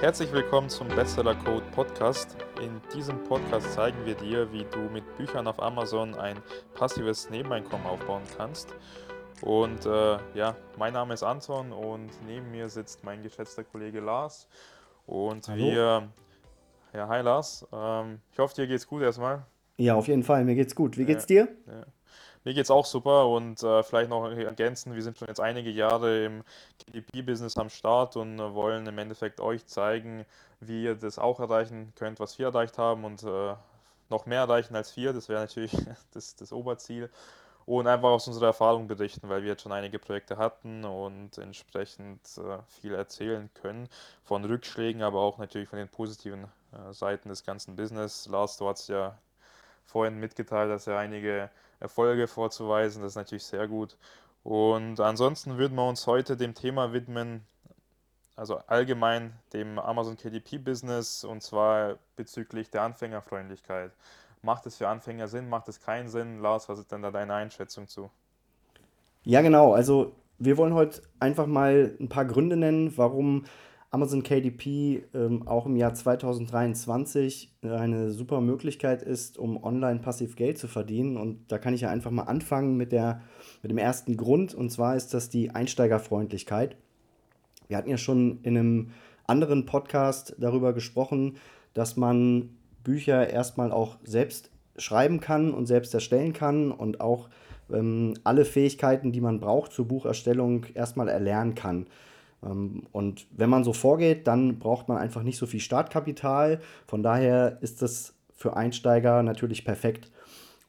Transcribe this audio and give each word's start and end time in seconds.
Herzlich 0.00 0.30
willkommen 0.30 0.68
zum 0.68 0.88
Bestseller 0.88 1.34
Code 1.34 1.64
Podcast. 1.74 2.36
In 2.62 2.82
diesem 2.94 3.24
Podcast 3.24 3.72
zeigen 3.72 3.96
wir 4.04 4.14
dir, 4.14 4.52
wie 4.52 4.64
du 4.70 4.78
mit 4.92 5.16
Büchern 5.16 5.46
auf 5.46 5.60
Amazon 5.60 6.14
ein 6.16 6.36
passives 6.74 7.30
Nebeneinkommen 7.30 7.86
aufbauen 7.86 8.22
kannst. 8.36 8.74
Und 9.40 9.86
äh, 9.86 10.18
ja, 10.34 10.54
mein 10.76 10.92
Name 10.92 11.14
ist 11.14 11.22
Anton 11.22 11.72
und 11.72 12.10
neben 12.26 12.50
mir 12.50 12.68
sitzt 12.68 13.04
mein 13.04 13.22
geschätzter 13.22 13.64
Kollege 13.64 14.00
Lars. 14.00 14.48
Und 15.06 15.48
Hallo. 15.48 15.64
wir, 15.64 16.08
ja, 16.92 17.08
hi 17.08 17.22
Lars. 17.22 17.66
Ähm, 17.72 18.20
ich 18.32 18.38
hoffe, 18.38 18.54
dir 18.54 18.66
geht's 18.66 18.86
gut 18.86 19.00
erstmal. 19.00 19.46
Ja, 19.78 19.94
auf 19.94 20.08
jeden 20.08 20.24
Fall. 20.24 20.44
Mir 20.44 20.56
geht's 20.56 20.74
gut. 20.74 20.98
Wie 20.98 21.06
geht's 21.06 21.24
dir? 21.24 21.48
ja. 21.66 21.86
Mir 22.46 22.54
geht's 22.54 22.70
auch 22.70 22.86
super 22.86 23.26
und 23.26 23.60
äh, 23.64 23.82
vielleicht 23.82 24.08
noch 24.08 24.30
ergänzen, 24.30 24.94
wir 24.94 25.02
sind 25.02 25.18
schon 25.18 25.26
jetzt 25.26 25.40
einige 25.40 25.68
Jahre 25.68 26.26
im 26.26 26.44
KDP-Business 26.78 27.56
am 27.56 27.70
Start 27.70 28.14
und 28.14 28.38
äh, 28.38 28.54
wollen 28.54 28.86
im 28.86 28.96
Endeffekt 28.98 29.40
euch 29.40 29.66
zeigen, 29.66 30.24
wie 30.60 30.84
ihr 30.84 30.94
das 30.94 31.18
auch 31.18 31.40
erreichen 31.40 31.92
könnt, 31.96 32.20
was 32.20 32.38
wir 32.38 32.46
erreicht 32.46 32.78
haben 32.78 33.04
und 33.04 33.24
äh, 33.24 33.54
noch 34.10 34.26
mehr 34.26 34.42
erreichen 34.42 34.76
als 34.76 34.96
wir. 34.96 35.12
Das 35.12 35.28
wäre 35.28 35.40
natürlich 35.40 35.72
das, 36.12 36.36
das 36.36 36.52
Oberziel. 36.52 37.10
Und 37.64 37.88
einfach 37.88 38.10
aus 38.10 38.28
unserer 38.28 38.46
Erfahrung 38.46 38.86
berichten, 38.86 39.28
weil 39.28 39.42
wir 39.42 39.48
jetzt 39.48 39.62
schon 39.62 39.72
einige 39.72 39.98
Projekte 39.98 40.36
hatten 40.38 40.84
und 40.84 41.36
entsprechend 41.38 42.20
äh, 42.38 42.58
viel 42.80 42.94
erzählen 42.94 43.50
können 43.54 43.88
von 44.22 44.44
Rückschlägen, 44.44 45.02
aber 45.02 45.18
auch 45.18 45.38
natürlich 45.38 45.68
von 45.68 45.80
den 45.80 45.88
positiven 45.88 46.44
äh, 46.44 46.92
Seiten 46.92 47.28
des 47.28 47.44
ganzen 47.44 47.74
Business. 47.74 48.28
Lars, 48.28 48.56
du 48.56 48.68
hast 48.68 48.86
ja 48.86 49.18
vorhin 49.84 50.20
mitgeteilt, 50.20 50.70
dass 50.70 50.86
er 50.86 50.98
einige 50.98 51.50
Erfolge 51.80 52.26
vorzuweisen. 52.26 53.02
Das 53.02 53.12
ist 53.12 53.16
natürlich 53.16 53.44
sehr 53.44 53.68
gut. 53.68 53.96
Und 54.42 55.00
ansonsten 55.00 55.58
würden 55.58 55.74
wir 55.74 55.88
uns 55.88 56.06
heute 56.06 56.36
dem 56.36 56.54
Thema 56.54 56.92
widmen, 56.92 57.44
also 58.36 58.58
allgemein 58.66 59.32
dem 59.52 59.78
Amazon 59.78 60.16
KDP 60.16 60.58
Business 60.58 61.24
und 61.24 61.42
zwar 61.42 61.98
bezüglich 62.16 62.70
der 62.70 62.82
Anfängerfreundlichkeit. 62.82 63.92
Macht 64.42 64.66
es 64.66 64.76
für 64.76 64.88
Anfänger 64.88 65.26
Sinn? 65.26 65.48
Macht 65.48 65.68
es 65.68 65.80
keinen 65.80 66.08
Sinn? 66.08 66.40
Lars, 66.40 66.68
was 66.68 66.78
ist 66.78 66.92
denn 66.92 67.02
da 67.02 67.10
deine 67.10 67.34
Einschätzung 67.34 67.88
zu? 67.88 68.10
Ja, 69.24 69.40
genau. 69.40 69.72
Also 69.72 70.12
wir 70.38 70.56
wollen 70.56 70.74
heute 70.74 71.02
einfach 71.18 71.46
mal 71.46 71.96
ein 71.98 72.08
paar 72.08 72.24
Gründe 72.24 72.56
nennen, 72.56 72.96
warum 72.96 73.44
Amazon 73.96 74.22
KDP 74.22 75.04
ähm, 75.14 75.48
auch 75.48 75.64
im 75.64 75.74
Jahr 75.74 75.94
2023 75.94 77.50
eine 77.62 78.10
super 78.10 78.42
Möglichkeit 78.42 79.02
ist, 79.02 79.38
um 79.38 79.64
online 79.64 80.00
passiv 80.00 80.36
Geld 80.36 80.58
zu 80.58 80.68
verdienen. 80.68 81.16
Und 81.16 81.50
da 81.50 81.56
kann 81.56 81.72
ich 81.72 81.80
ja 81.80 81.88
einfach 81.88 82.10
mal 82.10 82.24
anfangen 82.24 82.76
mit 82.76 82.92
der, 82.92 83.22
mit 83.62 83.70
dem 83.70 83.78
ersten 83.78 84.18
Grund. 84.18 84.52
Und 84.54 84.68
zwar 84.68 84.96
ist 84.96 85.14
das 85.14 85.30
die 85.30 85.52
Einsteigerfreundlichkeit. 85.52 86.76
Wir 87.68 87.78
hatten 87.78 87.88
ja 87.88 87.96
schon 87.96 88.40
in 88.42 88.58
einem 88.58 88.90
anderen 89.26 89.64
Podcast 89.64 90.36
darüber 90.38 90.74
gesprochen, 90.74 91.38
dass 91.72 91.96
man 91.96 92.50
Bücher 92.84 93.30
erstmal 93.30 93.72
auch 93.72 93.96
selbst 94.04 94.50
schreiben 94.76 95.20
kann 95.20 95.54
und 95.54 95.64
selbst 95.64 95.94
erstellen 95.94 96.34
kann 96.34 96.70
und 96.70 97.00
auch 97.00 97.30
ähm, 97.72 98.12
alle 98.24 98.44
Fähigkeiten, 98.44 99.10
die 99.12 99.22
man 99.22 99.40
braucht 99.40 99.72
zur 99.72 99.88
Bucherstellung, 99.88 100.66
erstmal 100.74 101.08
erlernen 101.08 101.54
kann. 101.54 101.86
Ähm, 102.46 102.84
und 102.92 103.26
wenn 103.30 103.50
man 103.50 103.64
so 103.64 103.72
vorgeht, 103.72 104.26
dann 104.26 104.58
braucht 104.58 104.88
man 104.88 104.98
einfach 104.98 105.22
nicht 105.22 105.38
so 105.38 105.46
viel 105.46 105.60
Startkapital. 105.60 106.60
Von 106.86 107.02
daher 107.02 107.58
ist 107.60 107.82
das 107.82 108.14
für 108.34 108.56
Einsteiger 108.56 109.22
natürlich 109.22 109.64
perfekt. 109.64 110.10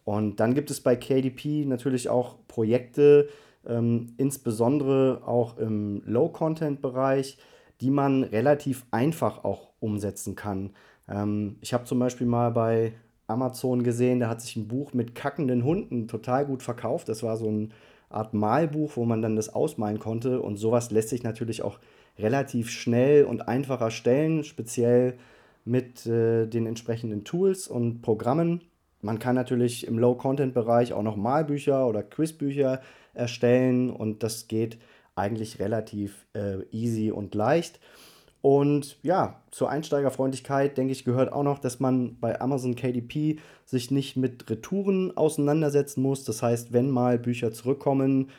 Und 0.06 0.39
dann 0.39 0.53
gibt 0.53 0.72
es 0.72 0.81
bei 0.81 0.95
KDP 0.95 1.66
natürlich 1.66 2.09
auch 2.09 2.38
Projekte, 2.47 3.28
ähm, 3.67 4.14
insbesondere 4.17 5.22
auch 5.25 5.58
im 5.58 6.02
Low-Content-Bereich, 6.06 7.38
die 7.81 7.91
man 7.91 8.23
relativ 8.23 8.86
einfach 8.91 9.44
auch 9.44 9.69
umsetzen 9.80 10.36
kann. 10.36 10.72
Ähm, 11.09 11.58
ich 11.62 11.73
habe 11.73 11.84
zum 11.84 12.00
Beispiel 12.00 12.25
mal 12.25 12.52
bei 12.52 12.94
Amazon 13.28 13.84
gesehen, 13.84 14.22
da 14.22 14.30
hat 14.30 14.41
sich 14.41 14.56
ein 14.56 14.69
Buch 14.69 14.94
mit 14.94 15.14
kackenden 15.14 15.66
Hunden 15.66 16.07
total 16.07 16.46
gut 16.46 16.63
verkauft. 16.63 17.09
Das 17.09 17.24
war 17.24 17.35
so 17.35 17.50
eine 17.50 17.69
Art 18.09 18.34
Malbuch, 18.34 18.95
wo 18.95 19.06
man 19.06 19.22
dann 19.22 19.35
das 19.35 19.50
ausmalen 19.50 20.00
konnte. 20.00 20.41
Und 20.41 20.57
sowas 20.57 20.91
lässt 20.91 21.09
sich 21.09 21.23
natürlich 21.23 21.62
auch 21.62 21.79
relativ 22.18 22.69
schnell 22.69 23.25
und 23.25 23.47
einfach 23.47 23.81
erstellen, 23.81 24.44
speziell 24.44 25.18
mit 25.66 26.06
äh, 26.06 26.47
den 26.47 26.66
entsprechenden 26.66 27.23
Tools 27.23 27.68
und 27.68 28.01
Programmen. 28.01 28.62
Man 29.01 29.19
kann 29.19 29.35
natürlich 29.35 29.85
im 29.85 30.00
Low-Content-Bereich 30.00 30.94
auch 30.94 31.03
noch 31.03 31.18
Malbücher 31.18 31.88
oder 31.88 32.01
Quizbücher 32.03 32.81
erstellen 33.13 33.90
und 33.90 34.24
das 34.24 34.47
geht 34.47 34.79
eigentlich 35.16 35.59
relativ 35.59 36.25
äh, 36.34 36.63
easy 36.72 37.12
und 37.12 37.35
leicht. 37.35 37.79
Und 38.42 38.98
ja, 39.03 39.42
zur 39.52 39.70
Einsteigerfreundlichkeit, 39.70 40.78
denke 40.78 40.92
ich, 40.92 41.03
gehört 41.03 41.34
auch 41.34 41.44
noch, 41.44 41.59
dass 41.59 41.80
man 41.80 42.18
bei 42.20 42.40
Amazon 42.40 42.75
KDP 42.75 43.40
sich 43.66 43.92
nicht 43.92 44.16
mit 44.16 44.50
Retouren 44.50 45.16
auseinandersetzen 45.18 46.02
muss. 46.02 46.24
Das 46.24 46.44
heißt, 46.44 46.72
wenn 46.72 46.90
mal 46.90 47.18
Bücher 47.18 47.52
zurückkommen, 47.52 48.30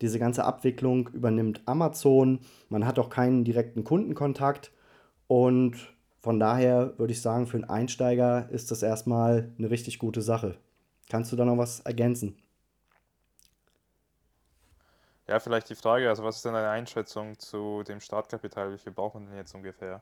diese 0.00 0.18
ganze 0.18 0.44
Abwicklung 0.44 1.08
übernimmt 1.08 1.62
Amazon. 1.66 2.38
Man 2.68 2.86
hat 2.86 2.98
auch 2.98 3.10
keinen 3.10 3.44
direkten 3.44 3.84
Kundenkontakt. 3.84 4.72
Und 5.26 5.76
von 6.20 6.38
daher 6.38 6.98
würde 6.98 7.12
ich 7.12 7.20
sagen, 7.20 7.46
für 7.46 7.56
einen 7.56 7.68
Einsteiger 7.68 8.48
ist 8.50 8.70
das 8.70 8.82
erstmal 8.82 9.52
eine 9.58 9.70
richtig 9.70 9.98
gute 9.98 10.22
Sache. 10.22 10.56
Kannst 11.08 11.32
du 11.32 11.36
da 11.36 11.44
noch 11.44 11.58
was 11.58 11.80
ergänzen? 11.80 12.36
Ja, 15.28 15.38
vielleicht 15.40 15.68
die 15.68 15.74
Frage, 15.74 16.08
also 16.08 16.24
was 16.24 16.36
ist 16.36 16.46
denn 16.46 16.54
deine 16.54 16.70
Einschätzung 16.70 17.38
zu 17.38 17.82
dem 17.82 18.00
Startkapital? 18.00 18.72
Wie 18.72 18.78
viel 18.78 18.92
braucht 18.92 19.14
man 19.14 19.26
denn 19.26 19.36
jetzt 19.36 19.54
ungefähr? 19.54 20.00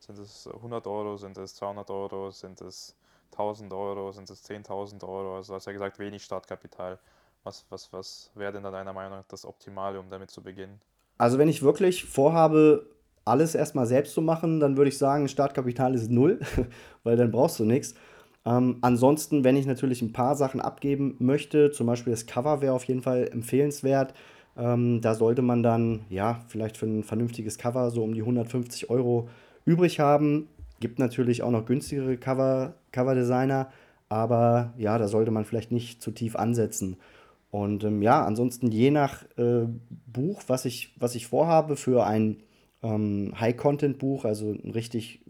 Sind 0.00 0.18
es 0.18 0.48
100 0.52 0.88
Euro, 0.88 1.16
sind 1.16 1.38
es 1.38 1.54
200 1.54 1.88
Euro, 1.90 2.32
sind 2.32 2.60
es 2.60 2.96
1000 3.30 3.72
Euro, 3.72 4.10
sind 4.10 4.28
es 4.30 4.42
10.000 4.42 5.04
Euro? 5.04 5.36
Also 5.36 5.52
du 5.52 5.56
hast 5.56 5.66
ja 5.66 5.72
gesagt, 5.72 6.00
wenig 6.00 6.24
Startkapital. 6.24 6.98
Was, 7.44 7.64
was, 7.70 7.92
was 7.92 8.32
wäre 8.34 8.52
denn 8.52 8.64
da 8.64 8.72
deiner 8.72 8.92
Meinung 8.92 9.18
nach 9.18 9.24
das 9.28 9.44
Optimale, 9.44 10.00
um 10.00 10.10
damit 10.10 10.32
zu 10.32 10.42
beginnen? 10.42 10.80
Also 11.18 11.38
wenn 11.38 11.48
ich 11.48 11.62
wirklich 11.62 12.04
vorhabe, 12.04 12.86
alles 13.24 13.54
erstmal 13.54 13.86
selbst 13.86 14.12
zu 14.12 14.22
machen, 14.22 14.58
dann 14.58 14.76
würde 14.76 14.88
ich 14.88 14.98
sagen, 14.98 15.28
Startkapital 15.28 15.94
ist 15.94 16.10
null, 16.10 16.40
weil 17.04 17.16
dann 17.16 17.30
brauchst 17.30 17.60
du 17.60 17.64
nichts. 17.64 17.94
Ähm, 18.44 18.78
ansonsten, 18.82 19.44
wenn 19.44 19.56
ich 19.56 19.66
natürlich 19.66 20.02
ein 20.02 20.12
paar 20.12 20.34
Sachen 20.34 20.60
abgeben 20.60 21.14
möchte, 21.20 21.70
zum 21.70 21.86
Beispiel 21.86 22.12
das 22.12 22.26
Cover 22.26 22.60
wäre 22.60 22.74
auf 22.74 22.84
jeden 22.84 23.02
Fall 23.02 23.28
empfehlenswert. 23.28 24.14
Ähm, 24.56 25.00
da 25.00 25.14
sollte 25.14 25.42
man 25.42 25.62
dann, 25.62 26.00
ja, 26.08 26.40
vielleicht 26.48 26.76
für 26.76 26.86
ein 26.86 27.02
vernünftiges 27.02 27.58
Cover 27.58 27.90
so 27.90 28.02
um 28.02 28.14
die 28.14 28.20
150 28.20 28.90
Euro 28.90 29.28
übrig 29.64 30.00
haben. 30.00 30.48
Gibt 30.80 30.98
natürlich 30.98 31.42
auch 31.42 31.50
noch 31.50 31.66
günstigere 31.66 32.16
Cover, 32.16 32.74
Coverdesigner, 32.92 33.70
aber 34.08 34.72
ja, 34.76 34.98
da 34.98 35.08
sollte 35.08 35.30
man 35.30 35.44
vielleicht 35.44 35.72
nicht 35.72 36.02
zu 36.02 36.10
tief 36.10 36.36
ansetzen. 36.36 36.96
Und 37.50 37.84
ähm, 37.84 38.02
ja, 38.02 38.24
ansonsten 38.24 38.70
je 38.70 38.90
nach 38.90 39.24
äh, 39.36 39.66
Buch, 40.06 40.42
was 40.46 40.64
ich, 40.64 40.94
was 40.98 41.14
ich 41.14 41.26
vorhabe 41.26 41.76
für 41.76 42.04
ein 42.04 42.42
ähm, 42.82 43.32
High-Content-Buch, 43.38 44.24
also 44.24 44.52
ein 44.52 44.72
richtig 44.72 45.20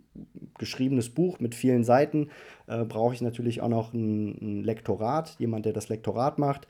geschriebenes 0.59 1.11
Buch 1.11 1.41
mit 1.41 1.55
vielen 1.55 1.85
Seiten, 1.85 2.31
äh, 2.67 2.85
brauche 2.85 3.15
ich 3.15 3.21
natürlich 3.21 3.61
auch 3.61 3.69
noch 3.69 3.93
ein, 3.93 4.39
ein 4.41 4.65
Lektorat, 4.65 5.37
jemand, 5.39 5.67
der 5.67 5.73
das 5.73 5.89
Lektorat 5.89 6.39
macht 6.39 6.67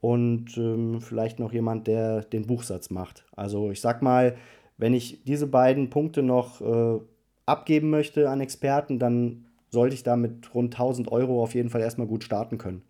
und 0.00 0.56
ähm, 0.56 1.00
vielleicht 1.00 1.38
noch 1.38 1.52
jemand, 1.52 1.86
der 1.86 2.22
den 2.22 2.46
Buchsatz 2.46 2.90
macht. 2.90 3.24
Also 3.34 3.70
ich 3.70 3.80
sag 3.80 4.02
mal, 4.02 4.36
wenn 4.76 4.94
ich 4.94 5.24
diese 5.24 5.46
beiden 5.46 5.90
Punkte 5.90 6.22
noch 6.22 6.60
äh, 6.60 7.00
abgeben 7.46 7.90
möchte 7.90 8.30
an 8.30 8.40
Experten, 8.40 8.98
dann 8.98 9.46
sollte 9.70 9.94
ich 9.94 10.02
da 10.02 10.16
mit 10.16 10.54
rund 10.54 10.74
1000 10.74 11.10
Euro 11.10 11.42
auf 11.42 11.54
jeden 11.54 11.70
Fall 11.70 11.80
erstmal 11.80 12.06
gut 12.06 12.24
starten 12.24 12.58
können. 12.58 12.82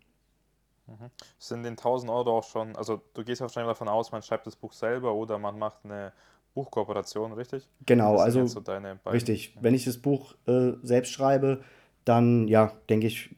Mhm. 0.87 1.09
Sind 1.37 1.63
den 1.63 1.73
1000 1.73 2.11
Euro 2.11 2.37
auch 2.37 2.43
schon, 2.43 2.75
also 2.75 3.01
du 3.13 3.23
gehst 3.23 3.41
wahrscheinlich 3.41 3.71
davon 3.71 3.87
aus, 3.87 4.11
man 4.11 4.21
schreibt 4.21 4.47
das 4.47 4.55
Buch 4.55 4.73
selber 4.73 5.13
oder 5.13 5.37
man 5.37 5.57
macht 5.57 5.79
eine 5.83 6.13
Buchkooperation, 6.53 7.33
richtig? 7.33 7.67
Genau, 7.85 8.17
also 8.17 8.45
so 8.45 8.61
richtig. 9.07 9.55
Wenn 9.61 9.73
ich 9.73 9.85
das 9.85 9.97
Buch 9.97 10.35
äh, 10.47 10.73
selbst 10.83 11.11
schreibe, 11.11 11.63
dann 12.05 12.47
ja, 12.47 12.71
denke 12.89 13.07
ich 13.07 13.35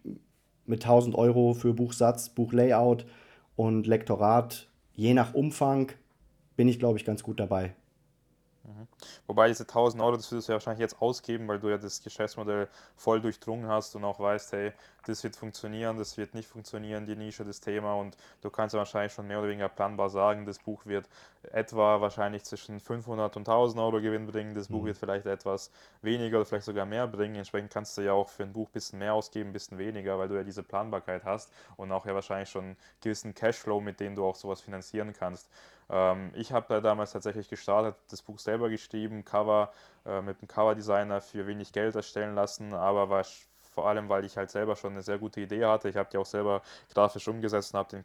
mit 0.65 0.83
1000 0.83 1.15
Euro 1.15 1.53
für 1.53 1.73
Buchsatz, 1.73 2.29
Buchlayout 2.29 3.05
und 3.61 3.85
Lektorat, 3.85 4.67
je 4.95 5.13
nach 5.13 5.35
Umfang, 5.35 5.91
bin 6.55 6.67
ich, 6.67 6.79
glaube 6.79 6.97
ich, 6.97 7.05
ganz 7.05 7.21
gut 7.21 7.39
dabei. 7.39 7.75
Mhm. 8.63 8.87
Wobei 9.25 9.47
diese 9.47 9.65
1000 9.65 10.03
Euro, 10.03 10.15
das 10.17 10.31
würdest 10.31 10.47
du 10.47 10.51
ja 10.51 10.55
wahrscheinlich 10.57 10.81
jetzt 10.81 11.01
ausgeben, 11.01 11.47
weil 11.47 11.59
du 11.59 11.69
ja 11.69 11.79
das 11.79 12.03
Geschäftsmodell 12.03 12.69
voll 12.95 13.19
durchdrungen 13.19 13.67
hast 13.67 13.95
und 13.95 14.03
auch 14.03 14.19
weißt, 14.19 14.51
hey, 14.51 14.73
das 15.05 15.23
wird 15.23 15.35
funktionieren, 15.35 15.97
das 15.97 16.15
wird 16.17 16.35
nicht 16.35 16.47
funktionieren, 16.47 17.07
die 17.07 17.15
Nische, 17.15 17.43
das 17.43 17.59
Thema 17.59 17.95
und 17.95 18.17
du 18.41 18.51
kannst 18.51 18.73
ja 18.73 18.77
wahrscheinlich 18.77 19.13
schon 19.13 19.25
mehr 19.25 19.39
oder 19.39 19.47
weniger 19.49 19.67
planbar 19.67 20.11
sagen, 20.11 20.45
das 20.45 20.59
Buch 20.59 20.85
wird 20.85 21.09
etwa 21.41 22.01
wahrscheinlich 22.01 22.43
zwischen 22.43 22.79
500 22.79 23.35
und 23.35 23.47
1000 23.47 23.81
Euro 23.81 23.99
Gewinn 23.99 24.27
bringen, 24.27 24.53
das 24.53 24.69
Buch 24.69 24.83
Mhm. 24.83 24.85
wird 24.85 24.97
vielleicht 24.97 25.25
etwas 25.25 25.71
weniger 26.03 26.37
oder 26.37 26.45
vielleicht 26.45 26.65
sogar 26.65 26.85
mehr 26.85 27.07
bringen, 27.07 27.33
entsprechend 27.37 27.71
kannst 27.73 27.97
du 27.97 28.03
ja 28.03 28.13
auch 28.13 28.29
für 28.29 28.43
ein 28.43 28.53
Buch 28.53 28.69
ein 28.69 28.73
bisschen 28.73 28.99
mehr 28.99 29.15
ausgeben, 29.15 29.49
ein 29.49 29.53
bisschen 29.53 29.79
weniger, 29.79 30.19
weil 30.19 30.27
du 30.27 30.35
ja 30.35 30.43
diese 30.43 30.61
Planbarkeit 30.61 31.23
hast 31.23 31.51
und 31.77 31.91
auch 31.91 32.05
ja 32.05 32.13
wahrscheinlich 32.13 32.49
schon 32.49 32.63
einen 32.65 32.77
gewissen 33.01 33.33
Cashflow, 33.33 33.81
mit 33.81 33.99
dem 33.99 34.13
du 34.15 34.23
auch 34.23 34.35
sowas 34.35 34.61
finanzieren 34.61 35.13
kannst. 35.13 35.49
Ähm, 35.91 36.31
ich 36.35 36.51
habe 36.53 36.65
da 36.69 36.81
damals 36.81 37.11
tatsächlich 37.11 37.49
gestartet, 37.49 37.95
das 38.09 38.21
Buch 38.21 38.39
selber 38.39 38.69
geschrieben, 38.69 39.25
Cover 39.25 39.71
äh, 40.05 40.21
mit 40.21 40.39
einem 40.39 40.47
Coverdesigner 40.47 41.21
für 41.21 41.45
wenig 41.47 41.73
Geld 41.73 41.95
erstellen 41.95 42.33
lassen, 42.33 42.73
aber 42.73 43.09
war 43.09 43.25
vor 43.73 43.87
allem, 43.87 44.09
weil 44.09 44.25
ich 44.25 44.37
halt 44.37 44.51
selber 44.51 44.75
schon 44.75 44.93
eine 44.93 45.01
sehr 45.01 45.17
gute 45.17 45.41
Idee 45.41 45.65
hatte. 45.65 45.89
Ich 45.89 45.95
habe 45.95 46.09
die 46.11 46.17
auch 46.17 46.25
selber 46.25 46.61
grafisch 46.93 47.27
umgesetzt 47.27 47.73
und 47.73 47.79
habe 47.79 47.89
den 47.89 48.03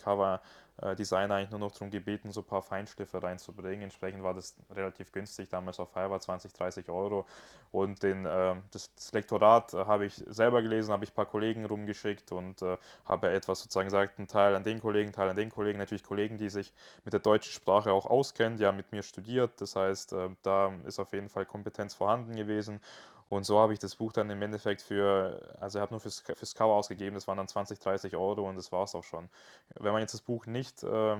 Cover-Designer 0.76 1.34
eigentlich 1.34 1.50
nur 1.50 1.60
noch 1.60 1.72
darum 1.72 1.90
gebeten, 1.90 2.30
so 2.30 2.40
ein 2.40 2.46
paar 2.46 2.62
Feinschliffe 2.62 3.22
reinzubringen. 3.22 3.82
Entsprechend 3.82 4.22
war 4.22 4.34
das 4.34 4.56
relativ 4.70 5.12
günstig, 5.12 5.48
damals 5.48 5.80
auf 5.80 5.90
Fiverr 5.90 6.20
20, 6.20 6.52
30 6.52 6.88
Euro. 6.88 7.26
Und 7.72 8.02
den, 8.02 8.24
äh, 8.24 8.54
das, 8.70 8.94
das, 8.94 9.12
Lektorat 9.12 9.72
habe 9.72 10.06
ich 10.06 10.14
selber 10.14 10.62
gelesen, 10.62 10.92
habe 10.92 11.04
ich 11.04 11.10
ein 11.10 11.14
paar 11.14 11.26
Kollegen 11.26 11.64
rumgeschickt 11.64 12.32
und 12.32 12.62
äh, 12.62 12.76
habe 13.04 13.30
etwas 13.30 13.60
sozusagen 13.60 13.88
gesagt, 13.88 14.18
ein 14.18 14.28
Teil 14.28 14.54
an 14.54 14.64
den 14.64 14.80
Kollegen, 14.80 15.12
Teil 15.12 15.28
an 15.28 15.36
den 15.36 15.50
Kollegen. 15.50 15.78
Natürlich 15.78 16.04
Kollegen, 16.04 16.38
die 16.38 16.48
sich 16.48 16.72
mit 17.04 17.12
der 17.12 17.20
deutschen 17.20 17.52
Sprache 17.52 17.92
auch 17.92 18.06
auskennen, 18.06 18.58
die 18.58 18.66
haben 18.66 18.76
mit 18.76 18.92
mir 18.92 19.02
studiert. 19.02 19.60
Das 19.60 19.76
heißt, 19.76 20.12
äh, 20.12 20.28
da 20.42 20.72
ist 20.84 20.98
auf 20.98 21.12
jeden 21.12 21.28
Fall 21.28 21.46
Kompetenz 21.46 21.94
vorhanden 21.94 22.34
gewesen. 22.36 22.80
Und 23.28 23.44
so 23.44 23.58
habe 23.58 23.72
ich 23.72 23.80
das 23.80 23.96
Buch 23.96 24.12
dann 24.12 24.30
im 24.30 24.40
Endeffekt 24.40 24.82
für, 24.82 25.40
also 25.60 25.78
ich 25.78 25.82
habe 25.82 25.92
nur 25.92 26.00
fürs, 26.00 26.20
fürs 26.20 26.54
Cover 26.54 26.74
ausgegeben, 26.74 27.14
das 27.14 27.26
waren 27.26 27.38
dann 27.38 27.48
20, 27.48 27.80
30 27.80 28.14
Euro 28.16 28.48
und 28.48 28.54
das 28.54 28.70
war 28.70 28.84
es 28.84 28.94
auch 28.94 29.02
schon. 29.02 29.28
Wenn 29.74 29.92
man 29.92 30.00
jetzt 30.00 30.14
das 30.14 30.20
Buch 30.20 30.46
nicht 30.46 30.65
äh, 30.82 31.16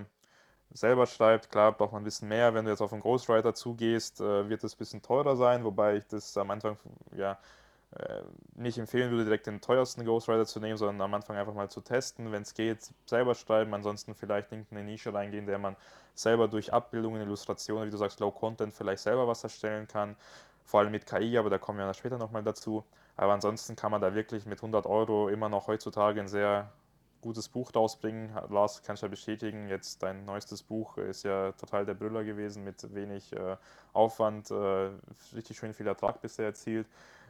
selber 0.73 1.07
schreibt, 1.07 1.51
klar 1.51 1.73
braucht 1.73 1.93
man 1.93 2.03
ein 2.03 2.05
bisschen 2.05 2.29
mehr. 2.29 2.55
Wenn 2.55 2.65
du 2.65 2.71
jetzt 2.71 2.81
auf 2.81 2.93
einen 2.93 3.03
Ghostwriter 3.03 3.55
zugehst, 3.55 4.21
äh, 4.21 4.49
wird 4.49 4.65
es 4.65 4.75
ein 4.75 4.79
bisschen 4.79 5.03
teurer 5.03 5.37
sein, 5.37 5.65
wobei 5.65 5.97
ich 5.97 6.07
das 6.07 6.37
am 6.37 6.51
Anfang 6.51 6.77
ja 7.17 7.39
äh, 7.93 8.23
nicht 8.55 8.79
empfehlen 8.79 9.11
würde, 9.11 9.25
direkt 9.25 9.47
den 9.47 9.61
teuersten 9.61 10.05
Ghostwriter 10.05 10.47
zu 10.47 10.61
nehmen, 10.61 10.77
sondern 10.77 11.01
am 11.01 11.15
Anfang 11.15 11.37
einfach 11.37 11.55
mal 11.55 11.71
zu 11.71 11.81
testen, 11.81 12.33
wenn 12.33 12.43
es 12.43 12.55
geht, 12.55 12.91
selber 13.07 13.35
schreiben, 13.35 13.75
ansonsten 13.75 14.15
vielleicht 14.15 14.53
in 14.53 14.67
eine 14.71 14.85
Nische 14.85 15.15
reingehen, 15.15 15.47
der 15.47 15.59
man 15.59 15.77
selber 16.15 16.49
durch 16.49 16.73
Abbildungen, 16.73 17.23
Illustrationen, 17.23 17.87
wie 17.87 17.91
du 17.91 17.97
sagst, 17.97 18.21
Low 18.21 18.31
Content 18.31 18.75
vielleicht 18.75 19.03
selber 19.03 19.29
was 19.29 19.45
erstellen 19.45 19.87
kann 19.87 20.17
vor 20.67 20.81
allem 20.81 20.91
mit 20.91 21.07
KI, 21.07 21.39
aber 21.39 21.49
da 21.49 21.59
kommen 21.59 21.79
wir 21.79 21.95
später 21.95 22.19
nochmal 22.19 22.43
dazu. 22.43 22.85
Aber 23.17 23.33
ansonsten 23.33 23.77
kann 23.77 23.93
man 23.93 24.01
da 24.01 24.15
wirklich 24.15 24.45
mit 24.47 24.59
100 24.59 24.85
Euro 24.87 25.29
immer 25.29 25.49
noch 25.49 25.69
heutzutage 25.69 26.21
ein 26.21 26.29
sehr 26.29 26.71
gutes 27.21 27.49
Buch 27.49 27.75
rausbringen. 27.75 28.31
Lars, 28.51 28.83
kannst 28.83 29.03
du 29.03 29.07
ja 29.07 29.11
bestätigen, 29.11 29.69
jetzt 29.69 30.03
dein 30.03 30.25
neuestes 30.25 30.63
Buch 30.63 30.99
ist 30.99 31.25
ja 31.25 31.53
total 31.53 31.85
der 31.85 31.95
Brüller 31.95 32.25
gewesen, 32.25 32.65
mit 32.65 32.95
wenig 32.95 33.33
äh, 33.33 33.57
Aufwand, 33.93 34.51
äh, 34.51 34.91
richtig 35.35 35.57
schön 35.57 35.75
viel 35.75 35.87
Ertrag 35.87 36.21
bisher 36.21 36.47
erzielt. 36.47 36.87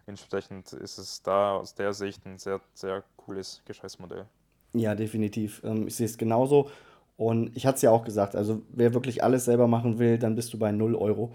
Entsprechend 0.06 0.72
ist 0.72 0.98
es 0.98 1.22
da 1.22 1.56
aus 1.56 1.74
der 1.74 1.92
Sicht 1.92 2.24
ein 2.26 2.38
sehr, 2.38 2.60
sehr 2.74 3.02
cooles 3.16 3.62
Geschäftsmodell. 3.64 4.26
Ja, 4.72 4.94
definitiv. 4.94 5.62
Ähm, 5.64 5.88
ich 5.88 5.96
sehe 5.96 6.06
es 6.06 6.18
genauso. 6.18 6.70
Und 7.16 7.56
ich 7.56 7.66
hatte 7.66 7.76
es 7.76 7.82
ja 7.82 7.90
auch 7.90 8.04
gesagt, 8.04 8.36
also 8.36 8.62
wer 8.68 8.92
wirklich 8.92 9.24
alles 9.24 9.46
selber 9.46 9.66
machen 9.66 9.98
will, 9.98 10.18
dann 10.18 10.34
bist 10.34 10.52
du 10.52 10.58
bei 10.58 10.70
0 10.70 10.94
Euro. 10.94 11.34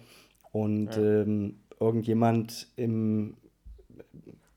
Und 0.52 0.96
ja. 0.96 1.02
ähm, 1.02 1.60
irgendjemand 1.80 2.68
im, 2.76 3.36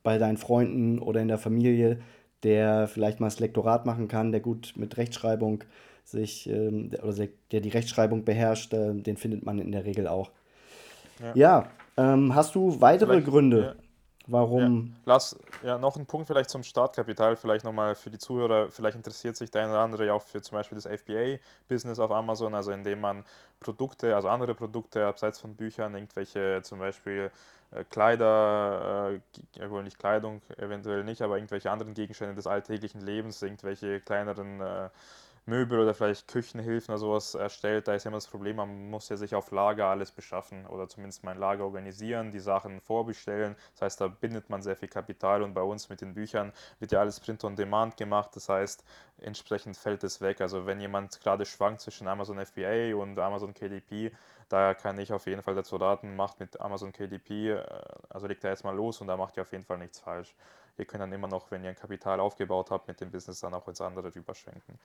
bei 0.03 0.19
deinen 0.19 0.37
Freunden 0.37 0.99
oder 0.99 1.23
in 1.23 1.29
der 1.29 1.39
Familie, 1.39 2.01
der 2.45 2.87
vielleicht 2.87 3.21
mal 3.21 3.27
das 3.27 3.41
Lektorat 3.41 3.87
machen 3.87 4.09
kann, 4.09 4.31
der 4.31 4.41
gut 4.41 4.75
mit 4.77 4.97
Rechtschreibung 4.97 5.65
sich 6.05 6.49
ähm, 6.49 6.91
oder 7.03 7.29
der 7.51 7.61
die 7.61 7.71
Rechtschreibung 7.71 8.25
beherrscht, 8.25 8.73
äh, 8.75 8.95
den 8.95 9.17
findet 9.17 9.45
man 9.45 9.59
in 9.59 9.73
der 9.73 9.85
Regel 9.85 10.07
auch. 10.07 10.31
Ja, 11.21 11.33
ja 11.35 11.69
ähm, 11.97 12.35
hast 12.35 12.55
du 12.55 12.81
weitere 12.81 13.15
vielleicht, 13.15 13.27
Gründe. 13.27 13.77
Warum? 14.27 14.87
Ja. 14.87 14.93
Lass 15.05 15.39
ja 15.63 15.79
noch 15.79 15.97
einen 15.97 16.07
Punkt 16.07 16.27
vielleicht 16.27 16.51
zum 16.51 16.63
Startkapital, 16.63 17.37
vielleicht 17.37 17.65
nochmal 17.65 17.95
für 17.95 18.11
die 18.11 18.19
Zuhörer, 18.19 18.71
vielleicht 18.71 18.97
interessiert 18.97 19.37
sich 19.37 19.51
der 19.51 19.63
eine 19.63 19.73
oder 19.73 19.81
andere 19.81 20.07
ja 20.07 20.15
auch 20.15 20.23
für 20.23 20.43
zum 20.43 20.57
Beispiel 20.57 20.77
das 20.77 20.87
FBA-Business 20.87 21.99
auf 21.99 22.11
Amazon, 22.11 22.55
also 22.55 22.73
indem 22.73 23.01
man 23.01 23.25
Produkte, 23.61 24.15
also 24.15 24.29
andere 24.29 24.55
Produkte 24.55 25.07
abseits 25.07 25.41
von 25.41 25.55
Büchern, 25.55 25.95
irgendwelche 25.95 26.61
zum 26.63 26.79
Beispiel 26.79 27.31
äh, 27.71 27.85
Kleider, 27.85 29.19
äh, 29.59 29.71
wohl 29.71 29.83
nicht 29.83 29.99
Kleidung, 29.99 30.43
eventuell 30.57 31.05
nicht, 31.05 31.23
aber 31.23 31.37
irgendwelche 31.37 31.71
anderen 31.71 31.95
Gegenstände 31.95 32.35
des 32.35 32.47
alltäglichen 32.47 33.01
Lebens, 33.01 33.43
irgendwelche 33.43 34.01
kleineren 34.01 34.61
äh, 34.61 34.89
Möbel 35.47 35.79
oder 35.81 35.95
vielleicht 35.95 36.29
Küchenhilfen 36.29 36.93
oder 36.93 36.99
sowas 36.99 37.35
erstellt, 37.35 37.87
da 37.87 37.95
ist 37.95 38.07
immer 38.07 38.17
das 38.17 38.27
Problem, 38.27 38.57
man 38.57 38.91
muss 38.91 39.09
ja 39.11 39.17
sich 39.17 39.35
auf 39.35 39.51
Lager 39.51 39.87
alles 39.87 40.11
beschaffen 40.11 40.67
oder 40.67 40.89
zumindest 40.89 41.23
mein 41.25 41.39
Lager 41.39 41.65
organisieren, 41.65 42.31
die 42.33 42.41
Sachen 42.41 42.81
vorbestellen. 42.81 43.55
Das 43.73 43.83
heißt, 43.83 44.01
da 44.01 44.09
bindet 44.09 44.49
man 44.51 44.63
sehr 44.63 44.77
viel 44.77 44.89
Kapital 44.89 45.43
und 45.43 45.53
bei 45.55 45.63
uns 45.63 45.89
mit 45.91 46.01
den 46.01 46.15
Büchern 46.15 46.53
wird 46.79 46.93
ja 46.93 47.01
alles 47.01 47.21
Print 47.21 47.45
on 47.45 47.57
Demand 47.57 47.97
gemacht. 47.97 48.31
Das 48.35 48.49
heißt, 48.49 48.85
entsprechend 49.19 49.77
fällt 49.77 50.03
es 50.05 50.21
weg. 50.21 50.41
Also 50.41 50.67
wenn 50.67 50.81
jemand 50.81 51.21
gerade 51.21 51.45
schwankt 51.45 51.83
zwischen 51.83 52.09
Amazon 52.09 52.45
FBA 52.45 52.95
und 52.95 53.19
Amazon 53.19 53.53
KDP, 53.55 54.13
da 54.49 54.75
kann 54.75 54.99
ich 54.99 55.13
auf 55.13 55.27
jeden 55.27 55.43
Fall 55.43 55.55
dazu 55.55 55.77
raten, 55.77 56.17
macht 56.17 56.41
mit 56.41 56.61
Amazon 56.61 56.93
KDP, 56.93 57.51
äh, 57.53 57.65
also 58.09 58.27
legt 58.27 58.45
er 58.45 58.51
jetzt 58.51 58.65
mal 58.65 58.75
los 58.75 59.01
und 59.01 59.09
da 59.09 59.17
macht 59.17 59.37
ihr 59.37 59.43
auf 59.43 59.53
jeden 59.53 59.65
Fall 59.65 59.79
nichts 59.79 59.99
falsch 60.01 60.35
ihr 60.77 60.85
könnt 60.85 61.03
dann 61.03 61.13
immer 61.13 61.29
noch, 61.29 61.51
wenn 61.51 61.63
ihr 61.63 61.71
ein 61.71 61.77
Kapital 61.77 62.21
aufgebaut 62.21 62.71
habt, 62.71 62.89
mit 62.89 63.01
dem 63.01 63.11
Business 63.11 63.41
dann 63.41 63.55
auch 63.55 63.69
ins 63.69 63.81
andere 63.81 64.15
rüberschwenken. 64.15 64.79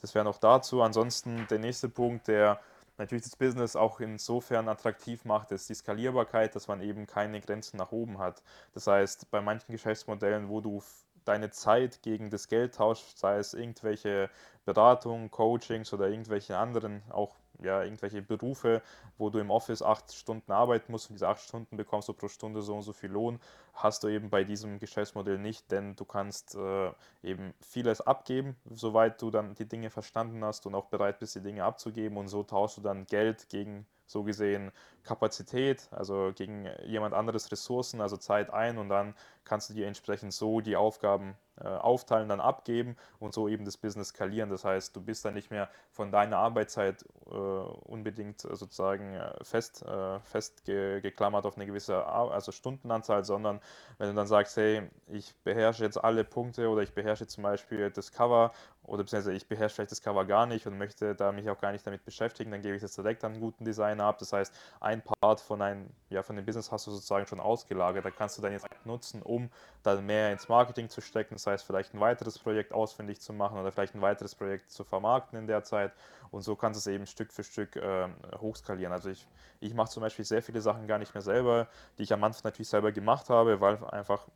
Das 0.00 0.14
wäre 0.14 0.24
noch 0.24 0.38
dazu. 0.38 0.82
Ansonsten 0.82 1.46
der 1.48 1.58
nächste 1.58 1.88
Punkt, 1.88 2.28
der 2.28 2.60
natürlich 2.96 3.24
das 3.24 3.36
Business 3.36 3.76
auch 3.76 4.00
insofern 4.00 4.68
attraktiv 4.68 5.24
macht, 5.24 5.50
ist 5.52 5.68
die 5.68 5.74
Skalierbarkeit, 5.74 6.54
dass 6.54 6.68
man 6.68 6.80
eben 6.80 7.06
keine 7.06 7.40
Grenzen 7.40 7.76
nach 7.76 7.92
oben 7.92 8.18
hat. 8.18 8.42
Das 8.72 8.86
heißt, 8.86 9.30
bei 9.30 9.40
manchen 9.40 9.72
Geschäftsmodellen, 9.72 10.48
wo 10.48 10.60
du 10.60 10.82
deine 11.24 11.50
Zeit 11.50 12.02
gegen 12.02 12.30
das 12.30 12.48
Geld 12.48 12.74
tauscht, 12.74 13.16
sei 13.16 13.38
es 13.38 13.54
irgendwelche 13.54 14.30
Beratungen, 14.64 15.30
Coachings 15.30 15.92
oder 15.92 16.08
irgendwelche 16.08 16.56
anderen 16.56 17.02
auch 17.10 17.34
ja, 17.62 17.82
irgendwelche 17.82 18.22
Berufe, 18.22 18.82
wo 19.18 19.30
du 19.30 19.38
im 19.38 19.50
Office 19.50 19.82
acht 19.82 20.12
Stunden 20.12 20.52
arbeiten 20.52 20.92
musst 20.92 21.10
und 21.10 21.14
diese 21.14 21.28
acht 21.28 21.40
Stunden 21.40 21.76
bekommst 21.76 22.08
du 22.08 22.12
pro 22.12 22.28
Stunde 22.28 22.62
so 22.62 22.74
und 22.74 22.82
so 22.82 22.92
viel 22.92 23.10
Lohn, 23.10 23.40
hast 23.74 24.02
du 24.04 24.08
eben 24.08 24.30
bei 24.30 24.44
diesem 24.44 24.78
Geschäftsmodell 24.78 25.38
nicht, 25.38 25.70
denn 25.70 25.96
du 25.96 26.04
kannst 26.04 26.54
äh, 26.54 26.92
eben 27.22 27.54
vieles 27.60 28.00
abgeben, 28.00 28.56
soweit 28.70 29.20
du 29.20 29.30
dann 29.30 29.54
die 29.54 29.68
Dinge 29.68 29.90
verstanden 29.90 30.44
hast 30.44 30.66
und 30.66 30.74
auch 30.74 30.86
bereit 30.86 31.18
bist, 31.18 31.34
die 31.34 31.42
Dinge 31.42 31.64
abzugeben 31.64 32.18
und 32.18 32.28
so 32.28 32.42
tauschst 32.42 32.78
du 32.78 32.82
dann 32.82 33.06
Geld 33.06 33.48
gegen 33.48 33.86
so 34.06 34.22
gesehen 34.22 34.72
Kapazität, 35.02 35.88
also 35.90 36.32
gegen 36.34 36.66
jemand 36.84 37.14
anderes 37.14 37.52
Ressourcen, 37.52 38.00
also 38.00 38.16
Zeit 38.16 38.50
ein 38.50 38.78
und 38.78 38.88
dann 38.88 39.14
kannst 39.44 39.68
du 39.68 39.74
dir 39.74 39.86
entsprechend 39.86 40.32
so 40.32 40.60
die 40.60 40.76
Aufgaben 40.76 41.36
äh, 41.60 41.68
aufteilen, 41.68 42.28
dann 42.28 42.40
abgeben 42.40 42.96
und 43.18 43.34
so 43.34 43.46
eben 43.46 43.64
das 43.64 43.76
Business 43.76 44.08
skalieren. 44.08 44.50
Das 44.50 44.64
heißt, 44.64 44.96
du 44.96 45.00
bist 45.02 45.24
dann 45.24 45.34
nicht 45.34 45.50
mehr 45.50 45.68
von 45.90 46.10
deiner 46.10 46.38
Arbeitszeit 46.38 47.04
äh, 47.26 47.30
unbedingt 47.30 48.40
sozusagen 48.40 49.14
äh, 49.14 49.44
fest, 49.44 49.82
äh, 49.82 50.18
festgeklammert 50.20 51.46
auf 51.46 51.56
eine 51.56 51.66
gewisse 51.66 52.04
Ar 52.06 52.30
also 52.32 52.50
Stundenanzahl, 52.50 53.24
sondern 53.24 53.60
wenn 53.98 54.08
du 54.08 54.14
dann 54.14 54.26
sagst, 54.26 54.56
hey, 54.56 54.88
ich 55.08 55.34
beherrsche 55.44 55.84
jetzt 55.84 56.02
alle 56.02 56.24
Punkte 56.24 56.68
oder 56.68 56.82
ich 56.82 56.94
beherrsche 56.94 57.26
zum 57.26 57.42
Beispiel 57.44 57.90
das 57.90 58.10
Cover 58.10 58.52
oder 58.86 59.02
beziehungsweise 59.02 59.34
ich 59.34 59.48
beherrsche 59.48 59.76
vielleicht 59.76 59.90
das 59.90 60.02
Cover 60.02 60.24
gar 60.24 60.46
nicht 60.46 60.66
und 60.66 60.76
möchte 60.78 61.14
da 61.14 61.32
mich 61.32 61.48
auch 61.48 61.58
gar 61.58 61.72
nicht 61.72 61.86
damit 61.86 62.04
beschäftigen, 62.04 62.50
dann 62.50 62.62
gebe 62.62 62.76
ich 62.76 62.82
das 62.82 62.94
direkt 62.94 63.24
an 63.24 63.32
einen 63.32 63.40
guten 63.40 63.64
Designer 63.64 64.04
ab. 64.04 64.18
Das 64.18 64.32
heißt, 64.32 64.54
ein 64.80 65.02
Part 65.02 65.40
von, 65.40 65.62
einem, 65.62 65.90
ja, 66.10 66.22
von 66.22 66.36
dem 66.36 66.44
Business 66.44 66.70
hast 66.70 66.86
du 66.86 66.90
sozusagen 66.90 67.26
schon 67.26 67.40
ausgelagert. 67.40 68.04
Da 68.04 68.10
kannst 68.10 68.36
du 68.38 68.42
dann 68.42 68.52
jetzt 68.52 68.66
nutzen, 68.84 69.22
um 69.22 69.50
dann 69.82 70.04
mehr 70.04 70.32
ins 70.32 70.48
Marketing 70.48 70.88
zu 70.88 71.00
stecken. 71.00 71.34
Das 71.34 71.46
heißt, 71.46 71.64
vielleicht 71.64 71.94
ein 71.94 72.00
weiteres 72.00 72.38
Projekt 72.38 72.72
ausfindig 72.72 73.20
zu 73.20 73.32
machen 73.32 73.58
oder 73.58 73.72
vielleicht 73.72 73.94
ein 73.94 74.02
weiteres 74.02 74.34
Projekt 74.34 74.70
zu 74.70 74.84
vermarkten 74.84 75.38
in 75.38 75.46
der 75.46 75.64
Zeit. 75.64 75.92
Und 76.30 76.42
so 76.42 76.56
kannst 76.56 76.84
du 76.84 76.90
es 76.90 76.94
eben 76.94 77.06
Stück 77.06 77.32
für 77.32 77.44
Stück 77.44 77.76
äh, 77.76 78.08
hochskalieren. 78.38 78.92
Also 78.92 79.08
ich, 79.08 79.26
ich 79.60 79.72
mache 79.74 79.90
zum 79.90 80.02
Beispiel 80.02 80.24
sehr 80.24 80.42
viele 80.42 80.60
Sachen 80.60 80.86
gar 80.86 80.98
nicht 80.98 81.14
mehr 81.14 81.22
selber, 81.22 81.68
die 81.98 82.02
ich 82.02 82.12
am 82.12 82.22
Anfang 82.24 82.42
natürlich 82.44 82.68
selber 82.68 82.92
gemacht 82.92 83.30
habe, 83.30 83.60
weil 83.60 83.82
einfach 83.86 84.26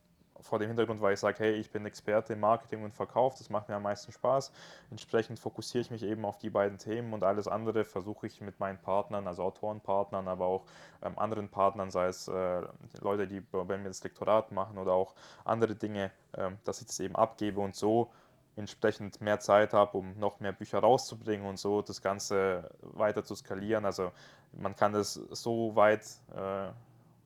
vor 0.41 0.59
dem 0.59 0.69
Hintergrund, 0.69 1.01
weil 1.01 1.15
ich 1.15 1.21
sage, 1.21 1.39
hey, 1.39 1.53
ich 1.55 1.71
bin 1.71 1.85
Experte 1.87 2.33
im 2.33 2.41
Marketing 2.41 2.83
und 2.85 2.95
Verkauf, 2.95 3.35
das 3.37 3.51
macht 3.51 3.69
mir 3.69 3.77
am 3.77 3.83
meisten 3.83 4.13
Spaß. 4.13 4.53
Entsprechend 4.91 5.39
fokussiere 5.39 5.83
ich 5.83 5.91
mich 5.91 6.03
eben 6.03 6.25
auf 6.25 6.39
die 6.39 6.51
beiden 6.51 6.79
Themen 6.79 7.13
und 7.13 7.25
alles 7.25 7.49
andere 7.49 7.85
versuche 7.85 8.27
ich 8.27 8.41
mit 8.41 8.59
meinen 8.61 8.79
Partnern, 8.79 9.27
also 9.27 9.43
Autorenpartnern, 9.43 10.29
aber 10.29 10.47
auch 10.47 10.65
ähm, 11.03 11.19
anderen 11.19 11.49
Partnern, 11.49 11.91
sei 11.91 12.07
es 12.07 12.29
äh, 12.29 12.63
Leute, 13.01 13.27
die 13.27 13.41
bei 13.41 13.77
mir 13.77 13.89
das 13.89 14.03
Lektorat 14.03 14.53
machen 14.53 14.79
oder 14.79 14.93
auch 14.93 15.15
andere 15.45 15.75
Dinge, 15.75 16.11
äh, 16.33 16.51
dass 16.65 16.81
ich 16.81 16.87
das 16.87 17.01
eben 17.01 17.17
abgebe 17.17 17.61
und 17.61 17.75
so 17.75 18.11
entsprechend 18.59 19.21
mehr 19.21 19.39
Zeit 19.39 19.73
habe, 19.73 19.97
um 19.97 20.19
noch 20.19 20.41
mehr 20.41 20.53
Bücher 20.53 20.81
rauszubringen 20.81 21.47
und 21.47 21.59
so 21.59 21.81
das 21.81 22.03
Ganze 22.03 22.71
weiter 22.83 23.25
zu 23.25 23.35
skalieren. 23.37 23.85
Also 23.85 24.11
man 24.53 24.75
kann 24.75 24.93
das 24.93 25.15
so 25.15 25.75
weit 25.77 26.05
äh, 26.35 26.69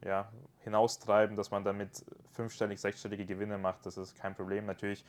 ja, 0.04 0.30
hinaustreiben, 0.64 1.36
dass 1.36 1.50
man 1.50 1.64
damit 1.64 2.04
fünfstellig, 2.32 2.80
sechsstellige 2.80 3.26
Gewinne 3.26 3.58
macht. 3.58 3.86
Das 3.86 3.96
ist 3.96 4.16
kein 4.16 4.34
Problem. 4.34 4.66
Natürlich 4.66 5.04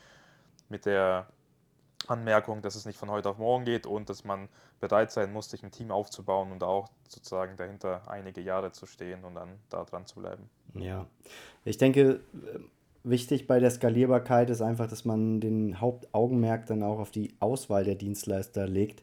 mit 0.68 0.86
der 0.86 1.26
Anmerkung, 2.06 2.62
dass 2.62 2.74
es 2.74 2.86
nicht 2.86 2.98
von 2.98 3.10
heute 3.10 3.30
auf 3.30 3.38
morgen 3.38 3.64
geht 3.64 3.86
und 3.86 4.08
dass 4.08 4.24
man 4.24 4.48
bereit 4.80 5.10
sein 5.10 5.32
muss, 5.32 5.50
sich 5.50 5.62
ein 5.62 5.70
Team 5.70 5.90
aufzubauen 5.90 6.52
und 6.52 6.62
auch 6.62 6.90
sozusagen 7.08 7.56
dahinter 7.56 8.02
einige 8.08 8.40
Jahre 8.40 8.72
zu 8.72 8.86
stehen 8.86 9.24
und 9.24 9.34
dann 9.34 9.58
da 9.70 9.84
dran 9.84 10.06
zu 10.06 10.20
bleiben. 10.20 10.50
Ja, 10.74 11.06
ich 11.64 11.78
denke, 11.78 12.20
wichtig 13.04 13.46
bei 13.46 13.60
der 13.60 13.70
Skalierbarkeit 13.70 14.50
ist 14.50 14.60
einfach, 14.60 14.88
dass 14.88 15.04
man 15.04 15.40
den 15.40 15.80
Hauptaugenmerk 15.80 16.66
dann 16.66 16.82
auch 16.82 16.98
auf 16.98 17.10
die 17.10 17.34
Auswahl 17.40 17.84
der 17.84 17.94
Dienstleister 17.94 18.66
legt. 18.66 19.02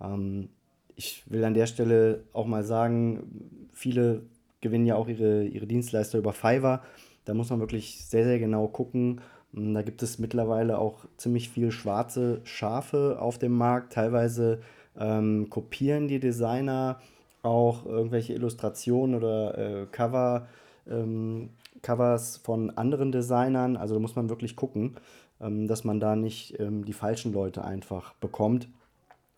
Ähm, 0.00 0.50
ich 0.96 1.22
will 1.30 1.44
an 1.44 1.54
der 1.54 1.66
Stelle 1.66 2.24
auch 2.32 2.46
mal 2.46 2.64
sagen, 2.64 3.68
viele 3.72 4.22
gewinnen 4.60 4.86
ja 4.86 4.96
auch 4.96 5.08
ihre, 5.08 5.44
ihre 5.44 5.66
Dienstleister 5.66 6.18
über 6.18 6.32
Fiverr. 6.32 6.82
Da 7.24 7.34
muss 7.34 7.50
man 7.50 7.60
wirklich 7.60 8.04
sehr, 8.06 8.24
sehr 8.24 8.38
genau 8.38 8.68
gucken. 8.68 9.20
Hm, 9.52 9.74
da 9.74 9.82
gibt 9.82 10.02
es 10.02 10.18
mittlerweile 10.18 10.78
auch 10.78 11.04
ziemlich 11.16 11.48
viel 11.48 11.70
schwarze 11.70 12.40
Schafe 12.44 13.18
auf 13.20 13.38
dem 13.38 13.52
Markt. 13.52 13.92
Teilweise 13.92 14.60
ähm, 14.98 15.48
kopieren 15.50 16.08
die 16.08 16.20
Designer 16.20 17.00
auch 17.42 17.86
irgendwelche 17.86 18.34
Illustrationen 18.34 19.14
oder 19.14 19.58
äh, 19.58 19.86
Cover, 19.86 20.48
ähm, 20.88 21.50
Covers 21.82 22.38
von 22.38 22.70
anderen 22.70 23.12
Designern. 23.12 23.76
Also 23.76 23.94
da 23.94 24.00
muss 24.00 24.16
man 24.16 24.28
wirklich 24.28 24.56
gucken, 24.56 24.96
ähm, 25.40 25.68
dass 25.68 25.84
man 25.84 26.00
da 26.00 26.16
nicht 26.16 26.58
ähm, 26.58 26.84
die 26.84 26.92
falschen 26.92 27.32
Leute 27.32 27.64
einfach 27.64 28.14
bekommt. 28.14 28.68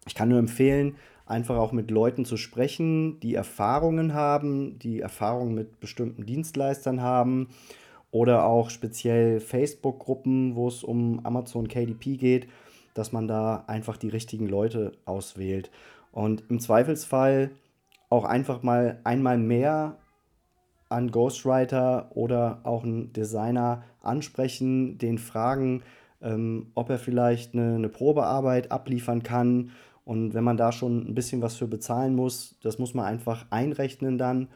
Ich 0.07 0.15
kann 0.15 0.31
nur 0.31 0.39
empfehlen, 0.39 0.97
einfach 1.31 1.57
auch 1.57 1.73
mit 1.73 1.91
Leuten 1.91 2.25
zu 2.25 2.37
sprechen, 2.37 3.21
die 3.21 3.35
Erfahrungen 3.35 4.15
haben, 4.15 4.79
die 4.79 5.01
Erfahrungen 5.01 5.55
mit 5.55 5.81
bestimmten 5.81 6.27
Dienstleistern 6.27 7.01
haben 7.01 7.49
oder 8.11 8.45
auch 8.45 8.71
speziell 8.71 9.41
Facebook-Gruppen, 9.41 10.57
wo 10.57 10.69
es 10.69 10.83
um 10.83 11.25
Amazon 11.25 11.69
KDP 11.69 12.17
geht, 12.17 12.49
dass 12.95 13.13
man 13.13 13.29
da 13.29 13.65
einfach 13.69 13.97
die 13.97 14.09
richtigen 14.09 14.49
Leute 14.49 14.93
auswählt. 15.05 15.71
Und 16.13 16.43
im 16.49 16.59
Zweifelsfall 16.59 17.53
auch 18.09 18.25
einfach 18.25 18.65
mal 18.65 18.99
einmal 19.05 19.39
mehr 19.39 19.97
an 20.89 21.13
Ghostwriter 21.13 22.11
oder 22.17 22.61
auch 22.65 22.83
einen 22.83 23.13
Designer 23.13 23.85
ansprechen, 24.03 24.99
den 24.99 25.19
fragen, 25.19 25.85
ähm, 26.21 26.73
ob 26.75 26.91
er 26.91 26.99
vielleicht 26.99 27.55
eine, 27.55 27.77
eine 27.77 27.89
Probearbeit 27.89 28.73
abliefern 28.73 29.23
kann 29.23 29.71
und 30.05 30.35
wenn 30.35 30.45
man 30.45 30.57
da 30.57 30.73
schon 30.73 31.07
ein 31.09 31.15
bisschen 31.15 31.43
was 31.43 31.57
für 31.57 31.69
bezahlen 31.69 32.15
muss, 32.15 32.57
das 32.63 32.79
muss 32.79 32.95
man 32.95 33.05
einfach 33.05 33.47
einrechnen 33.51 34.19
dann, 34.19 34.49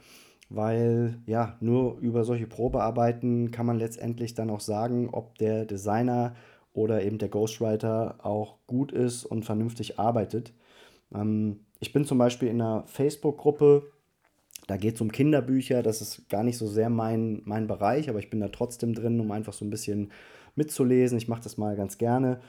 weil 0.48 1.22
ja, 1.26 1.56
nur 1.60 1.98
über 1.98 2.24
solche 2.24 2.46
Probearbeiten 2.46 3.50
kann 3.50 3.66
man 3.66 3.78
letztendlich 3.78 4.34
dann 4.34 4.50
auch 4.50 4.60
sagen, 4.60 5.08
ob 5.12 5.38
der 5.38 5.64
Designer 5.64 6.34
oder 6.72 7.02
eben 7.02 7.18
der 7.18 7.28
Ghostwriter 7.28 8.18
auch 8.22 8.58
gut 8.66 8.92
ist 8.92 9.24
und 9.24 9.44
vernünftig 9.44 9.98
arbeitet. 9.98 10.52
Ähm, 11.14 11.60
ich 11.80 11.92
bin 11.92 12.04
zum 12.04 12.18
Beispiel 12.18 12.48
in 12.48 12.60
einer 12.60 12.84
Facebook-Gruppe, 12.86 13.84
da 14.66 14.76
geht 14.76 14.94
es 14.94 15.00
um 15.00 15.12
Kinderbücher, 15.12 15.82
das 15.82 16.00
ist 16.00 16.28
gar 16.28 16.42
nicht 16.42 16.56
so 16.56 16.66
sehr 16.66 16.88
mein, 16.88 17.42
mein 17.44 17.66
Bereich, 17.66 18.08
aber 18.08 18.18
ich 18.18 18.30
bin 18.30 18.40
da 18.40 18.48
trotzdem 18.48 18.94
drin, 18.94 19.20
um 19.20 19.30
einfach 19.30 19.52
so 19.52 19.64
ein 19.64 19.70
bisschen 19.70 20.10
mitzulesen. 20.56 21.18
Ich 21.18 21.28
mache 21.28 21.42
das 21.42 21.58
mal 21.58 21.76
ganz 21.76 21.98
gerne. 21.98 22.40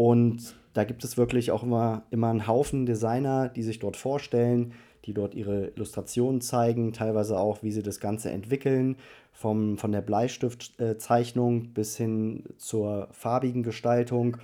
Und 0.00 0.56
da 0.72 0.84
gibt 0.84 1.04
es 1.04 1.18
wirklich 1.18 1.50
auch 1.50 1.62
immer, 1.62 2.04
immer 2.10 2.30
einen 2.30 2.46
Haufen 2.46 2.86
Designer, 2.86 3.50
die 3.50 3.62
sich 3.62 3.80
dort 3.80 3.98
vorstellen, 3.98 4.72
die 5.04 5.12
dort 5.12 5.34
ihre 5.34 5.66
Illustrationen 5.76 6.40
zeigen, 6.40 6.94
teilweise 6.94 7.38
auch, 7.38 7.62
wie 7.62 7.70
sie 7.70 7.82
das 7.82 8.00
Ganze 8.00 8.30
entwickeln, 8.30 8.96
vom, 9.34 9.76
von 9.76 9.92
der 9.92 10.00
Bleistiftzeichnung 10.00 11.74
bis 11.74 11.98
hin 11.98 12.44
zur 12.56 13.08
farbigen 13.10 13.62
Gestaltung. 13.62 14.38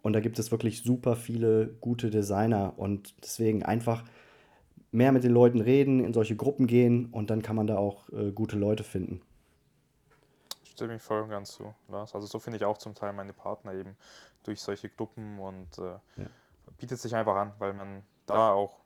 Und 0.00 0.14
da 0.14 0.20
gibt 0.20 0.38
es 0.38 0.50
wirklich 0.50 0.82
super 0.82 1.14
viele 1.14 1.66
gute 1.82 2.08
Designer 2.08 2.72
und 2.78 3.12
deswegen 3.22 3.64
einfach 3.64 4.04
mehr 4.92 5.12
mit 5.12 5.24
den 5.24 5.32
Leuten 5.32 5.60
reden, 5.60 6.02
in 6.02 6.14
solche 6.14 6.36
Gruppen 6.36 6.66
gehen 6.66 7.10
und 7.12 7.28
dann 7.28 7.42
kann 7.42 7.56
man 7.56 7.66
da 7.66 7.76
auch 7.76 8.08
äh, 8.14 8.32
gute 8.32 8.56
Leute 8.56 8.82
finden. 8.82 9.20
Stimme 10.64 10.96
ich 10.96 11.02
voll 11.02 11.20
und 11.20 11.28
ganz 11.28 11.52
zu, 11.52 11.74
Lars. 11.88 12.14
Also 12.14 12.26
so 12.26 12.38
finde 12.38 12.56
ich 12.56 12.64
auch 12.64 12.78
zum 12.78 12.94
Teil 12.94 13.12
meine 13.12 13.34
Partner 13.34 13.74
eben 13.74 13.94
durch 14.42 14.60
solche 14.60 14.88
Gruppen 14.88 15.38
und 15.38 15.78
äh, 15.78 15.82
ja. 16.16 16.26
bietet 16.78 17.00
sich 17.00 17.14
einfach 17.14 17.36
an, 17.36 17.52
weil 17.58 17.72
man 17.72 18.02
da 18.26 18.52
auch 18.52 18.82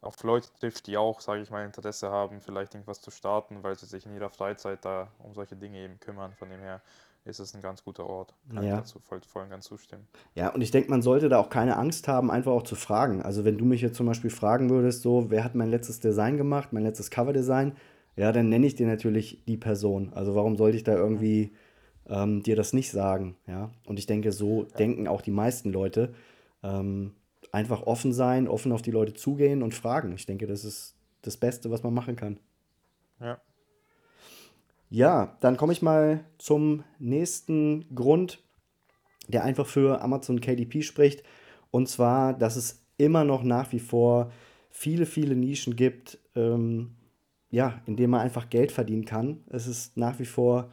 auf 0.00 0.22
Leute 0.22 0.48
trifft, 0.60 0.86
die 0.86 0.96
auch, 0.96 1.20
sage 1.20 1.40
ich 1.40 1.50
mal, 1.50 1.64
Interesse 1.64 2.10
haben, 2.10 2.40
vielleicht 2.40 2.74
irgendwas 2.74 3.00
zu 3.00 3.10
starten, 3.10 3.62
weil 3.62 3.76
sie 3.78 3.86
sich 3.86 4.04
in 4.04 4.14
ihrer 4.14 4.28
Freizeit 4.28 4.84
da 4.84 5.08
um 5.18 5.34
solche 5.34 5.56
Dinge 5.56 5.78
eben 5.78 5.98
kümmern. 5.98 6.34
Von 6.34 6.50
dem 6.50 6.60
her 6.60 6.82
ist 7.24 7.40
es 7.40 7.54
ein 7.54 7.62
ganz 7.62 7.82
guter 7.82 8.06
Ort. 8.06 8.34
Kann 8.52 8.64
ja. 8.64 8.74
ich 8.74 8.80
dazu 8.80 8.98
voll, 9.00 9.20
voll 9.26 9.44
und 9.44 9.50
ganz 9.50 9.64
zustimmen. 9.64 10.06
Ja, 10.34 10.50
und 10.50 10.60
ich 10.60 10.70
denke, 10.70 10.90
man 10.90 11.00
sollte 11.00 11.30
da 11.30 11.38
auch 11.38 11.48
keine 11.48 11.78
Angst 11.78 12.06
haben, 12.06 12.30
einfach 12.30 12.52
auch 12.52 12.64
zu 12.64 12.74
fragen. 12.74 13.22
Also 13.22 13.46
wenn 13.46 13.56
du 13.56 13.64
mich 13.64 13.80
jetzt 13.80 13.96
zum 13.96 14.06
Beispiel 14.06 14.30
fragen 14.30 14.68
würdest, 14.68 15.02
so, 15.02 15.30
wer 15.30 15.42
hat 15.42 15.54
mein 15.54 15.70
letztes 15.70 16.00
Design 16.00 16.36
gemacht, 16.36 16.72
mein 16.72 16.82
letztes 16.82 17.10
Cover-Design, 17.10 17.74
ja, 18.16 18.30
dann 18.30 18.48
nenne 18.48 18.66
ich 18.66 18.74
dir 18.74 18.86
natürlich 18.86 19.42
die 19.46 19.56
Person. 19.56 20.12
Also 20.12 20.34
warum 20.34 20.56
sollte 20.56 20.76
ich 20.76 20.84
da 20.84 20.94
irgendwie 20.94 21.54
ähm, 22.08 22.42
dir 22.42 22.56
das 22.56 22.72
nicht 22.72 22.90
sagen? 22.90 23.36
Ja, 23.46 23.70
und 23.86 23.98
ich 23.98 24.06
denke, 24.06 24.32
so 24.32 24.64
ja. 24.64 24.76
denken 24.76 25.08
auch 25.08 25.22
die 25.22 25.30
meisten 25.30 25.72
Leute. 25.72 26.14
Ähm, 26.62 27.14
einfach 27.52 27.82
offen 27.82 28.12
sein, 28.12 28.48
offen 28.48 28.72
auf 28.72 28.82
die 28.82 28.90
Leute 28.90 29.14
zugehen 29.14 29.62
und 29.62 29.74
fragen. 29.74 30.12
Ich 30.12 30.26
denke, 30.26 30.46
das 30.46 30.64
ist 30.64 30.96
das 31.22 31.36
Beste, 31.36 31.70
was 31.70 31.82
man 31.82 31.94
machen 31.94 32.16
kann. 32.16 32.38
Ja. 33.20 33.40
Ja, 34.90 35.36
dann 35.40 35.56
komme 35.56 35.72
ich 35.72 35.82
mal 35.82 36.24
zum 36.38 36.84
nächsten 36.98 37.94
Grund, 37.94 38.42
der 39.28 39.44
einfach 39.44 39.66
für 39.66 40.02
Amazon 40.02 40.40
KDP 40.40 40.82
spricht. 40.82 41.22
Und 41.70 41.88
zwar, 41.88 42.34
dass 42.34 42.56
es 42.56 42.84
immer 42.96 43.24
noch 43.24 43.42
nach 43.42 43.72
wie 43.72 43.80
vor 43.80 44.30
viele, 44.70 45.06
viele 45.06 45.34
Nischen 45.34 45.76
gibt, 45.76 46.18
ähm, 46.36 46.96
ja, 47.50 47.80
indem 47.86 48.10
man 48.10 48.20
einfach 48.20 48.50
Geld 48.50 48.72
verdienen 48.72 49.04
kann. 49.04 49.44
Es 49.48 49.66
ist 49.66 49.96
nach 49.96 50.18
wie 50.18 50.24
vor 50.24 50.70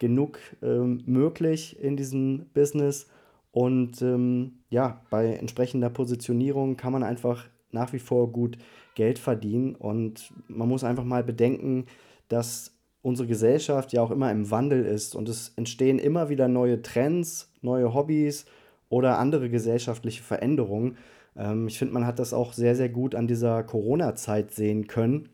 genug 0.00 0.40
ähm, 0.62 1.02
möglich 1.06 1.78
in 1.78 1.96
diesem 1.96 2.46
Business. 2.52 3.06
Und 3.52 4.02
ähm, 4.02 4.54
ja, 4.70 5.02
bei 5.10 5.34
entsprechender 5.34 5.90
Positionierung 5.90 6.76
kann 6.76 6.92
man 6.92 7.04
einfach 7.04 7.46
nach 7.70 7.92
wie 7.92 8.00
vor 8.00 8.32
gut 8.32 8.58
Geld 8.96 9.20
verdienen. 9.20 9.76
Und 9.76 10.32
man 10.48 10.68
muss 10.68 10.82
einfach 10.82 11.04
mal 11.04 11.22
bedenken, 11.22 11.86
dass 12.28 12.74
unsere 13.02 13.28
Gesellschaft 13.28 13.92
ja 13.92 14.02
auch 14.02 14.10
immer 14.10 14.32
im 14.32 14.50
Wandel 14.50 14.84
ist. 14.84 15.14
Und 15.14 15.28
es 15.28 15.52
entstehen 15.56 15.98
immer 15.98 16.28
wieder 16.28 16.48
neue 16.48 16.82
Trends, 16.82 17.52
neue 17.60 17.94
Hobbys 17.94 18.46
oder 18.88 19.18
andere 19.18 19.50
gesellschaftliche 19.50 20.22
Veränderungen. 20.22 20.96
Ähm, 21.36 21.68
ich 21.68 21.78
finde, 21.78 21.94
man 21.94 22.06
hat 22.06 22.18
das 22.18 22.32
auch 22.32 22.52
sehr, 22.52 22.74
sehr 22.74 22.88
gut 22.88 23.14
an 23.14 23.26
dieser 23.26 23.62
Corona-Zeit 23.62 24.52
sehen 24.52 24.86
können. 24.86 25.28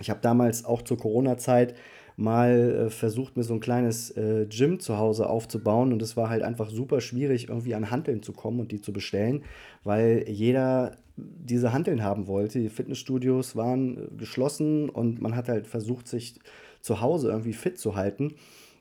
Ich 0.00 0.10
habe 0.10 0.20
damals 0.20 0.64
auch 0.64 0.82
zur 0.82 0.98
Corona-Zeit 0.98 1.74
mal 2.18 2.50
äh, 2.86 2.90
versucht, 2.90 3.36
mir 3.36 3.44
so 3.44 3.54
ein 3.54 3.60
kleines 3.60 4.10
äh, 4.16 4.46
Gym 4.50 4.80
zu 4.80 4.98
Hause 4.98 5.28
aufzubauen 5.30 5.92
und 5.92 6.02
es 6.02 6.16
war 6.16 6.28
halt 6.28 6.42
einfach 6.42 6.68
super 6.68 7.00
schwierig, 7.00 7.48
irgendwie 7.48 7.76
an 7.76 7.92
Hanteln 7.92 8.22
zu 8.24 8.32
kommen 8.32 8.58
und 8.58 8.72
die 8.72 8.80
zu 8.80 8.92
bestellen, 8.92 9.44
weil 9.84 10.24
jeder 10.28 10.96
diese 11.16 11.72
Hanteln 11.72 12.02
haben 12.02 12.26
wollte. 12.26 12.58
Die 12.58 12.68
Fitnessstudios 12.70 13.54
waren 13.54 13.96
äh, 13.96 14.16
geschlossen 14.16 14.88
und 14.88 15.20
man 15.20 15.36
hat 15.36 15.48
halt 15.48 15.68
versucht, 15.68 16.08
sich 16.08 16.40
zu 16.80 17.00
Hause 17.00 17.28
irgendwie 17.28 17.52
fit 17.52 17.78
zu 17.78 17.94
halten. 17.94 18.34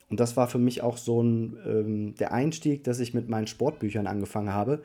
Und 0.10 0.20
das 0.20 0.36
war 0.36 0.48
für 0.48 0.60
mich 0.60 0.82
auch 0.82 0.98
so 0.98 1.22
ein, 1.22 1.58
ähm, 1.66 2.16
der 2.16 2.34
Einstieg, 2.34 2.84
dass 2.86 3.00
ich 3.00 3.14
mit 3.14 3.30
meinen 3.30 3.46
Sportbüchern 3.46 4.08
angefangen 4.08 4.52
habe. 4.52 4.82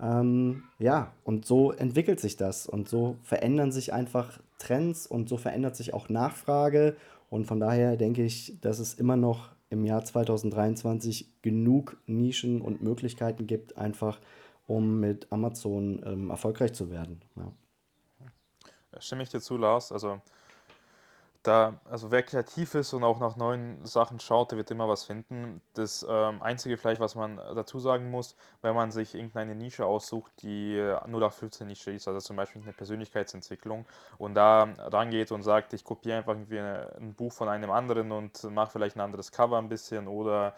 Ähm, 0.00 0.62
ja, 0.78 1.12
und 1.24 1.44
so 1.44 1.72
entwickelt 1.72 2.20
sich 2.20 2.36
das 2.36 2.68
und 2.68 2.88
so 2.88 3.16
verändern 3.22 3.72
sich 3.72 3.92
einfach 3.92 4.40
Trends 4.58 5.06
und 5.06 5.28
so 5.28 5.36
verändert 5.36 5.76
sich 5.76 5.94
auch 5.94 6.08
Nachfrage. 6.08 6.96
Und 7.30 7.46
von 7.46 7.60
daher 7.60 7.96
denke 7.96 8.24
ich, 8.24 8.60
dass 8.60 8.78
es 8.78 8.94
immer 8.94 9.16
noch 9.16 9.50
im 9.70 9.84
Jahr 9.84 10.04
2023 10.04 11.42
genug 11.42 11.96
Nischen 12.06 12.60
und 12.60 12.82
Möglichkeiten 12.82 13.46
gibt, 13.46 13.76
einfach 13.76 14.20
um 14.66 15.00
mit 15.00 15.30
Amazon 15.30 16.02
ähm, 16.06 16.30
erfolgreich 16.30 16.72
zu 16.72 16.90
werden. 16.90 17.20
Ja. 17.36 17.52
Stimme 19.00 19.24
ich 19.24 19.28
dir 19.28 19.40
zu, 19.40 19.56
Lars. 19.56 19.90
Also 19.90 20.20
da, 21.44 21.74
also 21.84 22.10
wer 22.10 22.22
kreativ 22.22 22.74
ist 22.74 22.94
und 22.94 23.04
auch 23.04 23.20
nach 23.20 23.36
neuen 23.36 23.84
Sachen 23.84 24.18
schaut, 24.18 24.50
der 24.50 24.58
wird 24.58 24.70
immer 24.70 24.88
was 24.88 25.04
finden. 25.04 25.60
Das 25.74 26.04
ähm, 26.08 26.42
Einzige 26.42 26.78
vielleicht, 26.78 27.00
was 27.00 27.14
man 27.14 27.36
dazu 27.36 27.78
sagen 27.78 28.10
muss, 28.10 28.34
wenn 28.62 28.74
man 28.74 28.90
sich 28.90 29.14
irgendeine 29.14 29.54
Nische 29.54 29.84
aussucht, 29.84 30.32
die 30.42 30.78
0815 30.78 31.66
Nische 31.66 31.92
ist, 31.92 32.08
also 32.08 32.20
zum 32.20 32.36
Beispiel 32.36 32.62
eine 32.62 32.72
Persönlichkeitsentwicklung 32.72 33.84
und 34.16 34.34
da 34.34 34.62
rangeht 34.78 35.32
und 35.32 35.42
sagt, 35.42 35.74
ich 35.74 35.84
kopiere 35.84 36.16
einfach 36.16 36.32
irgendwie 36.32 36.58
ein 36.58 37.14
Buch 37.14 37.32
von 37.32 37.48
einem 37.48 37.70
anderen 37.70 38.10
und 38.10 38.42
mache 38.44 38.72
vielleicht 38.72 38.96
ein 38.96 39.00
anderes 39.00 39.30
Cover 39.30 39.58
ein 39.58 39.68
bisschen 39.68 40.08
oder 40.08 40.54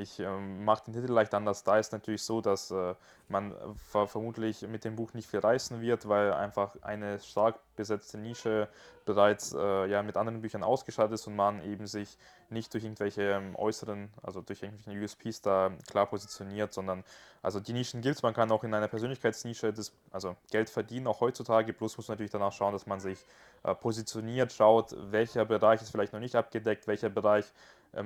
ich 0.00 0.20
ähm, 0.20 0.64
mache 0.64 0.84
den 0.84 0.94
Titel 0.94 1.12
leicht 1.12 1.34
anders. 1.34 1.64
Da 1.64 1.78
ist 1.78 1.92
natürlich 1.92 2.22
so, 2.22 2.40
dass 2.40 2.70
äh, 2.70 2.94
man 3.28 3.54
ver 3.90 4.06
vermutlich 4.06 4.62
mit 4.62 4.84
dem 4.84 4.96
Buch 4.96 5.12
nicht 5.12 5.28
viel 5.28 5.40
reißen 5.40 5.80
wird, 5.80 6.08
weil 6.08 6.32
einfach 6.32 6.76
eine 6.82 7.18
stark 7.18 7.58
besetzte 7.76 8.16
Nische 8.18 8.68
bereits 9.04 9.52
äh, 9.52 9.86
ja, 9.86 10.02
mit 10.02 10.16
anderen 10.16 10.40
Büchern 10.40 10.62
ausgeschaltet 10.62 11.14
ist 11.14 11.26
und 11.26 11.34
man 11.34 11.64
eben 11.64 11.86
sich 11.86 12.16
nicht 12.48 12.72
durch 12.72 12.84
irgendwelche 12.84 13.22
ähm, 13.22 13.56
äußeren, 13.56 14.10
also 14.22 14.40
durch 14.40 14.62
irgendwelche 14.62 15.00
USPs 15.00 15.40
da 15.40 15.72
klar 15.88 16.06
positioniert, 16.06 16.72
sondern 16.72 17.04
also 17.42 17.58
die 17.58 17.72
Nischen 17.72 18.02
gilt 18.02 18.22
man 18.22 18.34
kann 18.34 18.50
auch 18.52 18.64
in 18.64 18.74
einer 18.74 18.88
Persönlichkeitsnische 18.88 19.72
das, 19.72 19.92
also 20.10 20.36
Geld 20.50 20.68
verdienen, 20.68 21.06
auch 21.06 21.20
heutzutage, 21.20 21.72
bloß 21.72 21.96
muss 21.96 22.08
man 22.08 22.14
natürlich 22.14 22.32
danach 22.32 22.52
schauen, 22.52 22.72
dass 22.72 22.86
man 22.86 23.00
sich 23.00 23.24
äh, 23.62 23.74
positioniert, 23.74 24.52
schaut, 24.52 24.94
welcher 25.10 25.44
Bereich 25.44 25.80
ist 25.82 25.90
vielleicht 25.90 26.12
noch 26.12 26.20
nicht 26.20 26.36
abgedeckt, 26.36 26.86
welcher 26.86 27.08
Bereich 27.08 27.46
ähm, 27.46 27.50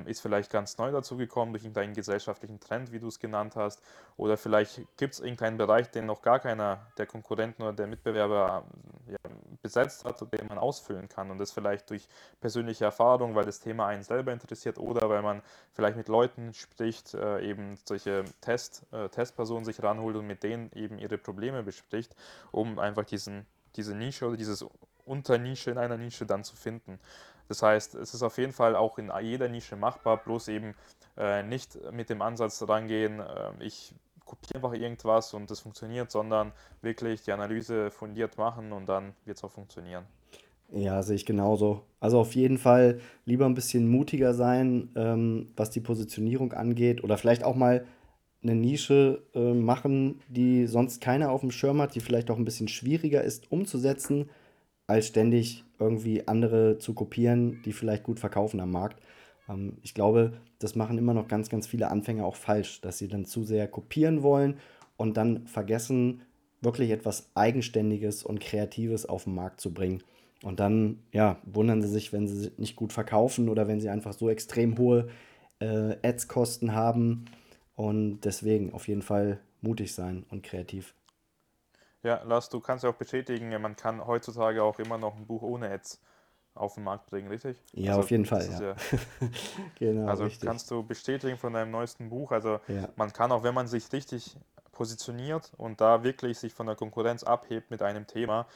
ist 0.06 0.20
vielleicht 0.20 0.50
ganz 0.50 0.78
neu 0.78 0.90
dazugekommen 0.90 1.52
durch 1.52 1.64
irgendeinen 1.64 1.94
gesellschaftlichen 1.94 2.60
Trend, 2.60 2.92
wie 2.92 3.00
du 3.00 3.08
es 3.08 3.18
genannt 3.18 3.56
hast. 3.56 3.82
Oder 4.16 4.36
vielleicht 4.36 4.80
gibt 4.96 5.14
es 5.14 5.20
irgendeinen 5.20 5.58
Bereich, 5.58 5.90
den 5.90 6.06
noch 6.06 6.22
gar 6.22 6.40
keiner 6.40 6.86
der 6.96 7.06
Konkurrenten 7.06 7.62
oder 7.62 7.72
der 7.72 7.86
Mitbewerber 7.86 8.64
ähm, 8.66 9.12
ja, 9.12 9.30
besetzt 9.62 10.04
hat, 10.04 10.20
den 10.20 10.46
man 10.48 10.58
ausfüllen 10.58 11.08
kann. 11.08 11.30
Und 11.30 11.38
das 11.38 11.52
vielleicht 11.52 11.90
durch 11.90 12.08
persönliche 12.40 12.84
Erfahrung, 12.84 13.34
weil 13.34 13.44
das 13.44 13.60
Thema 13.60 13.86
einen 13.86 14.02
selber 14.02 14.32
interessiert 14.32 14.78
oder 14.78 15.08
weil 15.08 15.22
man 15.22 15.42
vielleicht 15.72 15.96
mit 15.96 16.08
Leuten 16.08 16.54
spricht, 16.54 17.14
äh, 17.14 17.40
eben 17.40 17.76
solche 17.84 18.24
Test, 18.40 18.84
äh, 18.92 19.08
Testpersonen 19.08 19.64
sich 19.64 19.82
ranholt 19.82 20.16
und 20.16 20.26
mit 20.26 20.42
denen 20.42 20.70
eben 20.72 20.98
ihre 20.98 21.18
Probleme 21.18 21.62
bespricht, 21.62 22.14
um 22.52 22.78
einfach 22.78 23.04
diesen, 23.04 23.46
diese 23.76 23.94
Nische 23.94 24.26
oder 24.26 24.36
dieses 24.36 24.64
Unternische 25.06 25.70
in 25.70 25.78
einer 25.78 25.96
Nische 25.96 26.26
dann 26.26 26.44
zu 26.44 26.56
finden. 26.56 26.98
Das 27.48 27.62
heißt, 27.62 27.94
es 27.94 28.14
ist 28.14 28.22
auf 28.22 28.38
jeden 28.38 28.52
Fall 28.52 28.76
auch 28.76 28.98
in 28.98 29.12
jeder 29.22 29.48
Nische 29.48 29.76
machbar, 29.76 30.18
bloß 30.18 30.48
eben 30.48 30.74
äh, 31.16 31.42
nicht 31.42 31.78
mit 31.92 32.10
dem 32.10 32.22
Ansatz 32.22 32.66
rangehen, 32.66 33.20
äh, 33.20 33.52
ich 33.60 33.94
kopiere 34.24 34.56
einfach 34.56 34.72
irgendwas 34.72 35.34
und 35.34 35.50
das 35.50 35.60
funktioniert, 35.60 36.10
sondern 36.10 36.52
wirklich 36.80 37.22
die 37.22 37.32
Analyse 37.32 37.90
fundiert 37.90 38.38
machen 38.38 38.72
und 38.72 38.86
dann 38.86 39.14
wird 39.24 39.36
es 39.36 39.44
auch 39.44 39.50
funktionieren. 39.50 40.04
Ja, 40.72 41.02
sehe 41.02 41.16
ich 41.16 41.26
genauso. 41.26 41.82
Also 42.00 42.18
auf 42.18 42.34
jeden 42.34 42.58
Fall 42.58 43.00
lieber 43.26 43.46
ein 43.46 43.54
bisschen 43.54 43.88
mutiger 43.88 44.34
sein, 44.34 44.90
ähm, 44.96 45.52
was 45.56 45.70
die 45.70 45.80
Positionierung 45.80 46.52
angeht 46.52 47.04
oder 47.04 47.18
vielleicht 47.18 47.44
auch 47.44 47.54
mal 47.54 47.84
eine 48.42 48.54
Nische 48.54 49.22
äh, 49.34 49.52
machen, 49.54 50.20
die 50.28 50.66
sonst 50.66 51.00
keiner 51.00 51.30
auf 51.30 51.40
dem 51.40 51.50
Schirm 51.50 51.80
hat, 51.80 51.94
die 51.94 52.00
vielleicht 52.00 52.30
auch 52.30 52.36
ein 52.36 52.44
bisschen 52.44 52.68
schwieriger 52.68 53.22
ist 53.22 53.50
umzusetzen, 53.52 54.30
als 54.86 55.06
ständig 55.06 55.64
irgendwie 55.78 56.26
andere 56.28 56.78
zu 56.78 56.94
kopieren, 56.94 57.62
die 57.64 57.72
vielleicht 57.72 58.04
gut 58.04 58.20
verkaufen 58.20 58.60
am 58.60 58.70
Markt. 58.70 59.02
Ähm, 59.48 59.78
ich 59.82 59.94
glaube, 59.94 60.34
das 60.58 60.74
machen 60.74 60.98
immer 60.98 61.14
noch 61.14 61.28
ganz, 61.28 61.48
ganz 61.48 61.66
viele 61.66 61.90
Anfänger 61.90 62.24
auch 62.24 62.36
falsch, 62.36 62.80
dass 62.80 62.98
sie 62.98 63.08
dann 63.08 63.24
zu 63.24 63.44
sehr 63.44 63.68
kopieren 63.68 64.22
wollen 64.22 64.58
und 64.96 65.16
dann 65.16 65.46
vergessen, 65.46 66.22
wirklich 66.60 66.90
etwas 66.90 67.30
Eigenständiges 67.34 68.22
und 68.22 68.40
Kreatives 68.40 69.06
auf 69.06 69.24
den 69.24 69.34
Markt 69.34 69.60
zu 69.60 69.72
bringen. 69.72 70.02
Und 70.42 70.60
dann, 70.60 70.98
ja, 71.12 71.38
wundern 71.44 71.82
sie 71.82 71.88
sich, 71.88 72.12
wenn 72.12 72.26
sie 72.26 72.50
nicht 72.58 72.76
gut 72.76 72.92
verkaufen 72.92 73.48
oder 73.48 73.68
wenn 73.68 73.80
sie 73.80 73.88
einfach 73.88 74.12
so 74.12 74.28
extrem 74.28 74.76
hohe 74.78 75.08
äh, 75.58 75.96
Ads-Kosten 76.02 76.74
haben. 76.74 77.26
Und 77.76 78.20
deswegen 78.20 78.72
auf 78.72 78.88
jeden 78.88 79.02
Fall 79.02 79.40
mutig 79.60 79.94
sein 79.94 80.24
und 80.30 80.42
kreativ. 80.42 80.94
Ja, 82.04 82.22
Lars, 82.22 82.50
du 82.50 82.60
kannst 82.60 82.84
ja 82.84 82.90
auch 82.90 82.94
bestätigen, 82.94 83.48
man 83.60 83.76
kann 83.76 84.06
heutzutage 84.06 84.62
auch 84.62 84.78
immer 84.78 84.98
noch 84.98 85.16
ein 85.16 85.26
Buch 85.26 85.42
ohne 85.42 85.70
Ads 85.70 86.00
auf 86.54 86.74
den 86.74 86.84
Markt 86.84 87.06
bringen, 87.06 87.28
richtig? 87.28 87.60
Ja, 87.72 87.92
also, 87.92 88.02
auf 88.02 88.10
jeden 88.10 88.26
Fall, 88.26 88.46
ja. 88.48 88.60
ja 88.60 88.76
genau, 89.78 90.06
also 90.06 90.24
richtig. 90.24 90.46
kannst 90.46 90.70
du 90.70 90.82
bestätigen 90.82 91.38
von 91.38 91.54
deinem 91.54 91.70
neuesten 91.70 92.10
Buch, 92.10 92.30
also 92.30 92.60
ja. 92.68 92.90
man 92.96 93.12
kann 93.12 93.32
auch, 93.32 93.42
wenn 93.42 93.54
man 93.54 93.66
sich 93.66 93.90
richtig 93.90 94.36
positioniert 94.70 95.50
und 95.56 95.80
da 95.80 96.04
wirklich 96.04 96.38
sich 96.38 96.52
von 96.52 96.66
der 96.66 96.76
Konkurrenz 96.76 97.24
abhebt 97.24 97.70
mit 97.70 97.80
einem 97.80 98.06
Thema, 98.06 98.46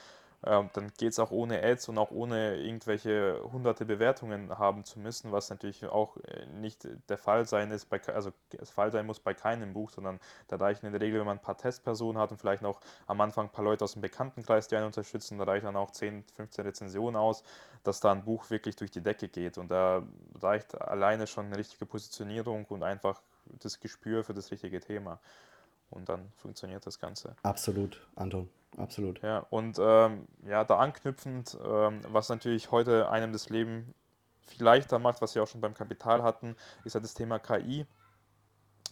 dann 0.41 0.93
geht 0.97 1.11
es 1.11 1.19
auch 1.19 1.33
ohne 1.33 1.63
Ads 1.63 1.89
und 1.89 1.99
auch 1.99 2.13
ohne 2.13 2.57
irgendwelche 2.57 3.43
hunderte 3.53 3.85
Bewertungen 3.85 4.57
haben 4.57 4.85
zu 4.85 5.01
müssen, 5.01 5.33
was 5.33 5.51
natürlich 5.51 5.85
auch 5.87 6.17
äh, 6.19 6.47
nicht 6.47 6.87
der 7.09 7.19
Fall 7.19 7.45
sein 7.45 7.73
ist, 7.73 7.87
bei, 7.87 8.01
also 8.07 8.33
das 8.51 8.71
Fall 8.71 8.93
sein 8.93 9.05
muss 9.05 9.19
bei 9.19 9.35
keinem 9.35 9.73
Buch, 9.73 9.91
sondern 9.91 10.21
da 10.47 10.57
reichen 10.57 10.87
in 10.87 10.93
der 10.93 11.01
Regel, 11.01 11.19
wenn 11.19 11.27
man 11.27 11.39
ein 11.39 11.43
paar 11.43 11.57
Testpersonen 11.57 12.23
hat 12.23 12.31
und 12.31 12.39
vielleicht 12.39 12.63
noch 12.63 12.81
am 13.09 13.21
Anfang 13.21 13.47
ein 13.47 13.53
paar 13.53 13.65
Leute 13.65 13.83
aus 13.83 13.95
dem 13.95 14.03
Bekanntenkreis, 14.03 14.69
die 14.69 14.77
einen 14.77 14.87
unterstützen, 14.87 15.39
da 15.39 15.45
reichen 15.45 15.67
dann 15.67 15.77
auch 15.77 15.91
10, 15.91 16.25
15 16.37 16.65
Rezensionen 16.65 17.17
aus, 17.17 17.43
dass 17.83 17.99
da 17.99 18.13
ein 18.13 18.25
Buch 18.25 18.49
wirklich 18.51 18.77
durch 18.77 18.93
die 18.93 19.03
Decke 19.03 19.29
geht. 19.29 19.59
Und 19.59 19.73
da 19.73 20.05
reicht 20.41 20.81
alleine 20.81 21.27
schon 21.27 21.47
eine 21.47 21.59
richtige 21.59 21.85
Positionierung 21.85 22.65
und 22.67 22.85
einfach 22.85 23.23
das 23.61 23.81
Gespür 23.81 24.23
für 24.23 24.35
das 24.35 24.53
richtige 24.53 24.79
Thema 24.79 25.19
und 25.91 26.09
dann 26.09 26.33
funktioniert 26.37 26.87
das 26.87 26.99
Ganze. 26.99 27.35
Absolut, 27.43 28.07
Anton 28.17 28.49
absolut. 28.79 29.21
Ja, 29.23 29.47
und 29.51 29.79
ähm, 29.81 30.27
ja, 30.47 30.65
da 30.65 30.79
anknüpfend, 30.79 31.57
ähm, 31.65 32.01
was 32.09 32.29
natürlich 32.29 32.71
heute 32.71 33.11
einem 33.11 33.33
das 33.33 33.49
Leben 33.49 33.95
viel 34.41 34.65
leichter 34.65 34.99
macht, 34.99 35.21
was 35.21 35.35
wir 35.35 35.43
auch 35.43 35.49
schon 35.49 35.61
beim 35.61 35.75
Kapital 35.75 36.23
hatten, 36.23 36.57
ist 36.85 36.95
ja 36.95 37.01
das 37.01 37.15
Thema 37.15 37.39
KI, 37.39 37.87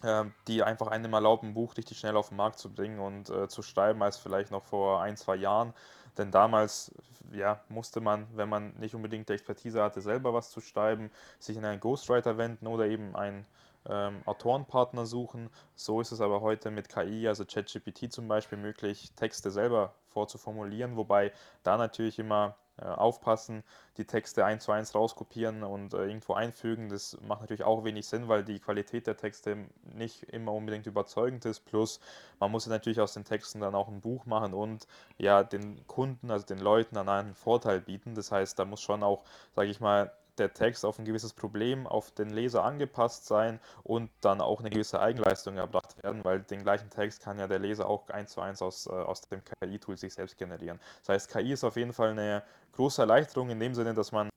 äh, 0.02 0.24
die 0.48 0.62
einfach 0.62 0.88
einem 0.88 1.12
erlauben, 1.12 1.48
ein 1.48 1.54
Buch 1.54 1.76
richtig 1.76 1.98
schnell 1.98 2.16
auf 2.16 2.28
den 2.28 2.36
Markt 2.36 2.58
zu 2.58 2.72
bringen 2.72 2.98
und 2.98 3.30
äh, 3.30 3.48
zu 3.48 3.62
schreiben, 3.62 4.02
als 4.02 4.18
vielleicht 4.18 4.50
noch 4.50 4.64
vor 4.64 5.00
ein, 5.00 5.16
zwei 5.16 5.36
Jahren. 5.36 5.72
Denn 6.18 6.30
damals 6.30 6.94
ja, 7.32 7.60
musste 7.68 8.00
man, 8.00 8.26
wenn 8.34 8.48
man 8.48 8.74
nicht 8.78 8.94
unbedingt 8.94 9.28
die 9.28 9.34
Expertise 9.34 9.82
hatte, 9.82 10.00
selber 10.00 10.32
was 10.32 10.50
zu 10.50 10.60
schreiben, 10.60 11.10
sich 11.38 11.56
in 11.56 11.64
einen 11.64 11.80
Ghostwriter 11.80 12.38
wenden 12.38 12.66
oder 12.66 12.86
eben 12.86 13.14
ein 13.14 13.46
ähm, 13.88 14.22
Autorenpartner 14.24 15.06
suchen. 15.06 15.50
So 15.74 16.00
ist 16.00 16.12
es 16.12 16.20
aber 16.20 16.40
heute 16.40 16.70
mit 16.70 16.88
KI, 16.88 17.28
also 17.28 17.44
ChatGPT 17.44 18.12
zum 18.12 18.28
Beispiel, 18.28 18.58
möglich, 18.58 19.12
Texte 19.16 19.50
selber 19.50 19.94
vorzuformulieren, 20.08 20.96
wobei 20.96 21.32
da 21.62 21.76
natürlich 21.76 22.18
immer 22.18 22.56
äh, 22.78 22.84
aufpassen, 22.84 23.64
die 23.96 24.04
Texte 24.04 24.44
eins 24.44 24.64
zu 24.64 24.72
eins 24.72 24.94
rauskopieren 24.94 25.62
und 25.62 25.94
äh, 25.94 26.04
irgendwo 26.04 26.34
einfügen. 26.34 26.90
Das 26.90 27.16
macht 27.22 27.40
natürlich 27.40 27.64
auch 27.64 27.84
wenig 27.84 28.06
Sinn, 28.06 28.28
weil 28.28 28.44
die 28.44 28.60
Qualität 28.60 29.06
der 29.06 29.16
Texte 29.16 29.66
nicht 29.94 30.24
immer 30.24 30.52
unbedingt 30.52 30.86
überzeugend 30.86 31.46
ist. 31.46 31.60
Plus, 31.60 32.00
man 32.38 32.50
muss 32.50 32.66
natürlich 32.66 33.00
aus 33.00 33.14
den 33.14 33.24
Texten 33.24 33.60
dann 33.60 33.74
auch 33.74 33.88
ein 33.88 34.02
Buch 34.02 34.26
machen 34.26 34.52
und 34.52 34.86
ja, 35.16 35.42
den 35.42 35.86
Kunden, 35.86 36.30
also 36.30 36.44
den 36.44 36.58
Leuten 36.58 36.96
dann 36.96 37.08
einen 37.08 37.34
Vorteil 37.34 37.80
bieten. 37.80 38.14
Das 38.14 38.30
heißt, 38.30 38.58
da 38.58 38.66
muss 38.66 38.82
schon 38.82 39.02
auch, 39.02 39.24
sage 39.54 39.70
ich 39.70 39.80
mal, 39.80 40.12
der 40.38 40.52
Text 40.52 40.84
auf 40.84 40.98
ein 40.98 41.04
gewisses 41.04 41.32
Problem, 41.32 41.86
auf 41.86 42.10
den 42.10 42.30
Leser 42.30 42.64
angepasst 42.64 43.26
sein 43.26 43.60
und 43.82 44.10
dann 44.20 44.40
auch 44.40 44.60
eine 44.60 44.70
gewisse 44.70 45.00
Eigenleistung 45.00 45.56
erbracht 45.56 46.02
werden, 46.02 46.24
weil 46.24 46.40
den 46.40 46.62
gleichen 46.62 46.90
Text 46.90 47.22
kann 47.22 47.38
ja 47.38 47.46
der 47.46 47.58
Leser 47.58 47.88
auch 47.88 48.08
eins 48.08 48.32
zu 48.32 48.40
eins 48.40 48.62
aus, 48.62 48.86
äh, 48.86 48.90
aus 48.90 49.22
dem 49.22 49.42
KI-Tool 49.44 49.96
sich 49.96 50.14
selbst 50.14 50.36
generieren. 50.36 50.80
Das 51.00 51.14
heißt, 51.14 51.30
KI 51.30 51.52
ist 51.52 51.64
auf 51.64 51.76
jeden 51.76 51.92
Fall 51.92 52.10
eine 52.10 52.42
große 52.72 53.02
Erleichterung 53.02 53.50
in 53.50 53.60
dem 53.60 53.74
Sinne, 53.74 53.94
dass 53.94 54.12
man 54.12 54.28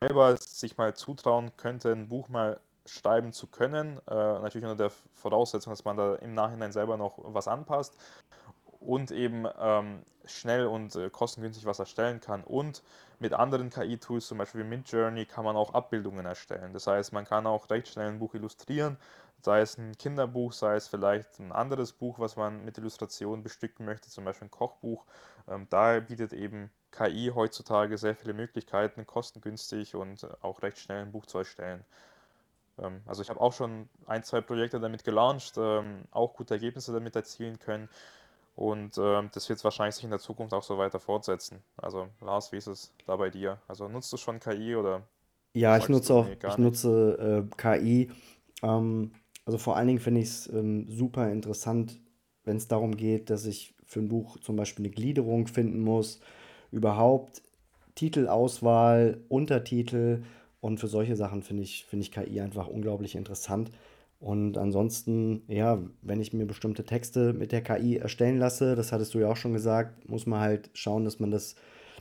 selber 0.00 0.36
sich 0.36 0.76
mal 0.76 0.94
zutrauen 0.94 1.50
könnte, 1.56 1.92
ein 1.92 2.08
Buch 2.08 2.28
mal 2.28 2.60
schreiben 2.86 3.32
zu 3.32 3.46
können. 3.46 3.98
Äh, 4.06 4.14
natürlich 4.14 4.64
unter 4.64 4.76
der 4.76 4.92
Voraussetzung, 5.14 5.72
dass 5.72 5.84
man 5.84 5.96
da 5.96 6.14
im 6.16 6.34
Nachhinein 6.34 6.72
selber 6.72 6.96
noch 6.96 7.18
was 7.18 7.48
anpasst 7.48 7.96
und 8.80 9.10
eben 9.10 9.46
ähm, 9.58 10.02
schnell 10.24 10.66
und 10.66 10.94
äh, 10.96 11.10
kostengünstig 11.10 11.66
was 11.66 11.78
erstellen 11.78 12.20
kann. 12.20 12.44
Und 12.44 12.82
mit 13.18 13.32
anderen 13.32 13.70
KI-Tools, 13.70 14.26
zum 14.28 14.38
Beispiel 14.38 14.62
wie 14.62 14.68
Midjourney, 14.68 15.26
kann 15.26 15.44
man 15.44 15.56
auch 15.56 15.74
Abbildungen 15.74 16.26
erstellen. 16.26 16.72
Das 16.72 16.86
heißt, 16.86 17.12
man 17.12 17.24
kann 17.24 17.46
auch 17.46 17.68
recht 17.70 17.88
schnell 17.88 18.08
ein 18.08 18.18
Buch 18.18 18.34
illustrieren, 18.34 18.96
sei 19.40 19.60
es 19.60 19.78
ein 19.78 19.96
Kinderbuch, 19.98 20.52
sei 20.52 20.76
es 20.76 20.88
vielleicht 20.88 21.38
ein 21.40 21.52
anderes 21.52 21.92
Buch, 21.92 22.18
was 22.18 22.36
man 22.36 22.64
mit 22.64 22.78
Illustrationen 22.78 23.42
bestücken 23.42 23.84
möchte, 23.84 24.08
zum 24.10 24.24
Beispiel 24.24 24.48
ein 24.48 24.52
Kochbuch. 24.52 25.04
Ähm, 25.48 25.66
da 25.70 25.98
bietet 26.00 26.32
eben 26.32 26.70
KI 26.92 27.32
heutzutage 27.34 27.98
sehr 27.98 28.14
viele 28.14 28.34
Möglichkeiten, 28.34 29.06
kostengünstig 29.06 29.94
und 29.94 30.26
auch 30.42 30.62
recht 30.62 30.78
schnell 30.78 31.02
ein 31.02 31.12
Buch 31.12 31.26
zu 31.26 31.38
erstellen. 31.38 31.84
Ähm, 32.78 33.02
also 33.06 33.22
ich 33.22 33.30
habe 33.30 33.40
auch 33.40 33.52
schon 33.52 33.88
ein, 34.06 34.22
zwei 34.24 34.40
Projekte 34.40 34.80
damit 34.80 35.04
gelauncht, 35.04 35.54
ähm, 35.56 36.04
auch 36.10 36.34
gute 36.34 36.54
Ergebnisse 36.54 36.92
damit 36.92 37.16
erzielen 37.16 37.58
können. 37.58 37.88
Und 38.58 38.98
äh, 38.98 39.22
das 39.32 39.48
wird 39.48 39.62
wahrscheinlich 39.62 39.94
sich 39.94 40.02
in 40.02 40.10
der 40.10 40.18
Zukunft 40.18 40.52
auch 40.52 40.64
so 40.64 40.78
weiter 40.78 40.98
fortsetzen. 40.98 41.62
Also 41.76 42.08
Lars, 42.20 42.50
wie 42.50 42.56
ist 42.56 42.66
es 42.66 42.92
da 43.06 43.14
bei 43.14 43.30
dir? 43.30 43.58
Also 43.68 43.86
nutzt 43.86 44.12
du 44.12 44.16
schon 44.16 44.40
KI 44.40 44.74
oder? 44.74 45.02
Ja, 45.54 45.76
ich 45.78 45.88
nutze 45.88 46.12
auch, 46.12 46.26
ich 46.26 46.58
nutze 46.58 47.46
äh, 47.48 47.56
KI. 47.56 48.10
Ähm, 48.64 49.12
also 49.46 49.58
vor 49.58 49.76
allen 49.76 49.86
Dingen 49.86 50.00
finde 50.00 50.22
ich 50.22 50.26
es 50.26 50.52
ähm, 50.52 50.90
super 50.90 51.30
interessant, 51.30 52.00
wenn 52.42 52.56
es 52.56 52.66
darum 52.66 52.96
geht, 52.96 53.30
dass 53.30 53.46
ich 53.46 53.74
für 53.86 54.00
ein 54.00 54.08
Buch 54.08 54.40
zum 54.40 54.56
Beispiel 54.56 54.84
eine 54.84 54.92
Gliederung 54.92 55.46
finden 55.46 55.80
muss, 55.80 56.18
überhaupt 56.72 57.42
Titelauswahl, 57.94 59.20
Untertitel 59.28 60.24
und 60.60 60.80
für 60.80 60.88
solche 60.88 61.14
Sachen 61.14 61.44
finde 61.44 61.62
ich, 61.62 61.84
find 61.84 62.02
ich 62.02 62.10
KI 62.10 62.40
einfach 62.40 62.66
unglaublich 62.66 63.14
interessant. 63.14 63.70
Und 64.20 64.58
ansonsten, 64.58 65.42
ja, 65.46 65.80
wenn 66.02 66.20
ich 66.20 66.32
mir 66.32 66.44
bestimmte 66.44 66.84
Texte 66.84 67.32
mit 67.32 67.52
der 67.52 67.62
KI 67.62 67.98
erstellen 67.98 68.38
lasse, 68.38 68.74
das 68.74 68.90
hattest 68.90 69.14
du 69.14 69.20
ja 69.20 69.28
auch 69.30 69.36
schon 69.36 69.52
gesagt, 69.52 70.08
muss 70.08 70.26
man 70.26 70.40
halt 70.40 70.70
schauen, 70.74 71.04
dass 71.04 71.20
man 71.20 71.30
das 71.30 71.54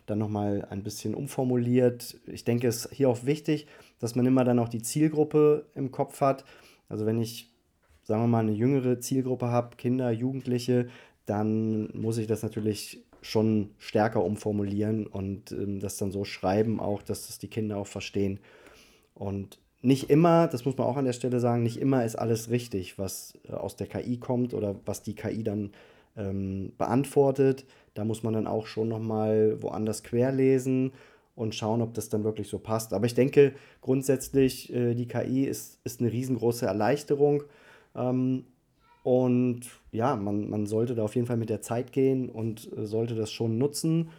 dann 0.07 0.17
nochmal 0.17 0.65
ein 0.69 0.83
bisschen 0.83 1.13
umformuliert. 1.13 2.17
Ich 2.25 2.43
denke, 2.43 2.67
es 2.67 2.85
ist 2.85 2.93
hier 2.93 3.09
auch 3.09 3.25
wichtig, 3.25 3.67
dass 3.99 4.15
man 4.15 4.25
immer 4.25 4.43
dann 4.45 4.57
auch 4.57 4.69
die 4.69 4.81
Zielgruppe 4.81 5.67
im 5.75 5.91
Kopf 5.91 6.21
hat. 6.21 6.43
Also 6.89 7.05
wenn 7.05 7.21
ich, 7.21 7.53
sagen 8.03 8.23
wir 8.23 8.27
mal, 8.27 8.39
eine 8.39 8.53
jüngere 8.53 8.99
Zielgruppe 8.99 9.47
habe, 9.47 9.75
Kinder, 9.75 10.09
Jugendliche, 10.09 10.87
dann 11.25 11.89
muss 11.93 12.17
ich 12.17 12.25
das 12.25 12.41
natürlich 12.41 13.03
schon 13.21 13.71
stärker 13.77 14.23
umformulieren 14.23 15.05
und 15.05 15.51
ähm, 15.51 15.79
das 15.79 15.97
dann 15.97 16.11
so 16.11 16.23
schreiben, 16.23 16.79
auch 16.79 17.03
dass 17.03 17.27
das 17.27 17.37
die 17.37 17.49
Kinder 17.49 17.77
auch 17.77 17.87
verstehen. 17.87 18.39
Und 19.13 19.59
nicht 19.87 20.09
immer, 20.09 20.47
das 20.47 20.65
muss 20.65 20.77
man 20.77 20.85
auch 20.85 20.97
an 20.97 21.05
der 21.05 21.13
Stelle 21.13 21.39
sagen, 21.39 21.63
nicht 21.63 21.79
immer 21.79 22.03
ist 22.03 22.17
alles 22.17 22.49
richtig, 22.49 22.99
was 22.99 23.35
äh, 23.47 23.53
aus 23.53 23.77
der 23.77 23.87
KI 23.87 24.17
kommt 24.17 24.53
oder 24.53 24.75
was 24.85 25.01
die 25.01 25.15
KI 25.15 25.45
dann 25.45 25.71
ähm, 26.17 26.73
beantwortet. 26.77 27.63
Da 27.93 28.03
muss 28.03 28.21
man 28.21 28.33
dann 28.33 28.47
auch 28.47 28.67
schon 28.67 28.89
nochmal 28.89 29.61
woanders 29.61 30.03
querlesen 30.03 30.91
und 31.35 31.55
schauen, 31.55 31.81
ob 31.81 31.93
das 31.93 32.09
dann 32.09 32.25
wirklich 32.25 32.49
so 32.49 32.59
passt. 32.59 32.91
Aber 32.91 33.05
ich 33.05 33.13
denke 33.13 33.53
grundsätzlich, 33.79 34.73
äh, 34.73 34.93
die 34.93 35.07
KI 35.07 35.45
ist, 35.45 35.79
ist 35.85 36.01
eine 36.01 36.11
riesengroße 36.11 36.65
Erleichterung. 36.65 37.43
Ähm, 37.95 38.43
und 39.03 39.61
ja, 39.93 40.17
man, 40.17 40.49
man 40.49 40.65
sollte 40.65 40.95
da 40.95 41.03
auf 41.03 41.15
jeden 41.15 41.27
Fall 41.27 41.37
mit 41.37 41.49
der 41.49 41.61
Zeit 41.61 41.93
gehen 41.93 42.27
und 42.27 42.69
äh, 42.77 42.85
sollte 42.85 43.15
das 43.15 43.31
schon 43.31 43.57
nutzen, 43.57 44.09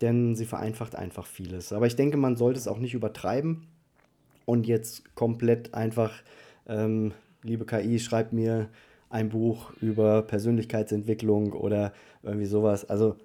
denn 0.00 0.36
sie 0.36 0.46
vereinfacht 0.46 0.96
einfach 0.96 1.26
vieles. 1.26 1.70
Aber 1.74 1.86
ich 1.86 1.96
denke, 1.96 2.16
man 2.16 2.36
sollte 2.36 2.58
es 2.58 2.66
auch 2.66 2.78
nicht 2.78 2.94
übertreiben 2.94 3.66
und 4.44 4.66
jetzt 4.66 5.14
komplett 5.14 5.74
einfach, 5.74 6.12
ähm, 6.66 7.12
liebe 7.42 7.66
KI, 7.66 7.98
schreib 7.98 8.32
mir 8.32 8.68
ein 9.10 9.28
Buch 9.28 9.72
über 9.80 10.22
Persönlichkeitsentwicklung 10.22 11.52
oder 11.52 11.92
irgendwie 12.22 12.46
sowas. 12.46 12.88
Also 12.88 13.16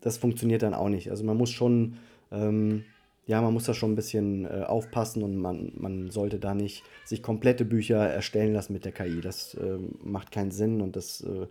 das 0.00 0.16
funktioniert 0.16 0.62
dann 0.62 0.74
auch 0.74 0.88
nicht. 0.88 1.10
Also 1.10 1.24
man 1.24 1.36
muss 1.36 1.50
schon, 1.50 1.98
ähm, 2.32 2.84
ja, 3.26 3.42
man 3.42 3.52
muss 3.52 3.64
da 3.64 3.74
schon 3.74 3.92
ein 3.92 3.96
bisschen 3.96 4.46
äh, 4.46 4.62
aufpassen 4.62 5.22
und 5.22 5.36
man, 5.36 5.72
man 5.76 6.10
sollte 6.10 6.38
da 6.38 6.54
nicht 6.54 6.84
sich 7.04 7.22
komplette 7.22 7.64
Bücher 7.64 7.98
erstellen 7.98 8.54
lassen 8.54 8.72
mit 8.72 8.84
der 8.84 8.92
KI. 8.92 9.20
Das 9.20 9.54
äh, 9.54 9.78
macht 10.02 10.32
keinen 10.32 10.52
Sinn 10.52 10.80
und 10.80 10.96
das 10.96 11.20
äh, 11.20 11.46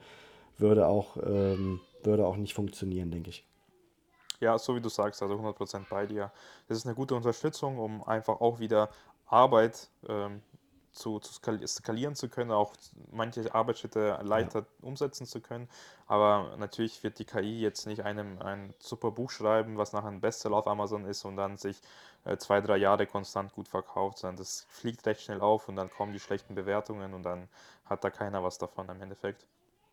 würde, 0.58 0.88
auch, 0.88 1.17
ähm, 1.17 1.80
würde 2.04 2.25
auch 2.25 2.38
nicht 2.38 2.54
funktionieren, 2.54 3.12
denke 3.12 3.30
ich. 3.30 3.43
Ja, 4.39 4.58
so 4.58 4.76
wie 4.76 4.82
du 4.82 4.89
sagst, 4.89 5.21
also 5.21 5.36
100% 5.36 5.86
bei 5.89 6.06
dir. 6.06 6.32
Das 6.67 6.78
ist 6.78 6.86
eine 6.86 6.95
gute 6.95 7.15
Unterstützung, 7.15 7.78
um 7.78 8.04
einfach 8.04 8.41
auch 8.41 8.60
wieder 8.60 8.89
Arbeit 9.28 9.89
ähm, 10.08 10.41
zu, 10.95 11.19
zu 11.19 11.34
skalieren 11.34 12.15
zu 12.15 12.30
können, 12.30 12.52
auch 12.52 12.74
manche 13.12 13.54
Arbeitsschritte 13.54 14.19
leichter 14.24 14.60
ja. 14.60 14.65
umsetzen 14.82 15.26
zu 15.26 15.41
können. 15.41 15.67
Aber 16.08 16.56
natürlich 16.58 17.04
wird 17.04 17.19
die 17.19 17.26
KI 17.26 17.60
jetzt 17.60 17.86
nicht 17.86 18.04
einem 18.04 18.41
ein 18.41 18.74
super 18.80 19.12
Buch 19.12 19.30
schreiben, 19.30 19.78
was 19.78 19.93
nachher 19.93 20.08
ein 20.08 20.21
Bestseller 20.21 20.56
auf 20.58 20.67
Amazon 20.67 21.06
ist 21.06 21.26
und 21.26 21.36
dann 21.36 21.58
sich 21.58 21.82
äh, 22.24 22.38
zwei, 22.38 22.62
drei 22.62 22.78
Jahre 22.78 23.06
konstant 23.08 23.54
gut 23.54 23.67
verkauft, 23.67 24.19
sondern 24.19 24.38
das 24.38 24.65
fliegt 24.69 25.06
recht 25.06 25.21
schnell 25.21 25.41
auf 25.41 25.67
und 25.67 25.76
dann 25.76 25.89
kommen 25.89 26.13
die 26.13 26.19
schlechten 26.19 26.56
Bewertungen 26.56 27.13
und 27.13 27.24
dann 27.24 27.50
hat 27.86 28.04
da 28.04 28.10
keiner 28.10 28.43
was 28.43 28.58
davon 28.58 28.88
im 28.89 29.02
Endeffekt. 29.02 29.45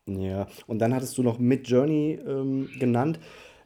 Ja, 0.06 0.46
und 0.66 0.78
dann 0.78 0.94
hattest 0.94 1.16
du 1.18 1.22
noch 1.22 1.38
Midjourney 1.38 2.20
ähm, 2.26 2.68
genannt. 2.78 3.20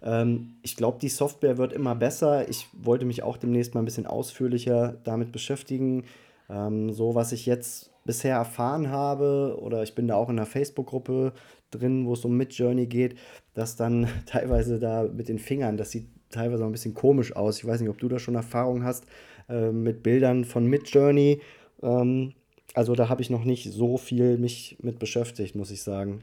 Ähm, 0.06 0.54
ich 0.62 0.76
glaube, 0.76 0.98
die 1.00 1.08
Software 1.08 1.58
wird 1.58 1.72
immer 1.72 1.94
besser. 1.94 2.48
Ich 2.48 2.68
wollte 2.72 3.04
mich 3.04 3.22
auch 3.22 3.36
demnächst 3.36 3.74
mal 3.74 3.82
ein 3.82 3.84
bisschen 3.86 4.06
ausführlicher 4.06 4.96
damit 5.04 5.32
beschäftigen. 5.32 6.04
Ähm, 6.48 6.92
so, 6.92 7.14
was 7.14 7.32
ich 7.32 7.44
jetzt 7.44 7.90
bisher 8.04 8.36
erfahren 8.36 8.88
habe, 8.88 9.58
oder 9.60 9.82
ich 9.82 9.96
bin 9.96 10.06
da 10.06 10.14
auch 10.14 10.30
in 10.30 10.38
einer 10.38 10.46
Facebook-Gruppe 10.46 11.32
drin, 11.72 12.06
wo 12.06 12.12
es 12.12 12.24
um 12.24 12.36
Midjourney 12.36 12.86
geht, 12.86 13.18
dass 13.54 13.74
dann 13.74 14.06
teilweise 14.26 14.78
da 14.78 15.02
mit 15.02 15.28
den 15.28 15.40
Fingern, 15.40 15.76
das 15.76 15.90
sieht 15.90 16.06
teilweise 16.30 16.62
auch 16.62 16.68
ein 16.68 16.72
bisschen 16.72 16.94
komisch 16.94 17.34
aus. 17.34 17.58
Ich 17.58 17.66
weiß 17.66 17.80
nicht, 17.80 17.90
ob 17.90 17.98
du 17.98 18.08
da 18.08 18.20
schon 18.20 18.36
Erfahrung 18.36 18.84
hast 18.84 19.06
äh, 19.48 19.70
mit 19.72 20.04
Bildern 20.04 20.44
von 20.44 20.66
Midjourney. 20.66 21.40
Ähm, 21.82 22.34
also 22.74 22.94
da 22.94 23.08
habe 23.08 23.22
ich 23.22 23.30
noch 23.30 23.44
nicht 23.44 23.72
so 23.72 23.96
viel 23.96 24.38
mich 24.38 24.76
mit 24.82 24.98
beschäftigt, 25.00 25.56
muss 25.56 25.70
ich 25.72 25.82
sagen. 25.82 26.22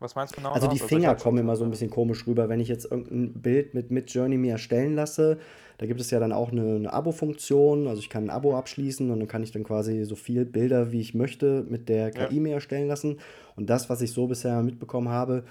Was 0.00 0.14
meinst 0.14 0.34
du 0.34 0.36
genau? 0.36 0.52
Also 0.52 0.68
die 0.68 0.80
also 0.80 0.86
Finger 0.86 1.14
kommen 1.16 1.38
immer 1.38 1.56
so 1.56 1.64
ein 1.64 1.70
bisschen 1.70 1.90
komisch 1.90 2.26
rüber, 2.26 2.48
wenn 2.48 2.60
ich 2.60 2.68
jetzt 2.68 2.90
irgendein 2.90 3.32
Bild 3.40 3.74
mit 3.74 3.90
Midjourney 3.90 4.36
mir 4.36 4.52
erstellen 4.52 4.94
lasse. 4.94 5.38
Da 5.78 5.86
gibt 5.86 6.00
es 6.00 6.10
ja 6.10 6.20
dann 6.20 6.32
auch 6.32 6.52
eine, 6.52 6.76
eine 6.76 6.92
Abo-Funktion. 6.92 7.88
Also 7.88 8.00
ich 8.00 8.08
kann 8.08 8.24
ein 8.24 8.30
Abo 8.30 8.56
abschließen 8.56 9.10
und 9.10 9.18
dann 9.18 9.28
kann 9.28 9.42
ich 9.42 9.52
dann 9.52 9.64
quasi 9.64 10.04
so 10.04 10.14
viele 10.14 10.44
Bilder, 10.44 10.92
wie 10.92 11.00
ich 11.00 11.14
möchte, 11.14 11.64
mit 11.68 11.88
der 11.88 12.10
KI 12.10 12.36
ja. 12.36 12.40
mir 12.40 12.54
erstellen 12.54 12.88
lassen. 12.88 13.18
Und 13.56 13.70
das, 13.70 13.90
was 13.90 14.00
ich 14.00 14.12
so 14.12 14.26
bisher 14.26 14.62
mitbekommen 14.62 15.08
habe, 15.08 15.44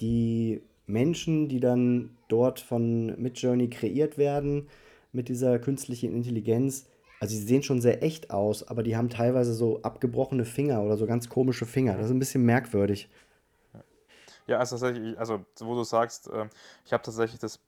die 0.00 0.62
Menschen, 0.86 1.48
die 1.48 1.60
dann 1.60 2.10
dort 2.28 2.60
von 2.60 3.20
Midjourney 3.20 3.68
kreiert 3.68 4.18
werden, 4.18 4.68
mit 5.12 5.28
dieser 5.28 5.58
künstlichen 5.58 6.12
Intelligenz, 6.14 6.86
also 7.20 7.34
sie 7.34 7.42
sehen 7.42 7.62
schon 7.62 7.80
sehr 7.80 8.02
echt 8.02 8.30
aus, 8.30 8.68
aber 8.68 8.82
die 8.82 8.96
haben 8.96 9.08
teilweise 9.08 9.54
so 9.54 9.80
abgebrochene 9.82 10.44
Finger 10.44 10.82
oder 10.82 10.98
so 10.98 11.06
ganz 11.06 11.30
komische 11.30 11.64
Finger. 11.64 11.96
Das 11.96 12.06
ist 12.06 12.12
ein 12.12 12.18
bisschen 12.18 12.44
merkwürdig. 12.44 13.08
Ja, 14.46 14.58
also 14.58 14.76
tatsächlich, 14.76 15.18
also 15.18 15.44
wo 15.60 15.74
du 15.74 15.84
sagst, 15.84 16.28
äh, 16.28 16.48
ich 16.84 16.92
habe 16.92 17.02
tatsächlich 17.02 17.40
das 17.40 17.60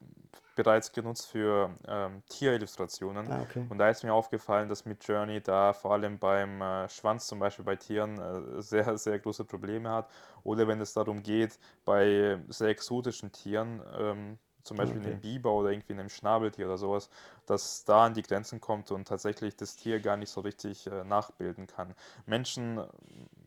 bereits 0.58 0.92
genutzt 0.92 1.26
für 1.26 1.70
ähm, 1.86 2.22
Tierillustrationen. 2.28 3.30
Ah, 3.30 3.42
okay. 3.42 3.64
Und 3.68 3.78
da 3.78 3.88
ist 3.88 4.02
mir 4.02 4.12
aufgefallen, 4.12 4.68
dass 4.68 4.84
mit 4.84 5.06
Journey 5.06 5.40
da 5.40 5.72
vor 5.72 5.92
allem 5.92 6.18
beim 6.18 6.60
äh, 6.60 6.88
Schwanz 6.88 7.28
zum 7.28 7.38
Beispiel 7.38 7.64
bei 7.64 7.76
Tieren 7.76 8.18
äh, 8.18 8.60
sehr, 8.60 8.98
sehr 8.98 9.20
große 9.20 9.44
Probleme 9.44 9.88
hat. 9.88 10.10
Oder 10.42 10.66
wenn 10.66 10.80
es 10.80 10.92
darum 10.92 11.22
geht, 11.22 11.58
bei 11.84 12.40
sehr 12.48 12.68
exotischen 12.68 13.30
Tieren, 13.30 13.80
ähm, 13.96 14.38
zum 14.64 14.76
Beispiel 14.76 14.98
okay. 14.98 15.06
in 15.06 15.12
einem 15.14 15.20
Biber 15.20 15.52
oder 15.52 15.70
irgendwie 15.70 15.92
in 15.92 16.00
einem 16.00 16.08
Schnabeltier 16.08 16.66
oder 16.66 16.76
sowas, 16.76 17.08
dass 17.46 17.84
da 17.84 18.06
an 18.06 18.14
die 18.14 18.22
Grenzen 18.22 18.60
kommt 18.60 18.90
und 18.90 19.06
tatsächlich 19.06 19.56
das 19.56 19.76
Tier 19.76 20.00
gar 20.00 20.16
nicht 20.16 20.30
so 20.30 20.40
richtig 20.40 20.88
äh, 20.88 21.04
nachbilden 21.04 21.68
kann. 21.68 21.94
Menschen 22.26 22.80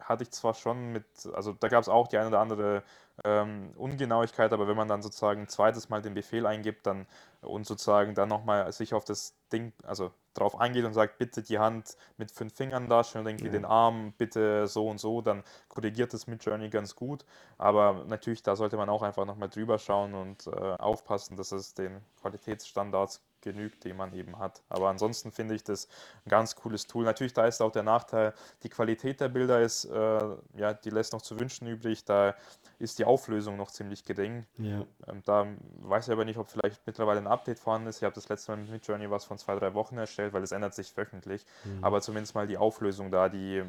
hatte 0.01 0.23
ich 0.23 0.31
zwar 0.31 0.53
schon 0.53 0.91
mit, 0.91 1.05
also 1.33 1.53
da 1.53 1.67
gab 1.67 1.81
es 1.81 1.89
auch 1.89 2.07
die 2.07 2.17
eine 2.17 2.27
oder 2.27 2.39
andere 2.39 2.83
ähm, 3.23 3.71
Ungenauigkeit, 3.75 4.51
aber 4.53 4.67
wenn 4.67 4.75
man 4.75 4.87
dann 4.87 5.01
sozusagen 5.01 5.41
ein 5.41 5.47
zweites 5.47 5.89
Mal 5.89 6.01
den 6.01 6.13
Befehl 6.13 6.45
eingibt 6.45 6.87
dann 6.87 7.07
und 7.41 7.65
sozusagen 7.65 8.15
dann 8.15 8.29
nochmal 8.29 8.71
sich 8.71 8.93
auf 8.93 9.05
das 9.05 9.35
Ding, 9.51 9.73
also 9.83 10.11
drauf 10.33 10.59
eingeht 10.59 10.85
und 10.85 10.93
sagt, 10.93 11.17
bitte 11.17 11.43
die 11.43 11.59
Hand 11.59 11.97
mit 12.17 12.31
fünf 12.31 12.55
Fingern 12.55 12.87
darstellen 12.87 13.23
oder 13.23 13.31
irgendwie 13.31 13.47
ja. 13.47 13.51
den 13.51 13.65
Arm 13.65 14.13
bitte 14.17 14.67
so 14.67 14.87
und 14.87 14.99
so, 14.99 15.21
dann 15.21 15.43
korrigiert 15.67 16.13
das 16.13 16.27
mit 16.27 16.43
Journey 16.43 16.69
ganz 16.69 16.95
gut. 16.95 17.25
Aber 17.57 18.05
natürlich, 18.07 18.43
da 18.43 18.55
sollte 18.55 18.77
man 18.77 18.89
auch 18.89 19.01
einfach 19.01 19.25
nochmal 19.25 19.49
drüber 19.49 19.77
schauen 19.77 20.13
und 20.13 20.47
äh, 20.47 20.51
aufpassen, 20.51 21.35
dass 21.35 21.51
es 21.51 21.73
den 21.73 22.01
Qualitätsstandards 22.21 23.21
genügt, 23.41 23.83
die 23.83 23.93
man 23.93 24.13
eben 24.13 24.39
hat. 24.39 24.61
Aber 24.69 24.89
ansonsten 24.89 25.31
finde 25.31 25.55
ich 25.55 25.63
das 25.63 25.87
ein 26.25 26.29
ganz 26.29 26.55
cooles 26.55 26.87
Tool. 26.87 27.03
Natürlich, 27.03 27.33
da 27.33 27.45
ist 27.45 27.61
auch 27.61 27.71
der 27.71 27.83
Nachteil, 27.83 28.33
die 28.63 28.69
Qualität 28.69 29.19
der 29.19 29.29
Bilder 29.29 29.61
ist, 29.61 29.85
äh, 29.85 30.19
ja, 30.55 30.73
die 30.73 30.89
lässt 30.89 31.13
noch 31.13 31.21
zu 31.21 31.39
wünschen 31.39 31.67
übrig. 31.67 32.05
Da 32.05 32.35
ist 32.79 32.99
die 32.99 33.05
Auflösung 33.05 33.57
noch 33.57 33.71
ziemlich 33.71 34.05
gering. 34.05 34.45
Ja. 34.57 34.85
Ähm, 35.07 35.21
da 35.25 35.47
weiß 35.81 36.07
ich 36.07 36.13
aber 36.13 36.25
nicht, 36.25 36.37
ob 36.37 36.49
vielleicht 36.49 36.85
mittlerweile 36.85 37.19
ein 37.19 37.27
Update 37.27 37.59
vorhanden 37.59 37.87
ist. 37.87 37.97
Ich 37.97 38.03
habe 38.03 38.15
das 38.15 38.29
letzte 38.29 38.51
Mal 38.51 38.57
mit 38.57 38.71
Midjourney 38.71 39.09
was 39.09 39.25
von 39.25 39.37
zwei, 39.37 39.55
drei 39.55 39.73
Wochen 39.73 39.97
erstellt, 39.97 40.33
weil 40.33 40.43
es 40.43 40.51
ändert 40.51 40.73
sich 40.73 40.95
wöchentlich. 40.95 41.45
Mhm. 41.63 41.83
Aber 41.83 42.01
zumindest 42.01 42.35
mal 42.35 42.47
die 42.47 42.57
Auflösung 42.57 43.11
da, 43.11 43.29
die 43.29 43.63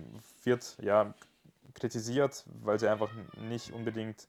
wird 0.45 0.77
ja 0.81 1.15
kritisiert, 1.75 2.45
weil 2.63 2.79
sie 2.79 2.89
einfach 2.89 3.11
nicht 3.41 3.73
unbedingt 3.73 4.29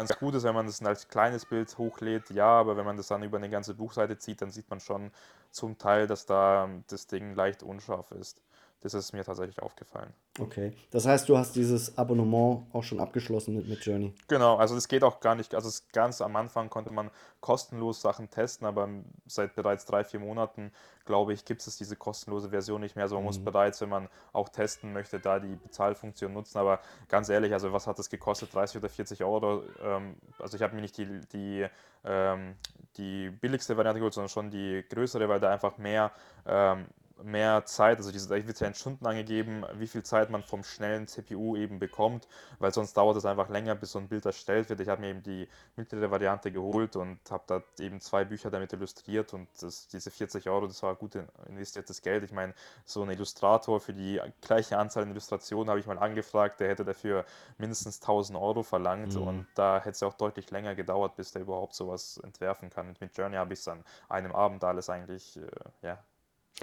ganz 0.00 0.18
gut 0.18 0.34
ist, 0.34 0.44
wenn 0.44 0.54
man 0.54 0.66
das 0.66 0.82
als 0.82 1.08
kleines 1.08 1.44
Bild 1.44 1.76
hochlädt, 1.76 2.30
ja, 2.30 2.46
aber 2.46 2.76
wenn 2.76 2.86
man 2.86 2.96
das 2.96 3.08
dann 3.08 3.22
über 3.22 3.36
eine 3.36 3.50
ganze 3.50 3.74
Buchseite 3.74 4.16
zieht, 4.18 4.40
dann 4.40 4.50
sieht 4.50 4.70
man 4.70 4.80
schon 4.80 5.12
zum 5.50 5.76
Teil, 5.78 6.06
dass 6.06 6.24
da 6.26 6.70
das 6.88 7.06
Ding 7.06 7.34
leicht 7.34 7.62
unscharf 7.62 8.10
ist. 8.12 8.42
Das 8.82 8.94
ist 8.94 9.12
mir 9.12 9.24
tatsächlich 9.24 9.60
aufgefallen. 9.60 10.14
Okay. 10.38 10.72
Das 10.90 11.04
heißt, 11.04 11.28
du 11.28 11.36
hast 11.36 11.54
dieses 11.54 11.98
Abonnement 11.98 12.64
auch 12.72 12.82
schon 12.82 12.98
abgeschlossen 12.98 13.54
mit, 13.54 13.68
mit 13.68 13.84
Journey. 13.84 14.14
Genau, 14.26 14.56
also 14.56 14.74
das 14.74 14.88
geht 14.88 15.04
auch 15.04 15.20
gar 15.20 15.34
nicht. 15.34 15.54
Also 15.54 15.68
ganz 15.92 16.22
am 16.22 16.34
Anfang 16.36 16.70
konnte 16.70 16.90
man 16.90 17.10
kostenlos 17.40 18.00
Sachen 18.00 18.30
testen, 18.30 18.66
aber 18.66 18.88
seit 19.26 19.54
bereits 19.54 19.84
drei, 19.84 20.02
vier 20.02 20.20
Monaten, 20.20 20.72
glaube 21.04 21.34
ich, 21.34 21.44
gibt 21.44 21.66
es 21.66 21.76
diese 21.76 21.94
kostenlose 21.94 22.48
Version 22.48 22.80
nicht 22.80 22.96
mehr. 22.96 23.04
Also 23.04 23.16
man 23.16 23.24
mhm. 23.24 23.26
muss 23.26 23.38
bereits, 23.38 23.82
wenn 23.82 23.90
man 23.90 24.08
auch 24.32 24.48
testen 24.48 24.94
möchte, 24.94 25.20
da 25.20 25.38
die 25.40 25.56
Bezahlfunktion 25.56 26.32
nutzen. 26.32 26.56
Aber 26.56 26.80
ganz 27.08 27.28
ehrlich, 27.28 27.52
also 27.52 27.74
was 27.74 27.86
hat 27.86 27.98
das 27.98 28.08
gekostet? 28.08 28.54
30 28.54 28.78
oder 28.78 28.88
40 28.88 29.22
Euro? 29.24 29.62
Ähm, 29.82 30.16
also 30.38 30.56
ich 30.56 30.62
habe 30.62 30.74
mir 30.74 30.80
nicht 30.80 30.96
die, 30.96 31.20
die, 31.32 31.66
ähm, 32.04 32.54
die 32.96 33.28
billigste 33.28 33.76
Variante 33.76 34.00
geholt, 34.00 34.14
sondern 34.14 34.30
schon 34.30 34.50
die 34.50 34.82
größere, 34.88 35.28
weil 35.28 35.40
da 35.40 35.50
einfach 35.50 35.76
mehr 35.76 36.12
ähm, 36.46 36.86
mehr 37.22 37.64
Zeit, 37.64 37.98
also 37.98 38.12
diese, 38.12 38.30
wird 38.30 38.60
ja 38.60 38.66
in 38.66 38.74
Stunden 38.74 39.06
angegeben, 39.06 39.64
wie 39.74 39.86
viel 39.86 40.02
Zeit 40.02 40.30
man 40.30 40.42
vom 40.42 40.64
schnellen 40.64 41.06
CPU 41.06 41.56
eben 41.56 41.78
bekommt, 41.78 42.28
weil 42.58 42.72
sonst 42.72 42.96
dauert 42.96 43.16
es 43.16 43.24
einfach 43.24 43.48
länger, 43.48 43.74
bis 43.74 43.92
so 43.92 43.98
ein 43.98 44.08
Bild 44.08 44.24
erstellt 44.26 44.68
wird. 44.68 44.80
Ich 44.80 44.88
habe 44.88 45.00
mir 45.00 45.08
eben 45.08 45.22
die 45.22 45.48
mittlere 45.76 46.10
Variante 46.10 46.52
geholt 46.52 46.96
und 46.96 47.18
habe 47.30 47.44
da 47.46 47.62
eben 47.82 48.00
zwei 48.00 48.24
Bücher 48.24 48.50
damit 48.50 48.72
illustriert 48.72 49.34
und 49.34 49.48
das, 49.60 49.88
diese 49.88 50.10
40 50.10 50.48
Euro, 50.48 50.66
das 50.66 50.82
war 50.82 50.94
gut 50.94 51.16
investiertes 51.46 52.02
Geld. 52.02 52.24
Ich 52.24 52.32
meine, 52.32 52.54
so 52.84 53.02
ein 53.02 53.10
Illustrator 53.10 53.80
für 53.80 53.92
die 53.92 54.20
gleiche 54.40 54.78
Anzahl 54.78 55.04
an 55.04 55.10
Illustrationen 55.10 55.68
habe 55.68 55.80
ich 55.80 55.86
mal 55.86 55.98
angefragt, 55.98 56.60
der 56.60 56.68
hätte 56.68 56.84
dafür 56.84 57.24
mindestens 57.58 58.00
1000 58.00 58.38
Euro 58.38 58.62
verlangt 58.62 59.14
mhm. 59.14 59.22
und 59.22 59.46
da 59.54 59.78
hätte 59.78 59.90
es 59.90 60.02
auch 60.02 60.14
deutlich 60.14 60.50
länger 60.50 60.74
gedauert, 60.74 61.16
bis 61.16 61.32
der 61.32 61.42
überhaupt 61.42 61.74
sowas 61.74 62.20
entwerfen 62.22 62.70
kann. 62.70 62.88
Und 62.88 63.00
mit 63.00 63.16
Journey 63.16 63.36
habe 63.36 63.52
ich 63.52 63.60
es 63.60 63.68
an 63.68 63.84
einem 64.08 64.32
Abend 64.32 64.64
alles 64.64 64.90
eigentlich 64.90 65.36
äh, 65.36 65.46
ja, 65.82 65.98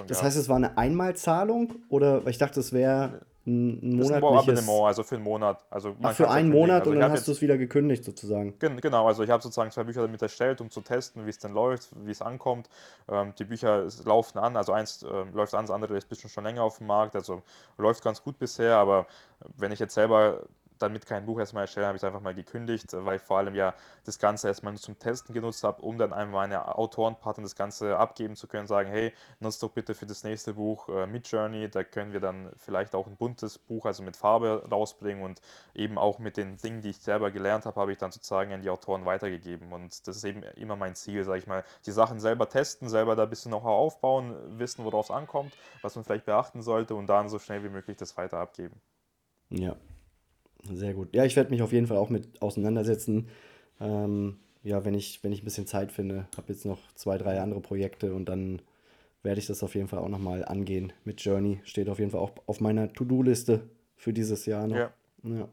Das 0.08 0.22
heißt, 0.22 0.38
es 0.38 0.50
war 0.50 0.58
eine 0.58 0.78
Einmalzahlung 0.78 1.74
oder 1.90 2.26
ich 2.28 2.38
dachte, 2.38 2.60
es 2.60 2.74
wäre 2.74 3.22
ein, 3.48 3.80
ein 3.82 3.96
monatliches... 3.98 4.68
Ein 4.68 4.86
also 4.86 5.04
für 5.04 5.16
einen 5.16 5.24
Monat. 5.24 5.66
Also 5.70 5.96
Ach, 6.02 6.14
für 6.14 6.30
einen 6.30 6.50
Monat 6.50 6.82
also 6.82 6.92
und 6.92 7.00
dann 7.00 7.12
hast 7.12 7.28
du 7.28 7.32
es 7.32 7.42
wieder 7.42 7.58
gekündigt 7.58 8.04
sozusagen. 8.04 8.60
Genau, 8.60 9.08
also 9.08 9.24
ich 9.24 9.30
habe 9.30 9.42
sozusagen 9.42 9.72
zwei 9.72 9.86
Bücher 9.86 10.02
damit 10.02 10.22
erstellt, 10.22 10.62
um 10.62 10.70
zu 10.70 10.82
testen, 10.82 11.26
wie 11.26 11.30
es 11.30 11.40
denn 11.40 11.54
läuft, 11.54 11.90
wie 12.06 12.12
es 12.12 12.22
ankommt. 12.22 12.70
Ähm, 13.10 13.34
die 13.40 13.46
Bücher 13.46 13.88
laufen 14.04 14.38
an, 14.38 14.58
also 14.58 14.74
eins 14.74 15.04
äh, 15.04 15.24
läuft 15.34 15.54
an, 15.54 15.66
das 15.66 15.72
andere 15.72 15.98
ist 15.98 16.10
bisschen 16.10 16.30
schon 16.30 16.44
länger 16.44 16.64
auf 16.64 16.78
dem 16.78 16.88
Markt, 16.88 17.16
also 17.16 17.42
läuft 17.78 18.04
ganz 18.04 18.22
gut 18.22 18.38
bisher, 18.38 18.76
aber 18.76 19.08
wenn 19.56 19.72
ich 19.72 19.80
jetzt 19.80 19.94
selber 19.94 20.44
damit 20.80 21.06
kein 21.06 21.26
Buch 21.26 21.40
erstmal 21.40 21.64
erstellen, 21.64 21.88
habe 21.88 21.96
ich 21.96 22.02
es 22.02 22.04
einfach 22.06 22.22
mal 22.22 22.34
gekündigt, 22.34 22.88
weil 22.94 23.18
ich 23.18 23.22
vor 23.22 23.40
allem 23.40 23.56
ja 23.56 23.74
das 24.06 24.20
Ganze 24.20 24.48
erstmal 24.48 24.74
nur 24.74 24.82
zum 24.82 24.98
Testen 24.98 25.34
genutzt 25.34 25.64
habe, 25.64 25.82
um 25.82 25.98
dann 25.98 26.14
einmal 26.14 26.48
meine 26.48 26.78
Autorenpartner 26.78 27.44
das 27.44 27.56
Ganze 27.56 27.98
abgeben 27.98 28.36
zu 28.36 28.48
können, 28.48 28.68
sagen, 28.68 28.90
hey, 28.90 29.14
nutzt 29.40 29.62
doch 29.64 29.72
bitte 29.72 29.96
für 29.96 30.06
das 30.06 30.24
nächste 30.24 30.54
Buch 30.54 30.88
äh, 30.90 31.08
mit 31.08 31.28
Journey, 31.28 31.70
da 31.70 31.84
können 31.84 32.14
wir 32.14 32.20
dann 32.20 32.52
vielleicht 32.58 32.96
auch 32.96 33.08
ein 33.08 33.18
buntes 33.18 33.58
Buch, 33.58 33.86
also 33.86 34.04
mit 34.04 34.16
Farbe 34.16 34.64
rausbringen 34.70 35.24
und 35.24 35.42
eben 35.74 35.98
auch 35.98 36.20
mit 36.20 36.38
den 36.38 36.58
Dingen, 36.58 36.82
die 36.82 36.92
ich 36.92 37.00
selber 37.00 37.32
gelernt 37.32 37.66
habe, 37.66 37.80
habe 37.80 37.92
ich 37.92 37.98
dann 37.98 38.12
sozusagen 38.12 38.54
an 38.54 38.62
die 38.62 38.70
Autoren 38.70 39.06
weitergegeben 39.06 39.74
und 39.74 40.08
das 40.08 40.18
ist 40.18 40.24
eben 40.24 40.44
immer 40.44 40.76
mein 40.76 40.96
Ziel, 40.96 41.24
sage 41.24 41.40
ich 41.40 41.48
mal, 41.48 41.64
die 41.86 41.92
Sachen 41.92 42.20
selber 42.20 42.48
testen, 42.50 42.88
selber 42.88 43.16
da 43.16 43.24
ein 43.24 43.30
bisschen 43.30 43.52
noch 43.52 43.66
aufbauen, 43.66 44.36
wissen, 44.60 44.86
worauf 44.86 45.08
es 45.08 45.12
ankommt, 45.12 45.54
was 45.82 45.96
man 45.96 46.06
vielleicht 46.06 46.26
beachten 46.26 46.62
sollte 46.62 46.96
und 46.96 47.08
dann 47.08 47.30
so 47.30 47.40
schnell 47.40 47.64
wie 47.64 47.70
möglich 47.70 47.98
das 47.98 48.16
weiter 48.18 48.38
abgeben. 48.38 48.80
Ja, 49.50 49.76
sehr 50.74 50.94
gut. 50.94 51.16
Ja, 51.16 51.26
ich 51.26 51.36
werde 51.36 51.50
mich 51.52 51.62
auf 51.62 51.72
jeden 51.72 51.88
Fall 51.88 51.98
auch 51.98 52.10
mit 52.10 52.42
auseinandersetzen. 52.42 53.28
Ähm, 53.80 54.38
ja, 54.64 54.84
wenn 54.84 54.94
ich, 54.94 55.24
wenn 55.24 55.32
ich 55.32 55.42
ein 55.42 55.46
bisschen 55.46 55.68
Zeit 55.68 55.92
finde, 55.92 56.28
habe 56.36 56.52
jetzt 56.52 56.66
noch 56.66 56.80
zwei, 56.96 57.18
drei 57.18 57.40
andere 57.40 57.62
Projekte 57.62 58.14
und 58.14 58.26
dann 58.26 58.62
werde 59.24 59.40
ich 59.40 59.48
das 59.48 59.64
auf 59.64 59.76
jeden 59.76 59.88
Fall 59.88 60.00
auch 60.00 60.10
nochmal 60.10 60.46
angehen 60.46 60.94
mit 61.04 61.22
Journey. 61.22 61.60
Steht 61.64 61.90
auf 61.90 62.00
jeden 62.00 62.12
Fall 62.12 62.22
auch 62.22 62.32
auf 62.46 62.60
meiner 62.60 62.92
To-Do-Liste 62.92 63.62
für 63.96 64.14
dieses 64.14 64.46
Jahr 64.46 64.68
noch. 64.68 64.76
Ja. 64.76 64.92
ja. 65.24 65.50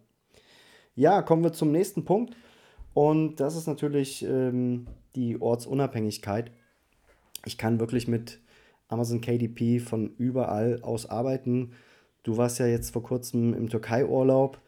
Ja. 0.94 1.22
kommen 1.22 1.42
wir 1.42 1.52
zum 1.52 1.72
nächsten 1.72 2.04
Punkt. 2.04 2.34
Und 2.92 3.40
das 3.40 3.56
ist 3.56 3.66
natürlich 3.66 4.24
ähm, 4.24 4.86
die 5.16 5.40
Ortsunabhängigkeit. 5.40 6.52
Ich 7.44 7.58
kann 7.58 7.80
wirklich 7.80 8.06
mit 8.06 8.40
Amazon 8.88 9.20
KDP 9.20 9.80
von 9.80 10.14
überall 10.16 10.80
aus 10.82 11.06
arbeiten. 11.06 11.72
Du 12.22 12.36
warst 12.36 12.58
ja 12.58 12.66
jetzt 12.66 12.90
vor 12.90 13.02
kurzem 13.02 13.54
im 13.54 13.68
Türkei-Urlaub. 13.68 14.60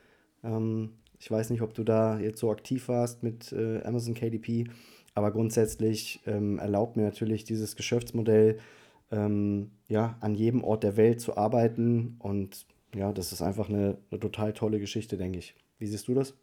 Ähm, 0.47 0.93
ich 1.19 1.31
weiß 1.31 1.51
nicht, 1.51 1.63
ob 1.63 1.75
du 1.75 1.83
da 1.85 2.19
jetzt 2.19 2.41
so 2.41 2.51
aktiv 2.51 2.89
warst 2.89 3.23
mit 3.23 3.53
äh, 3.53 3.83
Amazon 3.83 4.15
KDP, 4.15 4.69
aber 5.15 5.31
grundsätzlich 5.31 6.21
ähm, 6.27 6.59
erlaubt 6.59 6.97
mir 6.97 7.05
natürlich 7.05 7.45
dieses 7.45 7.77
Geschäftsmodell, 7.77 8.59
ähm, 9.11 9.71
ja, 9.89 10.17
an 10.21 10.35
jedem 10.35 10.63
Ort 10.63 10.83
der 10.83 10.97
Welt 10.97 11.21
zu 11.21 11.37
arbeiten. 11.37 12.17
Und 12.19 12.67
ja, 12.95 13.13
das 13.13 13.33
ist 13.33 13.43
einfach 13.43 13.69
eine, 13.69 13.99
eine 14.11 14.21
total 14.21 14.53
tolle 14.53 14.79
Geschichte, 14.79 15.17
denke 15.17 15.39
ich. 15.39 15.55
Wie 15.79 15.87
siehst 15.87 16.09
du 16.09 16.15
das? 16.15 16.35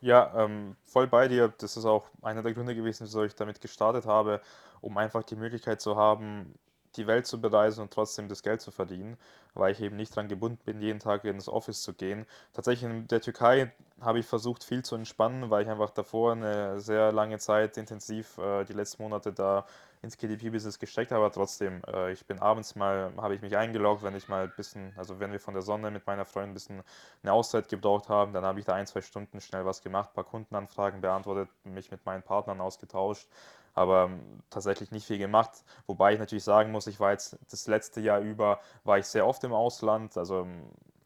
Ja, 0.00 0.44
ähm, 0.44 0.76
voll 0.84 1.06
bei 1.06 1.28
dir. 1.28 1.52
Das 1.58 1.76
ist 1.76 1.84
auch 1.84 2.06
einer 2.22 2.42
der 2.42 2.54
Gründe 2.54 2.74
gewesen, 2.74 3.04
wieso 3.04 3.22
ich 3.24 3.34
damit 3.34 3.60
gestartet 3.60 4.04
habe, 4.04 4.40
um 4.80 4.96
einfach 4.98 5.22
die 5.22 5.36
Möglichkeit 5.36 5.80
zu 5.80 5.96
haben, 5.96 6.54
die 6.96 7.06
Welt 7.06 7.26
zu 7.26 7.40
bereisen 7.40 7.82
und 7.82 7.92
trotzdem 7.92 8.28
das 8.28 8.42
Geld 8.42 8.60
zu 8.60 8.70
verdienen, 8.70 9.16
weil 9.54 9.72
ich 9.72 9.80
eben 9.80 9.96
nicht 9.96 10.12
daran 10.12 10.28
gebunden 10.28 10.58
bin, 10.64 10.80
jeden 10.80 11.00
Tag 11.00 11.24
ins 11.24 11.48
Office 11.48 11.82
zu 11.82 11.94
gehen. 11.94 12.26
Tatsächlich 12.52 12.90
in 12.90 13.06
der 13.08 13.20
Türkei 13.20 13.72
habe 14.00 14.18
ich 14.18 14.26
versucht, 14.26 14.64
viel 14.64 14.84
zu 14.84 14.96
entspannen, 14.96 15.50
weil 15.50 15.62
ich 15.62 15.68
einfach 15.68 15.90
davor 15.90 16.32
eine 16.32 16.80
sehr 16.80 17.12
lange 17.12 17.38
Zeit 17.38 17.76
intensiv 17.76 18.38
äh, 18.38 18.64
die 18.64 18.72
letzten 18.72 19.02
Monate 19.02 19.32
da 19.32 19.64
ins 20.02 20.18
KDP-Business 20.18 20.78
gesteckt 20.78 21.12
habe. 21.12 21.24
Aber 21.24 21.32
trotzdem, 21.32 21.80
äh, 21.86 22.12
ich 22.12 22.26
bin 22.26 22.40
abends 22.40 22.74
mal, 22.74 23.12
habe 23.16 23.34
ich 23.34 23.42
mich 23.42 23.56
eingeloggt, 23.56 24.02
wenn 24.02 24.16
ich 24.16 24.28
mal 24.28 24.44
ein 24.44 24.52
bisschen, 24.56 24.92
also 24.96 25.20
wenn 25.20 25.30
wir 25.32 25.40
von 25.40 25.54
der 25.54 25.62
Sonne 25.62 25.90
mit 25.90 26.06
meiner 26.06 26.24
Freundin 26.24 26.50
ein 26.50 26.54
bisschen 26.54 26.82
eine 27.22 27.32
Auszeit 27.32 27.68
gebraucht 27.68 28.08
haben, 28.08 28.32
dann 28.32 28.44
habe 28.44 28.58
ich 28.58 28.66
da 28.66 28.74
ein, 28.74 28.86
zwei 28.86 29.00
Stunden 29.00 29.40
schnell 29.40 29.64
was 29.64 29.82
gemacht, 29.82 30.10
ein 30.10 30.14
paar 30.14 30.24
Kundenanfragen 30.24 31.00
beantwortet, 31.00 31.48
mich 31.64 31.90
mit 31.90 32.04
meinen 32.04 32.22
Partnern 32.22 32.60
ausgetauscht 32.60 33.28
aber 33.74 34.04
ähm, 34.04 34.42
tatsächlich 34.50 34.90
nicht 34.90 35.06
viel 35.06 35.18
gemacht. 35.18 35.64
Wobei 35.86 36.12
ich 36.14 36.18
natürlich 36.18 36.44
sagen 36.44 36.72
muss, 36.72 36.86
ich 36.86 37.00
war 37.00 37.12
jetzt 37.12 37.38
das 37.50 37.66
letzte 37.66 38.00
Jahr 38.00 38.20
über, 38.20 38.60
war 38.84 38.98
ich 38.98 39.06
sehr 39.06 39.26
oft 39.26 39.42
im 39.44 39.52
Ausland, 39.52 40.16
also 40.16 40.40
ähm, 40.40 40.64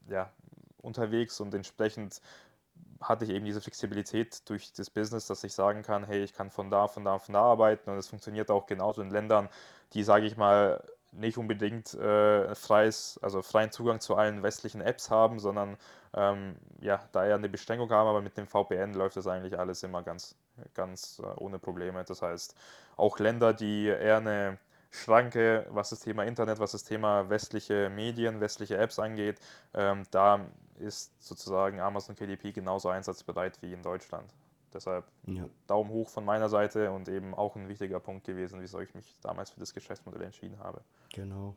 ja, 0.08 0.30
unterwegs 0.82 1.40
und 1.40 1.54
entsprechend 1.54 2.20
hatte 3.00 3.24
ich 3.24 3.30
eben 3.30 3.44
diese 3.44 3.60
Flexibilität 3.60 4.48
durch 4.48 4.72
das 4.72 4.90
Business, 4.90 5.26
dass 5.26 5.44
ich 5.44 5.52
sagen 5.52 5.82
kann, 5.82 6.04
hey, 6.04 6.22
ich 6.22 6.32
kann 6.32 6.50
von 6.50 6.70
da, 6.70 6.88
von 6.88 7.04
da, 7.04 7.18
von 7.18 7.34
da 7.34 7.42
arbeiten 7.42 7.90
und 7.90 7.98
es 7.98 8.08
funktioniert 8.08 8.50
auch 8.50 8.66
genauso 8.66 9.02
in 9.02 9.10
Ländern, 9.10 9.48
die, 9.92 10.02
sage 10.02 10.26
ich 10.26 10.36
mal, 10.36 10.82
nicht 11.12 11.38
unbedingt 11.38 11.94
äh, 11.94 12.54
freies, 12.54 13.18
also 13.22 13.42
freien 13.42 13.70
Zugang 13.72 14.00
zu 14.00 14.16
allen 14.16 14.42
westlichen 14.42 14.80
Apps 14.80 15.10
haben, 15.10 15.38
sondern 15.38 15.76
ähm, 16.14 16.56
ja, 16.80 17.02
da 17.12 17.26
eher 17.26 17.36
eine 17.36 17.48
Beschränkung 17.48 17.90
haben, 17.90 18.08
aber 18.08 18.22
mit 18.22 18.36
dem 18.36 18.46
VPN 18.46 18.94
läuft 18.94 19.16
das 19.16 19.26
eigentlich 19.26 19.58
alles 19.58 19.82
immer 19.82 20.02
ganz, 20.02 20.36
ganz 20.74 21.20
äh, 21.22 21.26
ohne 21.36 21.58
Probleme. 21.58 22.04
Das 22.04 22.22
heißt, 22.22 22.54
auch 22.96 23.18
Länder, 23.18 23.52
die 23.54 23.86
eher 23.86 24.18
eine 24.18 24.58
Schranke, 24.90 25.66
was 25.70 25.90
das 25.90 26.00
Thema 26.00 26.24
Internet, 26.24 26.58
was 26.58 26.72
das 26.72 26.84
Thema 26.84 27.28
westliche 27.28 27.90
Medien, 27.90 28.40
westliche 28.40 28.76
Apps 28.78 28.98
angeht, 28.98 29.40
ähm, 29.74 30.04
da 30.10 30.40
ist 30.78 31.22
sozusagen 31.22 31.80
Amazon 31.80 32.16
KDP 32.16 32.52
genauso 32.52 32.88
einsatzbereit 32.88 33.60
wie 33.62 33.72
in 33.72 33.82
Deutschland. 33.82 34.32
Deshalb 34.76 35.06
ja. 35.26 35.48
Daumen 35.66 35.90
hoch 35.90 36.10
von 36.10 36.24
meiner 36.24 36.50
Seite 36.50 36.90
und 36.92 37.08
eben 37.08 37.34
auch 37.34 37.56
ein 37.56 37.68
wichtiger 37.68 37.98
Punkt 37.98 38.24
gewesen, 38.24 38.60
wieso 38.60 38.78
ich 38.80 38.94
mich 38.94 39.18
damals 39.22 39.50
für 39.50 39.58
das 39.58 39.72
Geschäftsmodell 39.72 40.22
entschieden 40.22 40.58
habe. 40.58 40.82
Genau. 41.14 41.56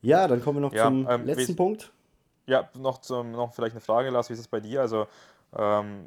Ja, 0.00 0.26
dann 0.26 0.42
kommen 0.42 0.58
wir 0.58 0.62
noch 0.62 0.72
ja, 0.72 0.84
zum 0.84 1.06
ähm, 1.08 1.26
letzten 1.26 1.56
Punkt. 1.56 1.92
Ja, 2.46 2.70
noch, 2.74 2.98
zum, 2.98 3.32
noch 3.32 3.52
vielleicht 3.52 3.74
eine 3.74 3.82
Frage, 3.82 4.08
Lars, 4.08 4.30
wie 4.30 4.32
ist 4.32 4.40
es 4.40 4.48
bei 4.48 4.60
dir? 4.60 4.80
Also, 4.80 5.06
ähm, 5.54 6.06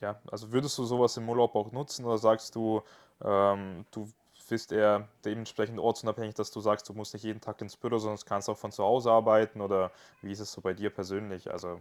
ja, 0.00 0.20
also 0.28 0.50
würdest 0.50 0.76
du 0.76 0.84
sowas 0.84 1.16
im 1.16 1.28
Urlaub 1.28 1.54
auch 1.54 1.70
nutzen 1.70 2.04
oder 2.04 2.18
sagst 2.18 2.56
du, 2.56 2.82
ähm, 3.22 3.84
du 3.92 4.08
bist 4.48 4.72
eher 4.72 5.08
dementsprechend 5.24 5.78
ortsunabhängig, 5.78 6.34
dass 6.34 6.50
du 6.50 6.60
sagst, 6.60 6.88
du 6.88 6.94
musst 6.94 7.14
nicht 7.14 7.22
jeden 7.22 7.40
Tag 7.40 7.60
ins 7.60 7.76
Büro, 7.76 7.98
sondern 7.98 8.20
kannst 8.26 8.50
auch 8.50 8.58
von 8.58 8.72
zu 8.72 8.82
Hause 8.82 9.12
arbeiten 9.12 9.60
oder 9.60 9.92
wie 10.20 10.32
ist 10.32 10.40
es 10.40 10.52
so 10.52 10.60
bei 10.60 10.74
dir 10.74 10.90
persönlich? 10.90 11.50
Also 11.50 11.80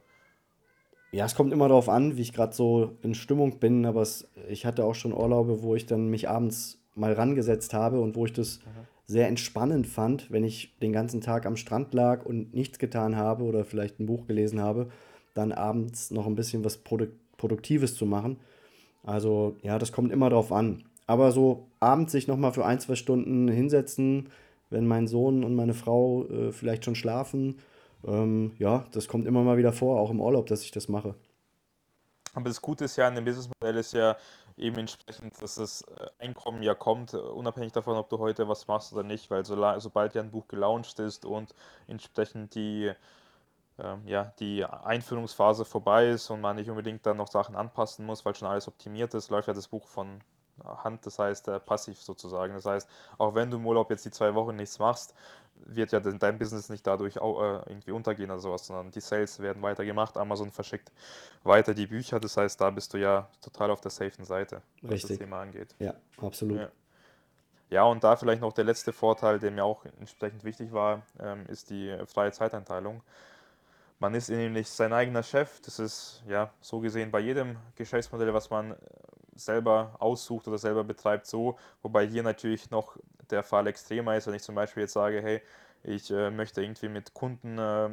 ja, 1.14 1.26
es 1.26 1.36
kommt 1.36 1.54
immer 1.54 1.68
darauf 1.68 1.90
an, 1.90 2.18
wie 2.18 2.22
ich 2.22 2.34
gerade 2.34 2.54
so 2.54 2.98
in 3.04 3.14
Stimmung 3.14 3.60
bin, 3.60 3.86
aber 3.86 4.02
es, 4.02 4.28
ich 4.50 4.66
hatte 4.66 4.84
auch 4.84 4.96
schon 4.96 5.14
Urlaube, 5.14 5.62
wo 5.62 5.76
ich 5.76 5.86
dann 5.86 6.08
mich 6.08 6.28
abends 6.28 6.80
mal 6.96 7.14
rangesetzt 7.14 7.74
habe 7.74 8.02
und 8.02 8.16
wo 8.16 8.26
ich 8.26 8.34
das 8.34 8.60
mhm. 8.60 8.88
sehr 9.06 9.28
entspannend 9.28 9.86
fand, 9.86 10.32
wenn 10.32 10.44
ich 10.44 10.76
den 10.80 10.92
ganzen 10.92 11.22
Tag 11.22 11.46
am 11.46 11.56
Strand 11.56 11.94
lag 11.94 12.26
und 12.26 12.56
nichts 12.56 12.80
getan 12.80 13.16
habe 13.16 13.44
oder 13.44 13.64
vielleicht 13.64 14.00
ein 14.00 14.08
Buch 14.08 14.26
gelesen 14.26 14.60
habe, 14.60 14.90
dann 15.36 15.52
abends 15.52 16.10
noch 16.10 16.26
ein 16.26 16.36
bisschen 16.36 16.66
was 16.66 16.78
Produ 16.78 17.08
Produktives 17.38 17.96
zu 17.96 18.06
machen. 18.06 18.38
Also 19.04 19.58
ja, 19.64 19.78
das 19.78 19.92
kommt 19.92 20.14
immer 20.14 20.30
darauf 20.30 20.52
an. 20.54 20.84
Aber 21.08 21.32
so 21.34 21.68
abends 21.82 22.14
sich 22.14 22.28
nochmal 22.28 22.54
für 22.54 22.66
ein, 22.66 22.80
zwei 22.80 22.96
Stunden 22.96 23.50
hinsetzen, 23.50 24.30
wenn 24.70 24.88
mein 24.88 25.08
Sohn 25.08 25.44
und 25.44 25.54
meine 25.54 25.74
Frau 25.74 26.26
äh, 26.30 26.52
vielleicht 26.54 26.86
schon 26.86 26.96
schlafen, 26.96 27.58
ähm, 28.06 28.56
ja, 28.58 28.86
das 28.92 29.08
kommt 29.08 29.28
immer 29.28 29.44
mal 29.44 29.58
wieder 29.58 29.74
vor, 29.74 30.00
auch 30.00 30.10
im 30.10 30.22
Urlaub, 30.22 30.48
dass 30.48 30.64
ich 30.64 30.72
das 30.72 30.88
mache. 30.88 31.16
Aber 32.34 32.50
das 32.50 32.62
Gute 32.62 32.86
ist 32.86 32.96
ja 32.96 33.08
an 33.08 33.16
dem 33.16 33.26
Businessmodell 33.26 33.78
ist 33.78 33.94
ja 33.94 34.18
eben 34.58 34.78
entsprechend, 34.78 35.40
dass 35.42 35.56
das 35.56 35.82
äh, 35.84 36.08
Einkommen 36.20 36.64
ja 36.64 36.74
kommt, 36.74 37.14
äh, 37.14 37.18
unabhängig 37.18 37.74
davon, 37.74 37.96
ob 37.96 38.10
du 38.10 38.20
heute 38.20 38.48
was 38.48 38.68
machst 38.68 38.94
oder 38.94 39.04
nicht, 39.04 39.30
weil 39.30 39.46
so, 39.46 39.56
sobald 39.80 40.16
ja 40.16 40.22
ein 40.22 40.32
Buch 40.32 40.48
gelauncht 40.48 41.00
ist 41.00 41.26
und 41.26 41.54
entsprechend 41.88 42.56
die, 42.56 42.92
äh, 43.78 43.96
ja, 44.06 44.34
die 44.40 44.66
Einführungsphase 44.66 45.66
vorbei 45.66 46.10
ist 46.10 46.30
und 46.30 46.42
man 46.42 46.56
nicht 46.56 46.70
unbedingt 46.70 47.06
dann 47.06 47.18
noch 47.18 47.30
Sachen 47.30 47.56
anpassen 47.56 48.06
muss, 48.06 48.26
weil 48.26 48.36
schon 48.36 48.48
alles 48.48 48.68
optimiert 48.68 49.14
ist, 49.14 49.30
läuft 49.30 49.48
ja 49.48 49.54
das 49.54 49.68
Buch 49.68 49.88
von 49.88 50.20
Hand, 50.64 51.06
das 51.06 51.20
heißt 51.20 51.48
äh, 51.48 51.60
passiv 51.60 52.02
sozusagen. 52.02 52.54
Das 52.54 52.66
heißt, 52.66 52.90
auch 53.18 53.36
wenn 53.36 53.50
du 53.50 53.58
im 53.58 53.66
Urlaub 53.66 53.90
jetzt 53.90 54.06
die 54.06 54.12
zwei 54.12 54.36
Wochen 54.36 54.56
nichts 54.56 54.80
machst, 54.80 55.14
wird 55.66 55.92
ja 55.92 56.00
dein 56.00 56.38
Business 56.38 56.70
nicht 56.70 56.86
dadurch 56.86 57.20
auch, 57.20 57.42
äh, 57.42 57.70
irgendwie 57.70 57.92
untergehen 57.92 58.30
oder 58.32 58.40
sowas, 58.40 58.68
sondern 58.68 58.92
die 58.92 59.02
Sales 59.02 59.40
werden 59.40 59.62
weiter 59.62 59.86
gemacht. 59.86 60.18
Amazon 60.18 60.52
verschickt 60.52 60.92
weiter 61.44 61.74
die 61.74 61.88
Bücher, 61.88 62.20
das 62.20 62.38
heißt, 62.38 62.60
da 62.60 62.70
bist 62.70 62.94
du 62.94 62.98
ja 62.98 63.30
total 63.42 63.72
auf 63.72 63.82
der 63.82 63.92
safen 63.92 64.26
Seite, 64.26 64.62
was 64.82 64.92
Richtig. 64.92 65.10
das 65.10 65.18
Thema 65.20 65.42
angeht. 65.42 65.76
Ja, 65.80 65.94
absolut. 66.22 66.60
Ja. 66.60 66.70
ja. 67.70 67.84
und 67.84 68.04
da 68.04 68.16
vielleicht 68.16 68.42
noch 68.42 68.54
der 68.54 68.66
letzte 68.66 68.94
Vorteil, 68.94 69.40
der 69.40 69.52
mir 69.52 69.66
auch 69.66 69.86
entsprechend 70.00 70.44
wichtig 70.44 70.72
war, 70.72 71.04
ähm, 71.20 71.46
ist 71.48 71.70
die 71.70 71.98
freie 72.08 72.32
Zeiteinteilung. 72.32 73.02
Man 74.00 74.16
ist 74.16 74.30
nämlich 74.30 74.70
sein 74.70 74.92
eigener 74.92 75.24
Chef. 75.24 75.62
Das 75.62 75.80
ist 75.80 76.24
ja 76.28 76.52
so 76.60 76.82
gesehen 76.82 77.10
bei 77.10 77.20
jedem 77.20 77.56
Geschäftsmodell, 77.76 78.34
was 78.34 78.50
man 78.50 78.76
selber 79.36 79.96
aussucht 80.00 80.48
oder 80.48 80.58
selber 80.58 80.84
betreibt, 80.84 81.28
so. 81.28 81.58
Wobei 81.82 82.08
hier 82.08 82.24
natürlich 82.24 82.70
noch 82.72 82.98
der 83.30 83.44
Fall 83.44 83.68
extremer 83.68 84.16
ist, 84.16 84.28
wenn 84.28 84.36
ich 84.36 84.44
zum 84.44 84.56
Beispiel 84.56 84.82
jetzt 84.84 84.94
sage, 84.94 85.22
hey, 85.22 85.42
ich 85.84 86.12
äh, 86.12 86.32
möchte 86.32 86.62
irgendwie 86.62 86.90
mit 86.90 87.14
Kunden 87.14 87.58
äh, 87.58 87.90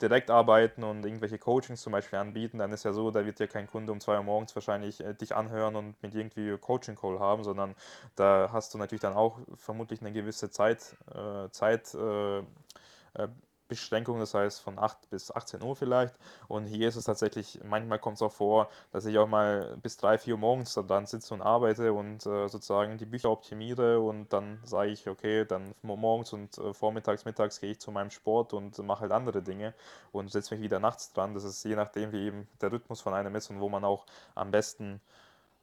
direkt 0.00 0.30
arbeiten 0.30 0.82
und 0.82 1.04
irgendwelche 1.04 1.38
Coachings 1.38 1.82
zum 1.82 1.92
Beispiel 1.92 2.18
anbieten, 2.18 2.58
dann 2.58 2.72
ist 2.72 2.84
ja 2.84 2.92
so, 2.92 3.10
da 3.10 3.24
wird 3.26 3.38
ja 3.38 3.46
kein 3.46 3.66
Kunde 3.66 3.92
um 3.92 4.00
zwei 4.00 4.16
Uhr 4.16 4.22
morgens 4.22 4.54
wahrscheinlich 4.54 5.04
äh, 5.04 5.14
dich 5.14 5.34
anhören 5.36 5.76
und 5.76 6.02
mit 6.02 6.14
irgendwie 6.14 6.56
Coaching-Call 6.56 7.18
haben, 7.20 7.44
sondern 7.44 7.74
da 8.16 8.48
hast 8.52 8.72
du 8.72 8.78
natürlich 8.78 9.02
dann 9.02 9.14
auch 9.14 9.38
vermutlich 9.56 10.00
eine 10.00 10.12
gewisse 10.12 10.50
Zeit, 10.50 10.96
äh, 11.14 11.50
Zeit 11.50 11.94
äh, 11.94 12.38
äh, 12.38 13.28
Beschränkung, 13.68 14.18
das 14.18 14.34
heißt 14.34 14.60
von 14.60 14.78
8 14.78 15.10
bis 15.10 15.30
18 15.30 15.62
Uhr 15.62 15.76
vielleicht. 15.76 16.14
Und 16.48 16.66
hier 16.66 16.88
ist 16.88 16.96
es 16.96 17.04
tatsächlich, 17.04 17.60
manchmal 17.64 17.98
kommt 17.98 18.16
es 18.16 18.22
auch 18.22 18.32
vor, 18.32 18.68
dass 18.92 19.04
ich 19.06 19.18
auch 19.18 19.28
mal 19.28 19.76
bis 19.82 19.96
3, 19.98 20.18
4 20.18 20.34
Uhr 20.34 20.40
morgens 20.40 20.78
dann 20.88 21.06
sitze 21.06 21.34
und 21.34 21.42
arbeite 21.42 21.92
und 21.92 22.26
äh, 22.26 22.48
sozusagen 22.48 22.98
die 22.98 23.06
Bücher 23.06 23.30
optimiere 23.30 24.00
und 24.00 24.32
dann 24.32 24.60
sage 24.64 24.90
ich, 24.90 25.08
okay, 25.08 25.44
dann 25.44 25.74
morgens 25.82 26.32
und 26.32 26.56
äh, 26.58 26.72
vormittags, 26.72 27.24
mittags 27.24 27.60
gehe 27.60 27.72
ich 27.72 27.80
zu 27.80 27.90
meinem 27.92 28.10
Sport 28.10 28.52
und 28.54 28.78
mache 28.78 29.02
halt 29.02 29.12
andere 29.12 29.42
Dinge 29.42 29.74
und 30.12 30.30
setze 30.30 30.54
mich 30.54 30.62
wieder 30.62 30.80
nachts 30.80 31.12
dran. 31.12 31.34
Das 31.34 31.44
ist 31.44 31.64
je 31.64 31.76
nachdem, 31.76 32.12
wie 32.12 32.26
eben 32.26 32.48
der 32.60 32.72
Rhythmus 32.72 33.00
von 33.00 33.14
einem 33.14 33.34
ist 33.36 33.50
und 33.50 33.60
wo 33.60 33.68
man 33.68 33.84
auch 33.84 34.06
am 34.34 34.50
besten 34.50 35.00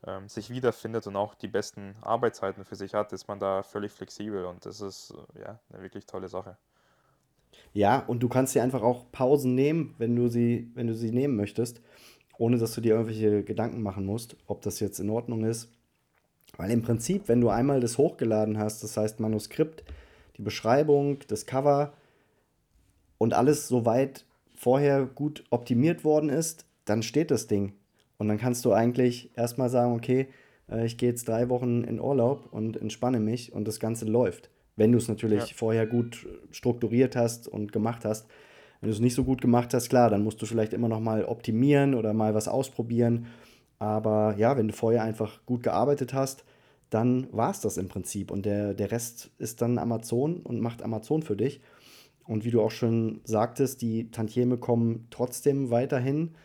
ähm, 0.05 0.29
sich 0.29 0.49
wiederfindet 0.49 1.07
und 1.07 1.15
auch 1.15 1.35
die 1.35 1.47
besten 1.47 1.95
Arbeitszeiten 2.01 2.65
für 2.65 2.75
sich 2.75 2.93
hat, 2.93 3.13
ist 3.13 3.27
man 3.27 3.39
da 3.39 3.63
völlig 3.63 3.91
flexibel 3.91 4.45
und 4.45 4.65
das 4.65 4.81
ist 4.81 5.13
äh, 5.35 5.41
ja 5.41 5.59
eine 5.71 5.83
wirklich 5.83 6.05
tolle 6.05 6.29
Sache. 6.29 6.57
Ja, 7.73 7.99
und 7.99 8.23
du 8.23 8.29
kannst 8.29 8.55
dir 8.55 8.63
einfach 8.63 8.83
auch 8.83 9.11
Pausen 9.11 9.53
nehmen, 9.55 9.95
wenn 9.97 10.15
du 10.15 10.27
sie, 10.27 10.71
wenn 10.75 10.87
du 10.87 10.95
sie 10.95 11.11
nehmen 11.11 11.35
möchtest, 11.35 11.81
ohne 12.37 12.57
dass 12.57 12.73
du 12.73 12.81
dir 12.81 12.93
irgendwelche 12.93 13.43
Gedanken 13.43 13.81
machen 13.81 14.05
musst, 14.05 14.37
ob 14.47 14.61
das 14.61 14.79
jetzt 14.79 14.99
in 14.99 15.09
Ordnung 15.09 15.43
ist. 15.43 15.71
Weil 16.57 16.71
im 16.71 16.81
Prinzip, 16.81 17.27
wenn 17.27 17.41
du 17.41 17.49
einmal 17.49 17.81
das 17.81 17.97
hochgeladen 17.97 18.57
hast, 18.57 18.83
das 18.83 18.95
heißt 18.95 19.19
Manuskript, 19.19 19.83
die 20.37 20.41
Beschreibung, 20.41 21.19
das 21.27 21.45
Cover 21.45 21.93
und 23.17 23.33
alles 23.33 23.67
soweit 23.67 24.25
vorher 24.55 25.05
gut 25.05 25.43
optimiert 25.49 26.03
worden 26.03 26.29
ist, 26.29 26.65
dann 26.85 27.03
steht 27.03 27.31
das 27.31 27.47
Ding. 27.47 27.73
Und 28.17 28.29
dann 28.29 28.37
kannst 28.37 28.63
du 28.63 28.71
eigentlich 28.71 29.31
erstmal 29.35 29.69
sagen, 29.69 29.93
okay, 29.93 30.27
äh, 30.69 30.85
ich 30.85 30.97
gehe 30.97 31.09
jetzt 31.09 31.27
drei 31.27 31.49
Wochen 31.49 31.83
in 31.83 31.99
Urlaub 31.99 32.47
und 32.51 32.77
entspanne 32.77 33.19
mich 33.19 33.53
und 33.53 33.67
das 33.67 33.79
Ganze 33.79 34.05
läuft. 34.05 34.49
Wenn 34.75 34.91
du 34.91 34.97
es 34.97 35.07
natürlich 35.07 35.49
ja. 35.49 35.55
vorher 35.55 35.87
gut 35.87 36.27
strukturiert 36.51 37.15
hast 37.15 37.47
und 37.47 37.71
gemacht 37.71 38.05
hast. 38.05 38.27
Wenn 38.81 38.89
du 38.89 38.93
es 38.93 38.99
nicht 38.99 39.15
so 39.15 39.23
gut 39.23 39.41
gemacht 39.41 39.73
hast, 39.73 39.89
klar, 39.89 40.09
dann 40.09 40.23
musst 40.23 40.41
du 40.41 40.45
vielleicht 40.45 40.73
immer 40.73 40.89
noch 40.89 40.99
mal 40.99 41.23
optimieren 41.25 41.95
oder 41.95 42.13
mal 42.13 42.33
was 42.33 42.47
ausprobieren. 42.47 43.27
Aber 43.79 44.35
ja, 44.37 44.57
wenn 44.57 44.67
du 44.67 44.73
vorher 44.73 45.03
einfach 45.03 45.45
gut 45.45 45.63
gearbeitet 45.63 46.13
hast, 46.13 46.43
dann 46.89 47.27
war 47.31 47.51
es 47.51 47.61
das 47.61 47.77
im 47.77 47.87
Prinzip. 47.87 48.31
Und 48.31 48.45
der, 48.45 48.73
der 48.73 48.91
Rest 48.91 49.31
ist 49.37 49.61
dann 49.61 49.77
Amazon 49.77 50.37
und 50.37 50.59
macht 50.59 50.83
Amazon 50.83 51.23
für 51.23 51.35
dich. 51.35 51.61
Und 52.25 52.43
wie 52.43 52.51
du 52.51 52.61
auch 52.61 52.71
schon 52.71 53.21
sagtest, 53.23 53.81
die 53.81 54.11
Tantieme 54.11 54.57
kommen 54.57 55.07
trotzdem 55.09 55.69
weiterhin. 55.69 56.35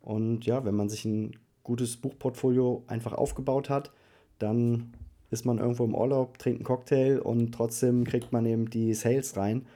Und 0.00 0.46
ja, 0.46 0.64
wenn 0.64 0.74
man 0.74 0.88
sich 0.88 1.04
ein 1.04 1.36
gutes 1.62 1.96
Buchportfolio 1.96 2.84
einfach 2.86 3.12
aufgebaut 3.12 3.68
hat, 3.68 3.92
dann 4.38 4.92
ist 5.30 5.44
man 5.44 5.58
irgendwo 5.58 5.84
im 5.84 5.94
Urlaub, 5.94 6.38
trinkt 6.38 6.60
einen 6.60 6.64
Cocktail 6.64 7.18
und 7.18 7.52
trotzdem 7.52 8.04
kriegt 8.04 8.32
man 8.32 8.46
eben 8.46 8.70
die 8.70 8.94
Sales 8.94 9.36
rein. 9.36 9.66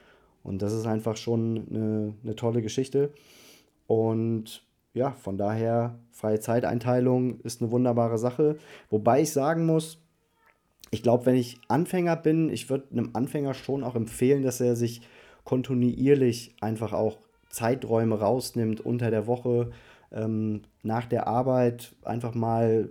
Und 0.43 0.61
das 0.61 0.73
ist 0.73 0.87
einfach 0.87 1.17
schon 1.17 1.67
eine, 1.69 2.13
eine 2.23 2.35
tolle 2.35 2.61
Geschichte. 2.61 3.11
Und 3.87 4.63
ja, 4.93 5.11
von 5.11 5.37
daher, 5.37 5.99
freie 6.11 6.39
Zeiteinteilung 6.39 7.39
ist 7.41 7.61
eine 7.61 7.71
wunderbare 7.71 8.17
Sache. 8.17 8.57
Wobei 8.89 9.21
ich 9.21 9.31
sagen 9.31 9.65
muss, 9.65 10.01
ich 10.89 11.03
glaube, 11.03 11.25
wenn 11.25 11.35
ich 11.35 11.59
Anfänger 11.69 12.17
bin, 12.17 12.49
ich 12.49 12.69
würde 12.69 12.87
einem 12.91 13.11
Anfänger 13.13 13.53
schon 13.53 13.83
auch 13.83 13.95
empfehlen, 13.95 14.43
dass 14.43 14.59
er 14.59 14.75
sich 14.75 15.01
kontinuierlich 15.45 16.55
einfach 16.59 16.93
auch 16.93 17.17
Zeiträume 17.49 18.19
rausnimmt 18.19 18.81
unter 18.81 19.09
der 19.11 19.27
Woche, 19.27 19.71
ähm, 20.11 20.63
nach 20.83 21.05
der 21.05 21.27
Arbeit 21.27 21.95
einfach 22.03 22.33
mal 22.33 22.89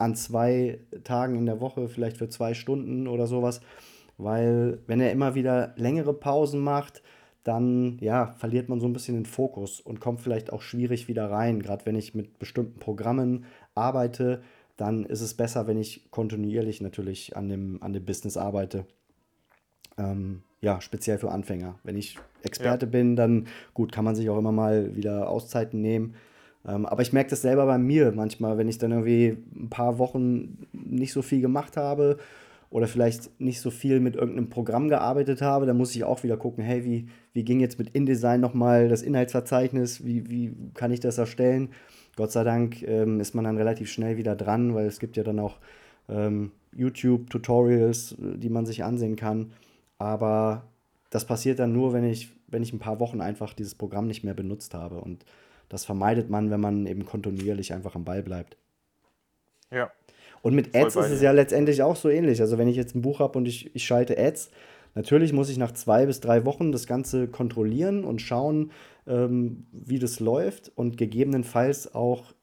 an 0.00 0.14
zwei 0.14 0.80
Tagen 1.04 1.36
in 1.36 1.46
der 1.46 1.60
Woche, 1.60 1.88
vielleicht 1.88 2.16
für 2.16 2.28
zwei 2.28 2.54
Stunden 2.54 3.06
oder 3.06 3.26
sowas. 3.26 3.60
Weil 4.16 4.78
wenn 4.86 5.00
er 5.00 5.12
immer 5.12 5.34
wieder 5.34 5.74
längere 5.76 6.14
Pausen 6.14 6.60
macht, 6.60 7.02
dann 7.44 7.98
ja, 8.00 8.34
verliert 8.38 8.68
man 8.68 8.80
so 8.80 8.86
ein 8.86 8.92
bisschen 8.92 9.14
den 9.14 9.26
Fokus 9.26 9.80
und 9.80 10.00
kommt 10.00 10.20
vielleicht 10.20 10.52
auch 10.52 10.62
schwierig 10.62 11.08
wieder 11.08 11.30
rein. 11.30 11.62
Gerade 11.62 11.86
wenn 11.86 11.96
ich 11.96 12.14
mit 12.14 12.38
bestimmten 12.38 12.78
Programmen 12.78 13.44
arbeite, 13.74 14.42
dann 14.76 15.04
ist 15.04 15.20
es 15.20 15.34
besser, 15.34 15.66
wenn 15.66 15.78
ich 15.78 16.10
kontinuierlich 16.10 16.80
natürlich 16.80 17.36
an 17.36 17.48
dem, 17.48 17.82
an 17.82 17.92
dem 17.92 18.04
Business 18.04 18.36
arbeite. 18.36 18.86
Ähm, 19.98 20.42
ja, 20.60 20.80
speziell 20.80 21.18
für 21.18 21.30
Anfänger. 21.30 21.78
Wenn 21.82 21.96
ich 21.96 22.18
Experte 22.42 22.86
ja. 22.86 22.90
bin, 22.90 23.16
dann 23.16 23.48
gut, 23.74 23.92
kann 23.92 24.04
man 24.04 24.14
sich 24.14 24.28
auch 24.30 24.38
immer 24.38 24.52
mal 24.52 24.96
wieder 24.96 25.28
Auszeiten 25.28 25.80
nehmen. 25.80 26.14
Ähm, 26.66 26.86
aber 26.86 27.02
ich 27.02 27.12
merke 27.12 27.30
das 27.30 27.42
selber 27.42 27.66
bei 27.66 27.78
mir 27.78 28.12
manchmal, 28.12 28.58
wenn 28.58 28.68
ich 28.68 28.78
dann 28.78 28.92
irgendwie 28.92 29.36
ein 29.54 29.70
paar 29.70 29.98
Wochen 29.98 30.66
nicht 30.72 31.12
so 31.12 31.22
viel 31.22 31.40
gemacht 31.40 31.76
habe 31.76 32.18
oder 32.68 32.86
vielleicht 32.86 33.40
nicht 33.40 33.60
so 33.60 33.70
viel 33.70 34.00
mit 34.00 34.14
irgendeinem 34.14 34.50
Programm 34.50 34.88
gearbeitet 34.88 35.42
habe, 35.42 35.66
dann 35.66 35.76
muss 35.76 35.94
ich 35.94 36.04
auch 36.04 36.22
wieder 36.22 36.36
gucken, 36.36 36.62
hey, 36.62 36.84
wie, 36.84 37.08
wie 37.32 37.44
ging 37.44 37.60
jetzt 37.60 37.78
mit 37.78 37.90
InDesign 37.90 38.40
nochmal 38.40 38.88
das 38.88 39.02
Inhaltsverzeichnis, 39.02 40.04
wie, 40.04 40.28
wie 40.28 40.54
kann 40.74 40.92
ich 40.92 41.00
das 41.00 41.18
erstellen? 41.18 41.70
Gott 42.16 42.32
sei 42.32 42.44
Dank 42.44 42.82
ähm, 42.82 43.20
ist 43.20 43.34
man 43.34 43.44
dann 43.44 43.56
relativ 43.56 43.90
schnell 43.90 44.16
wieder 44.16 44.36
dran, 44.36 44.74
weil 44.74 44.86
es 44.86 45.00
gibt 45.00 45.16
ja 45.16 45.22
dann 45.22 45.38
auch 45.38 45.58
ähm, 46.08 46.52
YouTube-Tutorials, 46.76 48.16
die 48.18 48.50
man 48.50 48.66
sich 48.66 48.84
ansehen 48.84 49.16
kann. 49.16 49.52
Aber 49.98 50.64
das 51.10 51.24
passiert 51.24 51.58
dann 51.58 51.72
nur, 51.72 51.92
wenn 51.92 52.04
ich, 52.04 52.30
wenn 52.48 52.62
ich 52.62 52.72
ein 52.72 52.78
paar 52.78 53.00
Wochen 53.00 53.20
einfach 53.20 53.54
dieses 53.54 53.74
Programm 53.74 54.06
nicht 54.06 54.24
mehr 54.24 54.34
benutzt 54.34 54.74
habe. 54.74 55.00
Und 55.00 55.24
das 55.70 55.86
vermeidet 55.86 56.28
man, 56.28 56.50
wenn 56.50 56.60
man 56.60 56.84
eben 56.84 57.06
kontinuierlich 57.06 57.72
einfach 57.72 57.94
am 57.94 58.04
Ball 58.04 58.22
bleibt. 58.22 58.58
Ja. 59.70 59.90
Und 60.42 60.54
mit 60.54 60.74
Ads 60.74 60.96
ist 60.96 61.10
es 61.10 61.22
ja 61.22 61.32
letztendlich 61.32 61.82
auch 61.82 61.96
so 61.96 62.08
ähnlich. 62.08 62.40
Also 62.40 62.58
wenn 62.58 62.68
ich 62.68 62.76
jetzt 62.76 62.94
ein 62.94 63.02
Buch 63.02 63.20
habe 63.20 63.38
und 63.38 63.46
ich, 63.46 63.74
ich 63.74 63.84
schalte 63.84 64.18
Ads, 64.18 64.50
natürlich 64.94 65.32
muss 65.32 65.48
ich 65.48 65.58
nach 65.58 65.72
zwei 65.72 66.06
bis 66.06 66.20
drei 66.20 66.44
Wochen 66.44 66.72
das 66.72 66.86
Ganze 66.86 67.28
kontrollieren 67.28 68.04
und 68.04 68.20
schauen, 68.20 68.72
ähm, 69.06 69.66
wie 69.72 69.98
das 69.98 70.18
läuft 70.18 70.72
und 70.74 70.96
gegebenenfalls 70.96 71.94
auch 71.94 72.34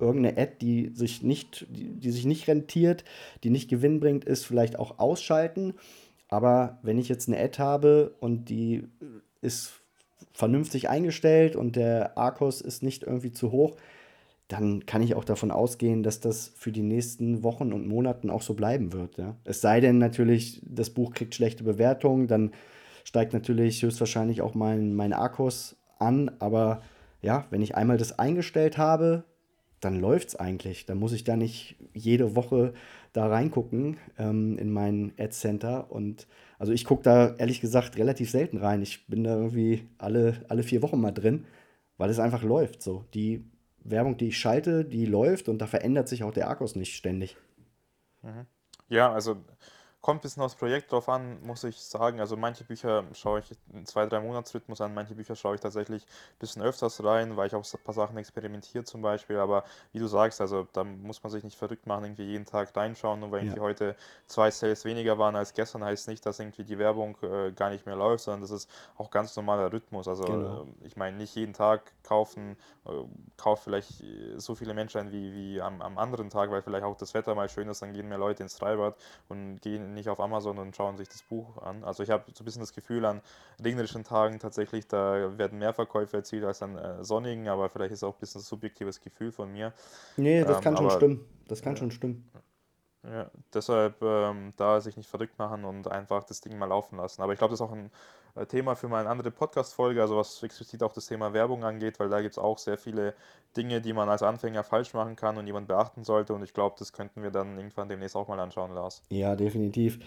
irgendeine 0.00 0.36
Ad, 0.36 0.56
die 0.60 0.90
sich 0.94 1.22
nicht, 1.22 1.66
die, 1.70 1.90
die 1.94 2.10
sich 2.10 2.26
nicht 2.26 2.48
rentiert, 2.48 3.04
die 3.44 3.50
nicht 3.50 3.70
Gewinn 3.70 4.00
bringt, 4.00 4.24
ist, 4.24 4.44
vielleicht 4.44 4.78
auch 4.78 4.98
ausschalten. 4.98 5.74
Aber 6.28 6.78
wenn 6.82 6.98
ich 6.98 7.08
jetzt 7.08 7.28
eine 7.28 7.38
Ad 7.38 7.58
habe 7.58 8.16
und 8.18 8.48
die 8.48 8.88
ist 9.42 9.81
vernünftig 10.32 10.88
eingestellt 10.88 11.56
und 11.56 11.76
der 11.76 12.16
Arkos 12.18 12.60
ist 12.60 12.82
nicht 12.82 13.02
irgendwie 13.02 13.32
zu 13.32 13.52
hoch, 13.52 13.76
dann 14.48 14.84
kann 14.84 15.02
ich 15.02 15.14
auch 15.14 15.24
davon 15.24 15.50
ausgehen, 15.50 16.02
dass 16.02 16.20
das 16.20 16.52
für 16.56 16.72
die 16.72 16.82
nächsten 16.82 17.42
Wochen 17.42 17.72
und 17.72 17.86
Monaten 17.86 18.28
auch 18.28 18.42
so 18.42 18.54
bleiben 18.54 18.92
wird. 18.92 19.16
Ja? 19.16 19.36
Es 19.44 19.60
sei 19.60 19.80
denn 19.80 19.98
natürlich, 19.98 20.60
das 20.64 20.90
Buch 20.90 21.14
kriegt 21.14 21.34
schlechte 21.34 21.64
Bewertungen, 21.64 22.26
dann 22.26 22.50
steigt 23.04 23.32
natürlich 23.32 23.82
höchstwahrscheinlich 23.82 24.42
auch 24.42 24.54
mein, 24.54 24.94
mein 24.94 25.12
Arkos 25.12 25.76
an. 25.98 26.30
Aber 26.38 26.82
ja, 27.22 27.46
wenn 27.50 27.62
ich 27.62 27.76
einmal 27.76 27.96
das 27.96 28.18
eingestellt 28.18 28.78
habe, 28.78 29.24
dann 29.80 29.98
läuft 29.98 30.28
es 30.28 30.36
eigentlich. 30.36 30.86
Dann 30.86 30.98
muss 30.98 31.12
ich 31.12 31.24
da 31.24 31.36
nicht 31.36 31.76
jede 31.92 32.36
Woche 32.36 32.72
da 33.12 33.26
reingucken 33.26 33.96
ähm, 34.18 34.56
in 34.58 34.70
mein 34.70 35.12
Ad 35.18 35.30
Center. 35.30 35.90
Und 35.90 36.26
also 36.62 36.72
ich 36.72 36.84
gucke 36.84 37.02
da 37.02 37.34
ehrlich 37.38 37.60
gesagt 37.60 37.96
relativ 37.96 38.30
selten 38.30 38.56
rein. 38.56 38.82
Ich 38.82 39.08
bin 39.08 39.24
da 39.24 39.34
irgendwie 39.34 39.88
alle, 39.98 40.44
alle 40.48 40.62
vier 40.62 40.80
Wochen 40.80 41.00
mal 41.00 41.10
drin, 41.10 41.44
weil 41.96 42.08
es 42.08 42.20
einfach 42.20 42.44
läuft. 42.44 42.84
So. 42.84 43.04
Die 43.14 43.44
Werbung, 43.82 44.16
die 44.16 44.28
ich 44.28 44.38
schalte, 44.38 44.84
die 44.84 45.04
läuft 45.04 45.48
und 45.48 45.58
da 45.58 45.66
verändert 45.66 46.06
sich 46.06 46.22
auch 46.22 46.32
der 46.32 46.48
Akkus 46.48 46.76
nicht 46.76 46.94
ständig. 46.94 47.36
Mhm. 48.22 48.46
Ja, 48.88 49.12
also 49.12 49.38
Kommt 50.02 50.18
ein 50.18 50.22
bisschen 50.22 50.42
aufs 50.42 50.56
Projekt 50.56 50.90
drauf 50.90 51.08
an, 51.08 51.40
muss 51.46 51.62
ich 51.62 51.80
sagen. 51.80 52.18
Also 52.18 52.36
manche 52.36 52.64
Bücher 52.64 53.04
schaue 53.12 53.38
ich 53.38 53.52
in 53.72 53.86
zwei, 53.86 54.04
drei 54.06 54.18
Monatsrhythmus 54.18 54.80
an, 54.80 54.94
manche 54.94 55.14
Bücher 55.14 55.36
schaue 55.36 55.54
ich 55.54 55.60
tatsächlich 55.60 56.02
ein 56.02 56.38
bisschen 56.40 56.60
öfters 56.60 57.04
rein, 57.04 57.36
weil 57.36 57.46
ich 57.46 57.54
auch 57.54 57.64
ein 57.64 57.84
paar 57.84 57.94
Sachen 57.94 58.16
experimentiere 58.16 58.82
zum 58.82 59.00
Beispiel. 59.00 59.36
Aber 59.36 59.62
wie 59.92 60.00
du 60.00 60.08
sagst, 60.08 60.40
also 60.40 60.66
da 60.72 60.82
muss 60.82 61.22
man 61.22 61.30
sich 61.30 61.44
nicht 61.44 61.56
verrückt 61.56 61.86
machen, 61.86 62.04
irgendwie 62.04 62.24
jeden 62.24 62.44
Tag 62.46 62.76
reinschauen. 62.76 63.20
Nur 63.20 63.30
weil 63.30 63.42
irgendwie 63.42 63.58
ja. 63.58 63.62
heute 63.62 63.94
zwei 64.26 64.50
Sales 64.50 64.84
weniger 64.84 65.18
waren 65.18 65.36
als 65.36 65.54
gestern, 65.54 65.84
heißt 65.84 66.08
nicht, 66.08 66.26
dass 66.26 66.40
irgendwie 66.40 66.64
die 66.64 66.78
Werbung 66.78 67.16
äh, 67.22 67.52
gar 67.52 67.70
nicht 67.70 67.86
mehr 67.86 67.94
läuft, 67.94 68.24
sondern 68.24 68.40
das 68.40 68.50
ist 68.50 68.68
auch 68.96 69.08
ganz 69.08 69.36
normaler 69.36 69.72
Rhythmus. 69.72 70.08
Also 70.08 70.24
genau. 70.24 70.62
äh, 70.62 70.86
ich 70.86 70.96
meine, 70.96 71.16
nicht 71.16 71.36
jeden 71.36 71.52
Tag 71.52 71.92
kaufen, 72.02 72.56
äh, 72.86 72.90
kauft 73.36 73.62
vielleicht 73.62 74.02
so 74.36 74.56
viele 74.56 74.74
Menschen 74.74 75.00
ein 75.00 75.12
wie, 75.12 75.32
wie 75.32 75.62
am, 75.62 75.80
am 75.80 75.96
anderen 75.96 76.28
Tag, 76.28 76.50
weil 76.50 76.62
vielleicht 76.62 76.82
auch 76.82 76.96
das 76.96 77.14
Wetter 77.14 77.36
mal 77.36 77.48
schön 77.48 77.68
ist, 77.68 77.82
dann 77.82 77.92
gehen 77.92 78.08
mehr 78.08 78.18
Leute 78.18 78.42
ins 78.42 78.58
Freibad 78.58 78.96
und 79.28 79.60
gehen 79.62 79.91
nicht 79.94 80.08
auf 80.08 80.20
Amazon 80.20 80.58
und 80.58 80.74
schauen 80.76 80.96
sich 80.96 81.08
das 81.08 81.22
Buch 81.22 81.58
an. 81.58 81.84
Also 81.84 82.02
ich 82.02 82.10
habe 82.10 82.24
so 82.34 82.42
ein 82.42 82.44
bisschen 82.44 82.60
das 82.60 82.72
Gefühl 82.72 83.04
an 83.04 83.20
regnerischen 83.62 84.04
Tagen 84.04 84.38
tatsächlich, 84.38 84.86
da 84.88 85.38
werden 85.38 85.58
mehr 85.58 85.72
Verkäufe 85.72 86.16
erzielt 86.16 86.44
als 86.44 86.62
an 86.62 86.76
äh, 86.76 87.04
sonnigen, 87.04 87.48
aber 87.48 87.68
vielleicht 87.68 87.92
ist 87.92 88.02
auch 88.04 88.14
ein 88.14 88.20
bisschen 88.20 88.40
ein 88.40 88.44
subjektives 88.44 89.00
Gefühl 89.00 89.32
von 89.32 89.52
mir. 89.52 89.72
Nee, 90.16 90.44
das 90.44 90.58
ähm, 90.58 90.62
kann 90.62 90.76
schon 90.76 90.90
stimmen. 90.90 91.24
Das 91.48 91.62
kann 91.62 91.76
schon 91.76 91.90
stimmen. 91.90 92.30
Ja, 93.04 93.30
deshalb 93.52 94.00
ähm, 94.02 94.52
da 94.56 94.80
sich 94.80 94.96
nicht 94.96 95.08
verrückt 95.08 95.36
machen 95.38 95.64
und 95.64 95.88
einfach 95.88 96.22
das 96.22 96.40
Ding 96.40 96.56
mal 96.56 96.66
laufen 96.66 96.98
lassen. 96.98 97.20
Aber 97.20 97.32
ich 97.32 97.38
glaube, 97.38 97.50
das 97.50 97.60
ist 97.60 97.66
auch 97.66 97.72
ein 97.72 97.90
äh, 98.36 98.46
Thema 98.46 98.76
für 98.76 98.88
mal 98.88 99.00
eine 99.00 99.08
andere 99.08 99.32
Podcast-Folge, 99.32 100.00
also 100.00 100.16
was 100.16 100.40
explizit 100.42 100.84
auch 100.84 100.92
das 100.92 101.06
Thema 101.06 101.32
Werbung 101.32 101.64
angeht, 101.64 101.98
weil 101.98 102.08
da 102.08 102.20
gibt 102.20 102.32
es 102.32 102.38
auch 102.38 102.58
sehr 102.58 102.78
viele 102.78 103.14
Dinge, 103.56 103.80
die 103.80 103.92
man 103.92 104.08
als 104.08 104.22
Anfänger 104.22 104.62
falsch 104.62 104.94
machen 104.94 105.16
kann 105.16 105.36
und 105.36 105.46
die 105.46 105.52
man 105.52 105.66
beachten 105.66 106.04
sollte. 106.04 106.32
Und 106.32 106.44
ich 106.44 106.54
glaube, 106.54 106.76
das 106.78 106.92
könnten 106.92 107.22
wir 107.22 107.32
dann 107.32 107.56
irgendwann 107.56 107.88
demnächst 107.88 108.14
auch 108.14 108.28
mal 108.28 108.38
anschauen, 108.38 108.72
Lars. 108.72 109.02
Ja, 109.10 109.34
definitiv. 109.34 109.98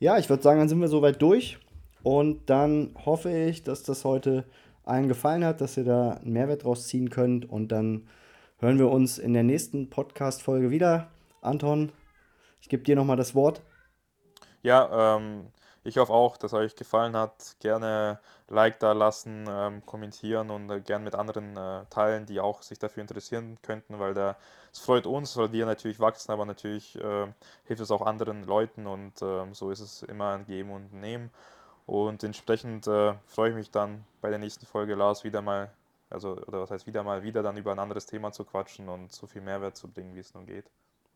Ja, 0.00 0.16
ich 0.16 0.30
würde 0.30 0.42
sagen, 0.42 0.58
dann 0.58 0.68
sind 0.70 0.80
wir 0.80 0.88
soweit 0.88 1.20
durch. 1.20 1.58
Und 2.02 2.48
dann 2.48 2.94
hoffe 3.04 3.30
ich, 3.30 3.62
dass 3.62 3.82
das 3.82 4.04
heute 4.04 4.44
allen 4.84 5.08
gefallen 5.08 5.44
hat, 5.44 5.60
dass 5.60 5.76
ihr 5.76 5.84
da 5.84 6.12
einen 6.12 6.32
Mehrwert 6.32 6.64
draus 6.64 6.86
ziehen 6.86 7.10
könnt. 7.10 7.48
Und 7.48 7.72
dann 7.72 8.08
hören 8.58 8.78
wir 8.78 8.90
uns 8.90 9.18
in 9.18 9.34
der 9.34 9.42
nächsten 9.42 9.90
Podcast-Folge 9.90 10.70
wieder. 10.70 11.08
Anton, 11.42 11.92
ich 12.68 12.70
gebe 12.70 12.82
dir 12.82 12.96
nochmal 12.96 13.16
das 13.16 13.34
Wort. 13.34 13.62
Ja, 14.62 15.16
ähm, 15.16 15.50
ich 15.84 15.96
hoffe 15.96 16.12
auch, 16.12 16.36
dass 16.36 16.52
euch 16.52 16.76
gefallen 16.76 17.16
hat. 17.16 17.56
Gerne 17.60 18.20
Like 18.48 18.78
da 18.78 18.92
lassen, 18.92 19.46
ähm, 19.48 19.86
kommentieren 19.86 20.50
und 20.50 20.68
äh, 20.70 20.80
gerne 20.82 21.02
mit 21.04 21.14
anderen 21.14 21.56
äh, 21.56 21.86
teilen, 21.88 22.26
die 22.26 22.40
auch 22.40 22.62
sich 22.62 22.78
dafür 22.78 23.00
interessieren 23.00 23.56
könnten, 23.62 23.98
weil 23.98 24.12
der, 24.12 24.36
es 24.70 24.80
freut 24.80 25.06
uns, 25.06 25.34
weil 25.38 25.52
wir 25.52 25.64
natürlich 25.64 25.98
wachsen, 25.98 26.30
aber 26.30 26.44
natürlich 26.44 26.94
äh, 26.96 27.26
hilft 27.64 27.80
es 27.80 27.90
auch 27.90 28.02
anderen 28.02 28.44
Leuten 28.44 28.86
und 28.86 29.14
ähm, 29.22 29.54
so 29.54 29.70
ist 29.70 29.80
es 29.80 30.02
immer 30.02 30.34
ein 30.34 30.44
Geben 30.44 30.70
und 30.70 30.92
Nehmen. 30.92 31.30
Und 31.86 32.22
entsprechend 32.22 32.86
äh, 32.86 33.14
freue 33.26 33.50
ich 33.50 33.56
mich 33.56 33.70
dann 33.70 34.04
bei 34.20 34.28
der 34.28 34.38
nächsten 34.38 34.66
Folge, 34.66 34.94
Lars, 34.94 35.24
wieder 35.24 35.40
mal, 35.40 35.70
also, 36.10 36.36
oder 36.36 36.60
was 36.60 36.70
heißt 36.70 36.86
wieder 36.86 37.02
mal, 37.02 37.22
wieder 37.22 37.42
dann 37.42 37.56
über 37.56 37.72
ein 37.72 37.78
anderes 37.78 38.04
Thema 38.04 38.30
zu 38.32 38.44
quatschen 38.44 38.90
und 38.90 39.10
so 39.12 39.26
viel 39.26 39.40
Mehrwert 39.40 39.76
zu 39.78 39.88
bringen, 39.88 40.14
wie 40.14 40.20
es 40.20 40.34
nun 40.34 40.44
geht. 40.46 40.66